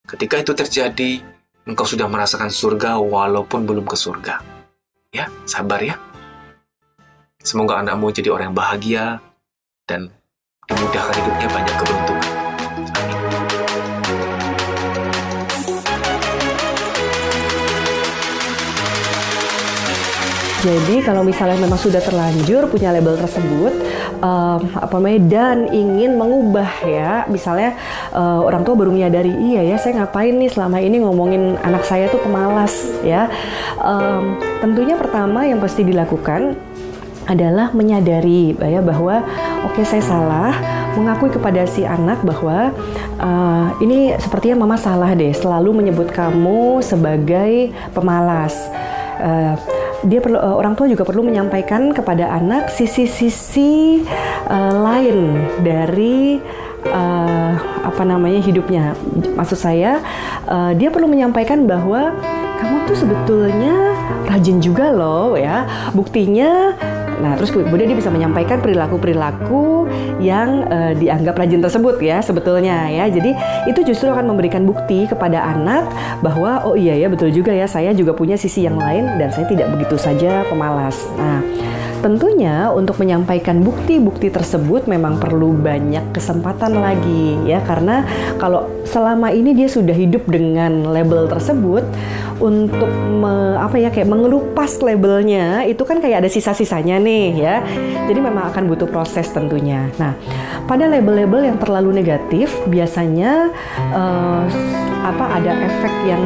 Ketika 0.05 0.37
itu 0.37 0.53
terjadi, 0.53 1.25
engkau 1.65 1.89
sudah 1.89 2.05
merasakan 2.05 2.53
surga 2.53 3.01
walaupun 3.01 3.65
belum 3.65 3.89
ke 3.89 3.97
surga. 3.97 4.45
Ya, 5.09 5.33
sabar 5.49 5.81
ya. 5.81 5.97
Semoga 7.41 7.81
anakmu 7.81 8.13
jadi 8.13 8.29
orang 8.33 8.53
yang 8.53 8.57
bahagia 8.57 9.05
dan 9.89 10.13
dimudahkan 10.69 11.15
hidupnya 11.17 11.49
banyak 11.49 11.75
keberuntungan. 11.81 12.33
Jadi 20.65 20.97
kalau 21.05 21.21
misalnya 21.21 21.61
memang 21.61 21.77
sudah 21.77 22.01
terlanjur 22.01 22.73
punya 22.73 22.89
label 22.89 23.21
tersebut, 23.21 23.73
um, 24.25 24.61
apa 24.73 24.95
namanya 24.97 25.21
ingin 25.69 26.17
mengubah 26.17 26.71
ya, 26.89 27.13
misalnya 27.29 27.77
uh, 28.17 28.41
orang 28.41 28.65
tua 28.65 28.75
baru 28.75 28.91
menyadari 28.91 29.31
iya 29.31 29.61
ya 29.61 29.77
saya 29.77 30.01
ngapain 30.01 30.33
nih 30.33 30.49
selama 30.49 30.81
ini 30.81 31.05
ngomongin 31.05 31.61
anak 31.61 31.85
saya 31.85 32.09
tuh 32.09 32.25
pemalas 32.25 32.73
ya. 33.05 33.29
Um, 33.77 34.41
tentunya 34.65 34.97
pertama 34.97 35.45
yang 35.45 35.61
pasti 35.61 35.85
dilakukan 35.85 36.57
adalah 37.25 37.73
menyadari 37.73 38.53
ya 38.53 38.85
bahwa 38.85 39.25
oke 39.65 39.81
okay, 39.81 39.85
saya 39.85 40.05
salah 40.05 40.53
mengakui 40.93 41.33
kepada 41.33 41.65
si 41.65 41.83
anak 41.83 42.21
bahwa 42.21 42.69
uh, 43.17 43.73
ini 43.81 44.13
sepertinya 44.21 44.65
mama 44.65 44.77
salah 44.77 45.09
deh 45.17 45.33
selalu 45.33 45.73
menyebut 45.73 46.13
kamu 46.13 46.85
sebagai 46.85 47.73
pemalas 47.97 48.53
uh, 49.19 49.57
dia 50.05 50.21
perlu 50.21 50.37
uh, 50.37 50.57
orang 50.57 50.77
tua 50.77 50.87
juga 50.87 51.03
perlu 51.03 51.25
menyampaikan 51.25 51.91
kepada 51.97 52.29
anak 52.29 52.69
sisi-sisi 52.69 54.05
uh, 54.49 54.73
lain 54.85 55.49
dari 55.65 56.39
uh, 56.89 57.53
apa 57.85 58.03
namanya 58.05 58.41
hidupnya. 58.45 58.93
Maksud 59.37 59.59
saya 59.59 60.05
uh, 60.49 60.73
dia 60.77 60.93
perlu 60.93 61.09
menyampaikan 61.09 61.65
bahwa 61.65 62.13
kamu 62.61 62.77
tuh 62.89 62.97
sebetulnya 62.97 63.97
rajin 64.29 64.61
juga 64.61 64.93
loh 64.93 65.37
ya. 65.37 65.65
Buktinya 65.97 66.77
Nah, 67.21 67.39
terus 67.39 67.51
kemudian 67.55 67.91
dia 67.91 67.99
bisa 67.99 68.11
menyampaikan 68.11 68.59
perilaku-perilaku 68.63 69.87
yang 70.19 70.67
uh, 70.71 70.93
dianggap 70.97 71.39
rajin 71.39 71.61
tersebut 71.63 72.01
ya 72.01 72.23
sebetulnya 72.25 72.89
ya. 72.91 73.07
Jadi 73.11 73.37
itu 73.71 73.81
justru 73.87 74.11
akan 74.11 74.31
memberikan 74.31 74.65
bukti 74.65 75.07
kepada 75.07 75.43
anak 75.45 75.87
bahwa 76.25 76.65
oh 76.65 76.75
iya 76.75 76.97
ya 76.99 77.07
betul 77.11 77.31
juga 77.31 77.53
ya 77.55 77.69
saya 77.69 77.93
juga 77.93 78.17
punya 78.17 78.35
sisi 78.35 78.65
yang 78.65 78.79
lain 78.79 79.19
dan 79.21 79.29
saya 79.31 79.47
tidak 79.47 79.71
begitu 79.75 79.97
saja 79.99 80.43
pemalas. 80.49 80.97
Nah, 81.19 81.41
Tentunya 82.05 82.69
untuk 82.69 83.01
menyampaikan 83.01 83.65
bukti-bukti 83.65 84.29
tersebut 84.29 84.85
memang 84.85 85.17
perlu 85.17 85.57
banyak 85.57 86.13
kesempatan 86.13 86.77
lagi 86.77 87.41
ya 87.49 87.65
karena 87.65 88.05
kalau 88.37 88.69
selama 88.85 89.33
ini 89.33 89.57
dia 89.57 89.73
sudah 89.73 89.97
hidup 89.97 90.29
dengan 90.29 90.85
label 90.85 91.25
tersebut 91.33 91.81
untuk 92.45 92.93
me, 92.93 93.57
apa 93.57 93.81
ya 93.81 93.89
kayak 93.89 94.11
mengelupas 94.11 94.85
labelnya 94.85 95.65
itu 95.65 95.81
kan 95.89 96.03
kayak 96.03 96.27
ada 96.27 96.29
sisa-sisanya 96.29 97.01
nih 97.01 97.27
ya. 97.41 97.57
Jadi 98.05 98.21
memang 98.21 98.53
akan 98.53 98.69
butuh 98.69 98.89
proses 98.91 99.25
tentunya. 99.33 99.89
Nah, 99.97 100.13
pada 100.69 100.85
label-label 100.85 101.49
yang 101.49 101.57
terlalu 101.57 102.05
negatif 102.05 102.53
biasanya 102.69 103.49
uh, 103.97 104.45
apa 105.05 105.25
ada 105.37 105.53
efek 105.53 105.95
yang 106.09 106.23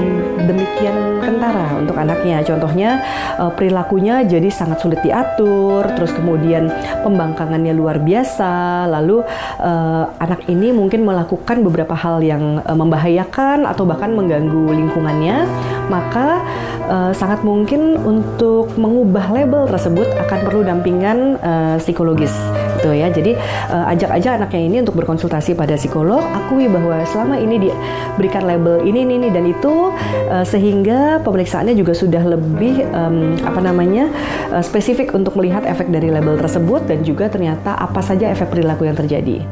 demikian 0.47 1.21
kentara 1.21 1.77
untuk 1.77 1.99
anaknya. 1.99 2.41
Contohnya 2.47 2.91
uh, 3.37 3.53
perilakunya 3.53 4.25
jadi 4.25 4.49
sangat 4.49 4.81
sulit 4.81 5.03
diatur, 5.05 5.68
terus 5.95 6.13
kemudian 6.15 6.71
pembangkangannya 7.03 7.73
luar 7.75 8.01
biasa, 8.03 8.87
lalu 8.91 9.23
uh, 9.61 10.05
anak 10.19 10.47
ini 10.49 10.73
mungkin 10.73 11.05
melakukan 11.05 11.61
beberapa 11.65 11.95
hal 11.95 12.21
yang 12.25 12.61
uh, 12.63 12.77
membahayakan 12.77 13.65
atau 13.67 13.85
bahkan 13.89 14.13
mengganggu 14.13 14.75
lingkungannya. 14.75 15.49
Maka 15.89 16.45
uh, 16.89 17.13
sangat 17.17 17.41
mungkin 17.45 17.97
untuk 17.97 18.73
mengubah 18.77 19.33
label 19.33 19.65
tersebut 19.69 20.09
akan 20.29 20.39
perlu 20.45 20.61
dampingan 20.65 21.41
uh, 21.41 21.77
psikologis 21.81 22.35
gitu 22.79 22.95
ya. 22.95 23.11
Jadi 23.11 23.35
uh, 23.69 23.91
ajak 23.91 24.11
aja 24.15 24.39
anaknya 24.39 24.61
ini 24.63 24.77
untuk 24.87 24.97
berkonsultasi 25.03 25.59
pada 25.59 25.75
psikolog, 25.75 26.23
akui 26.23 26.71
bahwa 26.71 27.03
selama 27.05 27.37
ini 27.43 27.69
diberikan 27.69 28.47
label 28.47 28.87
ini 28.87 29.03
ini, 29.03 29.15
ini 29.19 29.29
dan 29.35 29.45
itu 29.51 29.91
uh, 30.31 30.47
sehingga 30.47 31.21
pemeriksaannya 31.27 31.75
juga 31.75 31.93
sudah 31.93 32.23
lebih 32.23 32.87
um, 32.95 33.35
apa 33.43 33.61
namanya 33.61 34.07
uh, 34.55 34.63
spesifik 34.63 35.13
untuk 35.13 35.35
melihat 35.35 35.67
efek 35.67 35.91
dari 35.91 36.09
label 36.09 36.39
tersebut 36.39 36.87
dan 36.87 37.03
juga 37.03 37.27
ternyata 37.27 37.75
apa 37.75 38.01
saja 38.01 38.31
efek 38.31 38.55
perilaku 38.55 38.87
yang 38.87 38.97
terjadi. 38.97 39.43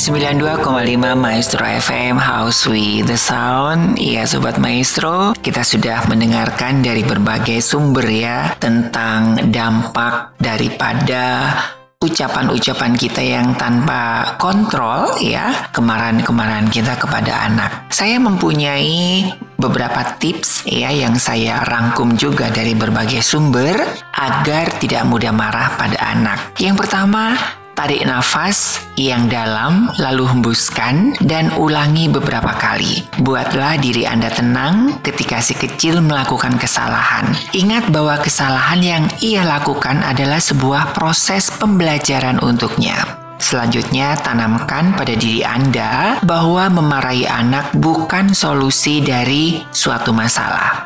92,5 0.00 0.96
Maestro 1.12 1.60
FM 1.60 2.16
House 2.16 2.64
with 2.64 3.04
the 3.04 3.20
Sound 3.20 4.00
Ya 4.00 4.24
Sobat 4.24 4.56
Maestro 4.56 5.36
Kita 5.36 5.60
sudah 5.60 6.08
mendengarkan 6.08 6.80
dari 6.80 7.04
berbagai 7.04 7.60
sumber 7.60 8.08
ya 8.08 8.56
Tentang 8.56 9.52
dampak 9.52 10.40
daripada 10.40 11.52
ucapan-ucapan 12.00 12.96
kita 12.96 13.20
yang 13.20 13.52
tanpa 13.60 14.32
kontrol 14.40 15.20
ya 15.20 15.68
kemarahan-kemarahan 15.68 16.72
kita 16.72 16.96
kepada 16.96 17.44
anak. 17.44 17.92
Saya 17.92 18.16
mempunyai 18.16 19.28
beberapa 19.60 20.16
tips 20.16 20.64
ya 20.64 20.88
yang 20.88 21.20
saya 21.20 21.60
rangkum 21.68 22.16
juga 22.16 22.48
dari 22.48 22.72
berbagai 22.72 23.20
sumber 23.20 23.84
agar 24.16 24.80
tidak 24.80 25.04
mudah 25.04 25.28
marah 25.28 25.76
pada 25.76 26.00
anak. 26.00 26.56
Yang 26.56 26.88
pertama, 26.88 27.36
Tarik 27.80 28.04
nafas 28.04 28.84
yang 28.92 29.32
dalam, 29.32 29.88
lalu 29.96 30.28
hembuskan 30.28 31.16
dan 31.24 31.48
ulangi 31.56 32.12
beberapa 32.12 32.52
kali. 32.52 33.08
Buatlah 33.24 33.80
diri 33.80 34.04
Anda 34.04 34.28
tenang 34.28 35.00
ketika 35.00 35.40
si 35.40 35.56
kecil 35.56 36.04
melakukan 36.04 36.60
kesalahan. 36.60 37.32
Ingat 37.56 37.88
bahwa 37.88 38.20
kesalahan 38.20 38.84
yang 38.84 39.04
ia 39.24 39.48
lakukan 39.48 40.04
adalah 40.04 40.44
sebuah 40.44 40.92
proses 40.92 41.48
pembelajaran 41.56 42.44
untuknya. 42.44 43.00
Selanjutnya, 43.40 44.12
tanamkan 44.20 44.92
pada 44.92 45.16
diri 45.16 45.40
Anda 45.40 46.20
bahwa 46.20 46.68
memarahi 46.68 47.24
anak 47.24 47.72
bukan 47.80 48.36
solusi 48.36 49.00
dari 49.00 49.64
suatu 49.72 50.12
masalah. 50.12 50.84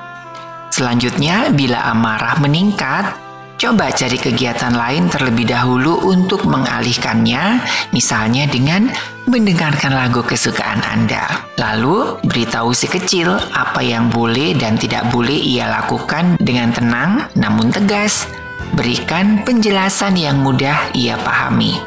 Selanjutnya, 0.70 1.50
bila 1.50 1.90
amarah 1.90 2.38
meningkat, 2.38 3.23
Coba 3.54 3.88
cari 3.94 4.18
kegiatan 4.18 4.74
lain 4.74 5.06
terlebih 5.06 5.46
dahulu 5.46 6.10
untuk 6.10 6.42
mengalihkannya, 6.44 7.62
misalnya 7.94 8.50
dengan 8.50 8.90
mendengarkan 9.30 9.94
lagu 9.94 10.20
kesukaan 10.26 10.82
Anda. 10.84 11.46
Lalu, 11.56 12.18
beritahu 12.26 12.74
si 12.74 12.90
kecil 12.90 13.30
apa 13.54 13.80
yang 13.80 14.10
boleh 14.10 14.58
dan 14.58 14.74
tidak 14.74 15.06
boleh 15.14 15.38
ia 15.38 15.70
lakukan 15.70 16.36
dengan 16.42 16.74
tenang 16.74 17.30
namun 17.38 17.70
tegas. 17.70 18.26
Berikan 18.74 19.46
penjelasan 19.46 20.18
yang 20.18 20.42
mudah 20.42 20.90
ia 20.92 21.14
pahami. 21.22 21.78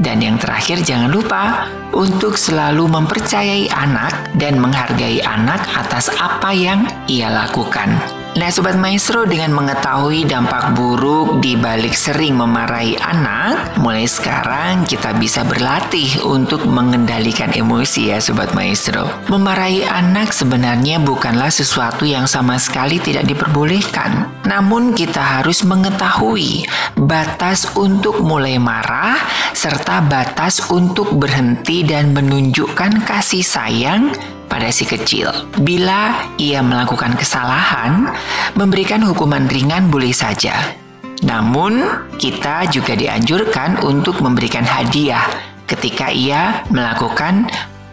Dan 0.00 0.24
yang 0.24 0.40
terakhir 0.40 0.80
jangan 0.80 1.12
lupa 1.12 1.68
untuk 1.94 2.38
selalu 2.38 2.86
mempercayai 2.86 3.70
anak 3.72 4.14
dan 4.38 4.58
menghargai 4.58 5.22
anak 5.22 5.62
atas 5.74 6.10
apa 6.18 6.54
yang 6.54 6.86
ia 7.10 7.30
lakukan. 7.30 7.98
Nah, 8.30 8.46
Sobat 8.46 8.78
Maestro 8.78 9.26
dengan 9.26 9.50
mengetahui 9.50 10.22
dampak 10.22 10.78
buruk 10.78 11.42
di 11.42 11.58
balik 11.58 11.98
sering 11.98 12.38
memarahi 12.38 12.94
anak, 12.94 13.74
mulai 13.82 14.06
sekarang 14.06 14.86
kita 14.86 15.18
bisa 15.18 15.42
berlatih 15.42 16.22
untuk 16.22 16.62
mengendalikan 16.62 17.50
emosi 17.50 18.14
ya 18.14 18.22
Sobat 18.22 18.54
Maestro. 18.54 19.10
Memarahi 19.26 19.82
anak 19.82 20.30
sebenarnya 20.30 21.02
bukanlah 21.02 21.50
sesuatu 21.50 22.06
yang 22.06 22.30
sama 22.30 22.54
sekali 22.62 23.02
tidak 23.02 23.26
diperbolehkan. 23.26 24.30
Namun 24.46 24.94
kita 24.94 25.42
harus 25.42 25.66
mengetahui 25.66 26.70
batas 27.02 27.66
untuk 27.74 28.22
mulai 28.22 28.62
marah 28.62 29.18
serta 29.58 30.06
batas 30.06 30.70
untuk 30.70 31.18
berhenti 31.18 31.79
dan 31.86 32.16
menunjukkan 32.16 33.04
kasih 33.04 33.44
sayang 33.44 34.12
pada 34.50 34.68
si 34.74 34.82
kecil. 34.82 35.30
Bila 35.62 36.26
ia 36.36 36.58
melakukan 36.60 37.14
kesalahan, 37.14 38.10
memberikan 38.58 39.00
hukuman 39.06 39.46
ringan 39.46 39.88
boleh 39.88 40.10
saja. 40.10 40.74
Namun, 41.22 41.86
kita 42.16 42.66
juga 42.72 42.96
dianjurkan 42.96 43.84
untuk 43.84 44.24
memberikan 44.24 44.64
hadiah 44.64 45.22
ketika 45.68 46.10
ia 46.10 46.66
melakukan 46.72 47.46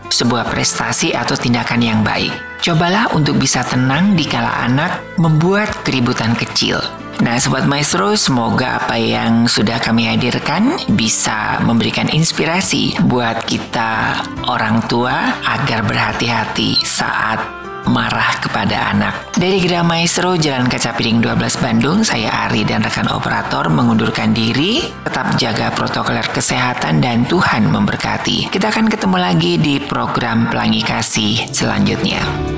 sebuah 0.10 0.48
prestasi 0.50 1.12
atau 1.14 1.36
tindakan 1.36 1.84
yang 1.84 2.00
baik. 2.02 2.32
Cobalah 2.64 3.14
untuk 3.14 3.38
bisa 3.38 3.62
tenang 3.62 4.18
di 4.18 4.26
kala 4.26 4.50
anak 4.66 5.04
membuat 5.22 5.70
keributan 5.86 6.34
kecil. 6.34 6.82
Nah, 7.18 7.42
Sobat 7.42 7.66
Maestro, 7.66 8.14
semoga 8.14 8.78
apa 8.78 8.94
yang 8.94 9.50
sudah 9.50 9.82
kami 9.82 10.06
hadirkan 10.06 10.78
bisa 10.94 11.58
memberikan 11.66 12.06
inspirasi 12.14 12.94
buat 13.10 13.42
kita 13.50 14.22
orang 14.46 14.86
tua 14.86 15.42
agar 15.42 15.82
berhati-hati 15.82 16.78
saat 16.86 17.42
marah 17.90 18.38
kepada 18.38 18.94
anak. 18.94 19.34
Dari 19.34 19.58
Gerah 19.64 19.82
Maestro 19.82 20.36
Jalan 20.38 20.70
Kaca 20.70 20.94
Piring 20.94 21.24
12 21.24 21.64
Bandung, 21.64 22.04
saya 22.04 22.30
Ari 22.46 22.68
dan 22.68 22.84
rekan 22.84 23.10
operator 23.10 23.66
mengundurkan 23.72 24.36
diri. 24.36 24.86
Tetap 25.08 25.40
jaga 25.42 25.74
protokol 25.74 26.20
kesehatan 26.22 27.02
dan 27.02 27.26
Tuhan 27.26 27.66
memberkati. 27.72 28.52
Kita 28.54 28.70
akan 28.70 28.92
ketemu 28.92 29.18
lagi 29.18 29.54
di 29.58 29.82
program 29.82 30.52
Pelangi 30.52 30.84
Kasih 30.84 31.50
selanjutnya. 31.50 32.57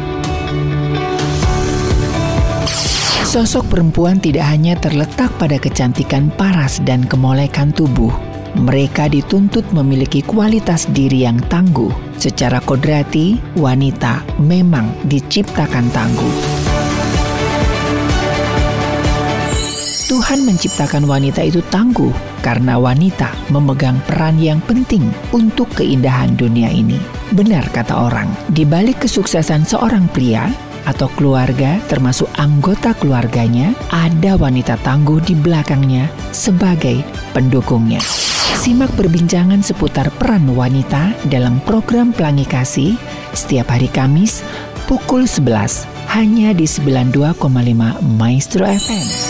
Sosok 3.30 3.78
perempuan 3.78 4.18
tidak 4.18 4.42
hanya 4.50 4.74
terletak 4.74 5.30
pada 5.38 5.62
kecantikan 5.62 6.34
paras 6.34 6.82
dan 6.82 7.06
kemolekan 7.06 7.70
tubuh. 7.70 8.10
Mereka 8.58 9.06
dituntut 9.06 9.70
memiliki 9.70 10.26
kualitas 10.26 10.90
diri 10.90 11.30
yang 11.30 11.38
tangguh. 11.46 11.94
Secara 12.18 12.58
kodrati, 12.58 13.38
wanita 13.54 14.26
memang 14.42 14.90
diciptakan 15.06 15.94
tangguh. 15.94 16.36
Tuhan 20.10 20.50
menciptakan 20.50 21.06
wanita 21.06 21.46
itu 21.46 21.62
tangguh 21.70 22.10
karena 22.42 22.82
wanita 22.82 23.30
memegang 23.54 24.02
peran 24.10 24.42
yang 24.42 24.58
penting 24.66 25.06
untuk 25.30 25.70
keindahan 25.78 26.34
dunia 26.34 26.74
ini. 26.74 26.98
Benar 27.38 27.70
kata 27.70 27.94
orang, 27.94 28.26
di 28.50 28.66
balik 28.66 29.06
kesuksesan 29.06 29.70
seorang 29.70 30.10
pria, 30.10 30.50
atau 30.90 31.06
keluarga, 31.14 31.78
termasuk 31.86 32.26
anggota 32.42 32.98
keluarganya, 32.98 33.78
ada 33.94 34.34
wanita 34.34 34.82
tangguh 34.82 35.22
di 35.22 35.38
belakangnya 35.38 36.10
sebagai 36.34 37.06
pendukungnya. 37.38 38.02
Simak 38.58 38.92
perbincangan 38.98 39.62
seputar 39.62 40.10
peran 40.18 40.50
wanita 40.52 41.14
dalam 41.30 41.62
program 41.64 42.10
Pelangi 42.10 42.44
Kasih 42.50 42.98
setiap 43.32 43.72
hari 43.72 43.88
Kamis 43.88 44.42
pukul 44.90 45.30
11 45.30 45.86
hanya 46.10 46.52
di 46.58 46.66
92,5 46.66 47.38
Maestro 48.18 48.66
FM. 48.66 49.29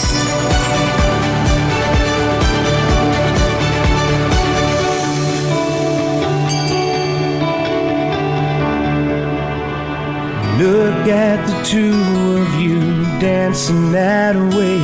Look 10.60 11.08
at 11.08 11.40
the 11.48 11.64
two 11.64 11.94
of 12.42 12.60
you 12.60 12.82
dancing 13.22 13.94
that 13.94 14.36
way, 14.36 14.80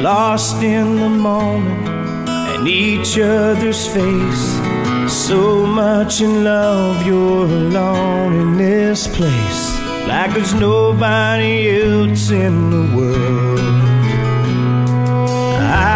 lost 0.00 0.62
in 0.62 1.00
the 1.00 1.08
moment 1.08 1.88
and 1.88 2.68
each 2.68 3.18
other's 3.18 3.84
face. 3.88 4.44
So 5.12 5.66
much 5.66 6.20
in 6.20 6.44
love, 6.44 7.04
you're 7.04 7.46
alone 7.46 8.32
in 8.34 8.56
this 8.58 9.08
place, 9.08 9.76
like 10.06 10.32
there's 10.34 10.54
nobody 10.54 11.82
else 11.82 12.30
in 12.30 12.70
the 12.70 12.96
world. 12.96 13.60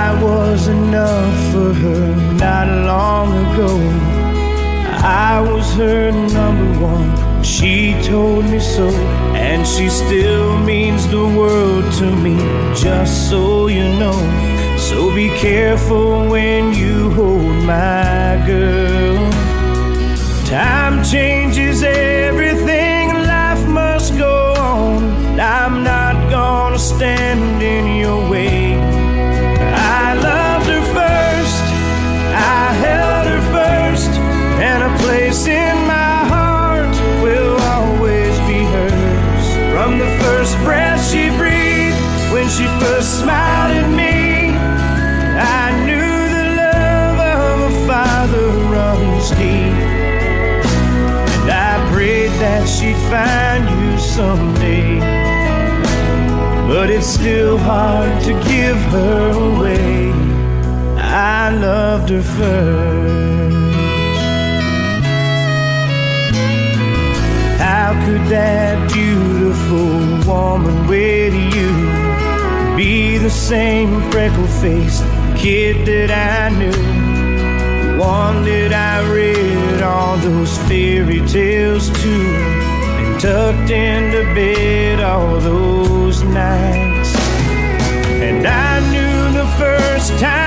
I 0.02 0.20
was 0.20 0.66
enough 0.66 1.52
for 1.52 1.72
her 1.72 2.16
not 2.34 2.66
long 2.66 3.28
ago. 3.46 3.72
I 5.02 5.40
was 5.40 5.72
her 5.74 6.10
number 6.10 6.80
one. 6.80 7.09
She 7.60 7.92
told 8.02 8.46
me 8.46 8.58
so, 8.58 8.88
and 9.36 9.66
she 9.66 9.90
still 9.90 10.56
means 10.60 11.06
the 11.08 11.26
world 11.38 11.84
to 11.98 12.10
me, 12.16 12.34
just 12.74 13.28
so 13.28 13.66
you 13.66 13.86
know. 14.00 14.18
So 14.78 15.14
be 15.14 15.28
careful 15.36 16.26
when 16.30 16.72
you 16.72 17.10
hold 17.10 17.54
my 17.66 18.42
girl. 18.46 19.30
Time 20.46 21.04
changes 21.04 21.82
everything, 21.82 23.08
life 23.28 23.68
must 23.68 24.16
go 24.16 24.54
on. 24.56 25.38
I'm 25.38 25.84
not 25.84 26.30
gonna 26.30 26.78
stand 26.78 27.59
But 56.80 56.88
it's 56.88 57.06
still 57.06 57.58
hard 57.58 58.24
to 58.24 58.32
give 58.48 58.78
her 58.94 59.32
away. 59.32 60.12
I 60.96 61.50
loved 61.50 62.08
her 62.08 62.22
first. 62.22 64.22
How 67.60 67.92
could 68.06 68.24
that 68.28 68.90
beautiful 68.90 70.26
woman 70.26 70.86
with 70.88 71.34
you 71.54 71.70
be 72.78 73.18
the 73.18 73.28
same 73.28 74.00
freckle 74.10 74.46
faced 74.46 75.04
kid 75.36 75.86
that 75.86 76.10
I 76.10 76.48
knew? 76.56 77.98
One 77.98 78.42
that 78.44 78.72
I 78.72 79.06
read 79.12 79.82
all 79.82 80.16
those 80.16 80.56
fairy 80.66 81.20
tales 81.28 81.90
to 81.90 82.49
tucked 83.20 83.70
into 83.70 84.24
bed 84.34 84.98
all 85.00 85.38
those 85.40 86.22
nights. 86.22 87.14
And 88.26 88.46
I 88.46 88.80
knew 88.90 89.38
the 89.38 89.46
first 89.58 90.18
time 90.18 90.39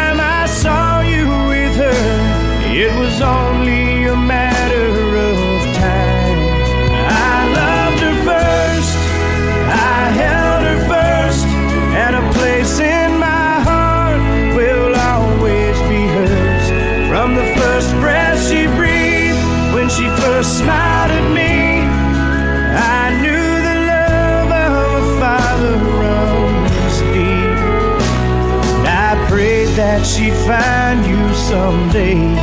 find 30.47 31.05
you 31.05 31.33
someday. 31.33 32.35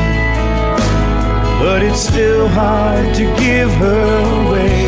But 1.60 1.82
it's 1.82 2.00
still 2.00 2.48
hard 2.48 3.14
to 3.16 3.24
give 3.36 3.70
her 3.72 4.46
away. 4.46 4.79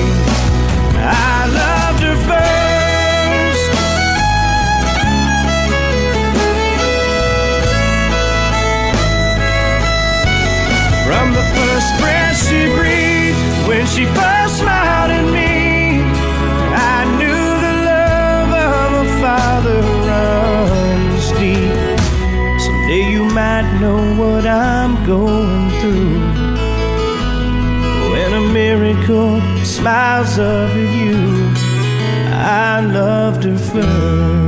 Know 23.82 24.14
what 24.14 24.46
I'm 24.46 24.94
going 25.04 25.70
through. 25.80 26.20
When 28.12 28.32
a 28.32 28.52
miracle 28.52 29.40
smiles 29.64 30.38
at 30.38 30.72
you, 30.76 31.18
I 32.30 32.80
loved 32.80 33.42
her 33.42 33.58
first. 33.58 34.41